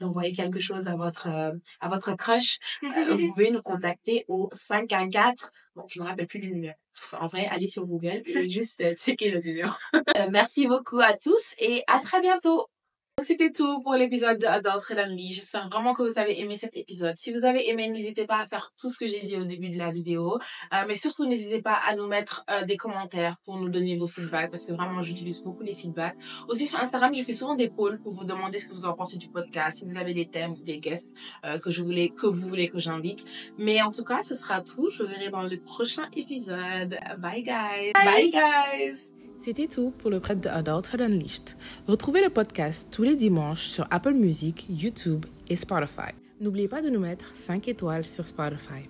d'envoyer 0.00 0.32
quelque 0.32 0.58
chose 0.58 0.88
à 0.88 0.96
votre 0.96 1.28
à 1.28 1.88
votre 1.88 2.16
crush, 2.16 2.58
vous 2.82 3.32
pouvez 3.32 3.52
nous 3.52 3.62
contacter 3.62 4.24
au 4.26 4.50
514. 4.54 5.34
Bon, 5.76 5.84
je 5.88 6.00
ne 6.00 6.04
me 6.04 6.08
rappelle 6.10 6.26
plus 6.26 6.40
du. 6.40 6.68
En 7.12 7.28
vrai, 7.28 7.46
allez 7.46 7.68
sur 7.68 7.86
Google 7.86 8.22
et 8.26 8.48
juste 8.48 8.82
checker 8.96 9.30
le 9.30 9.40
numéro. 9.40 9.72
Merci 10.32 10.66
beaucoup 10.66 10.98
à 10.98 11.16
tous 11.16 11.54
et 11.58 11.84
à 11.86 12.00
très 12.00 12.20
bientôt. 12.20 12.68
Donc, 13.16 13.28
C'était 13.28 13.52
tout 13.52 13.80
pour 13.80 13.94
l'épisode 13.94 14.40
de 14.40 14.46
Adults 14.46 14.90
Unleashed. 14.90 15.36
J'espère 15.36 15.68
vraiment 15.68 15.94
que 15.94 16.02
vous 16.02 16.18
avez 16.18 16.40
aimé 16.40 16.56
cet 16.56 16.76
épisode. 16.76 17.14
Si 17.16 17.32
vous 17.32 17.44
avez 17.44 17.68
aimé, 17.70 17.88
n'hésitez 17.88 18.26
pas 18.26 18.38
à 18.38 18.48
faire 18.48 18.72
tout 18.76 18.90
ce 18.90 18.98
que 18.98 19.06
j'ai 19.06 19.20
dit 19.20 19.36
au 19.36 19.44
début 19.44 19.70
de 19.70 19.78
la 19.78 19.92
vidéo. 19.92 20.38
Euh, 20.72 20.84
mais 20.88 20.96
surtout, 20.96 21.24
n'hésitez 21.24 21.62
pas 21.62 21.78
à 21.88 21.94
nous 21.94 22.08
mettre 22.08 22.44
euh, 22.50 22.64
des 22.64 22.76
commentaires 22.76 23.36
pour 23.44 23.56
nous 23.56 23.68
donner 23.68 23.96
vos 23.96 24.08
feedbacks 24.08 24.50
parce 24.50 24.66
que 24.66 24.72
vraiment, 24.72 25.00
j'utilise 25.00 25.42
beaucoup 25.44 25.62
les 25.62 25.76
feedbacks. 25.76 26.16
Aussi, 26.48 26.66
sur 26.66 26.80
Instagram, 26.80 27.14
je 27.14 27.22
fais 27.22 27.34
souvent 27.34 27.54
des 27.54 27.70
polls 27.70 28.00
pour 28.02 28.14
vous 28.14 28.24
demander 28.24 28.58
ce 28.58 28.68
que 28.68 28.74
vous 28.74 28.86
en 28.86 28.94
pensez 28.94 29.16
du 29.16 29.28
podcast, 29.28 29.78
si 29.78 29.84
vous 29.84 29.96
avez 29.96 30.12
des 30.12 30.26
thèmes 30.26 30.54
ou 30.54 30.62
des 30.64 30.80
guests 30.80 31.12
euh, 31.44 31.60
que 31.60 31.70
je 31.70 31.82
voulais, 31.84 32.08
que 32.08 32.26
vous 32.26 32.48
voulez 32.48 32.68
que 32.68 32.80
j'invite. 32.80 33.24
Mais 33.58 33.80
en 33.80 33.92
tout 33.92 34.04
cas, 34.04 34.24
ce 34.24 34.34
sera 34.34 34.60
tout. 34.60 34.90
Je 34.90 35.04
vous 35.04 35.08
verrai 35.08 35.30
dans 35.30 35.44
le 35.44 35.56
prochain 35.60 36.08
épisode. 36.16 36.98
Bye, 37.18 37.44
guys. 37.44 37.92
Bye, 37.94 38.32
guys. 38.32 39.13
C'était 39.44 39.68
tout 39.68 39.92
pour 39.98 40.08
le 40.08 40.20
prêt 40.20 40.36
de 40.36 40.48
Adulthood 40.48 41.02
Unleashed. 41.02 41.58
Retrouvez 41.86 42.22
le 42.22 42.30
podcast 42.30 42.88
tous 42.90 43.02
les 43.02 43.14
dimanches 43.14 43.66
sur 43.66 43.86
Apple 43.90 44.14
Music, 44.14 44.66
YouTube 44.70 45.26
et 45.50 45.56
Spotify. 45.56 46.14
N'oubliez 46.40 46.66
pas 46.66 46.80
de 46.80 46.88
nous 46.88 47.00
mettre 47.00 47.26
5 47.34 47.68
étoiles 47.68 48.04
sur 48.04 48.26
Spotify. 48.26 48.88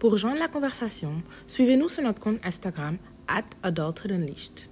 Pour 0.00 0.10
rejoindre 0.10 0.40
la 0.40 0.48
conversation, 0.48 1.22
suivez-nous 1.46 1.88
sur 1.88 2.02
notre 2.02 2.20
compte 2.20 2.44
Instagram 2.44 2.98
at 3.28 3.44
Adulthood 3.62 4.10
Unleashed. 4.10 4.68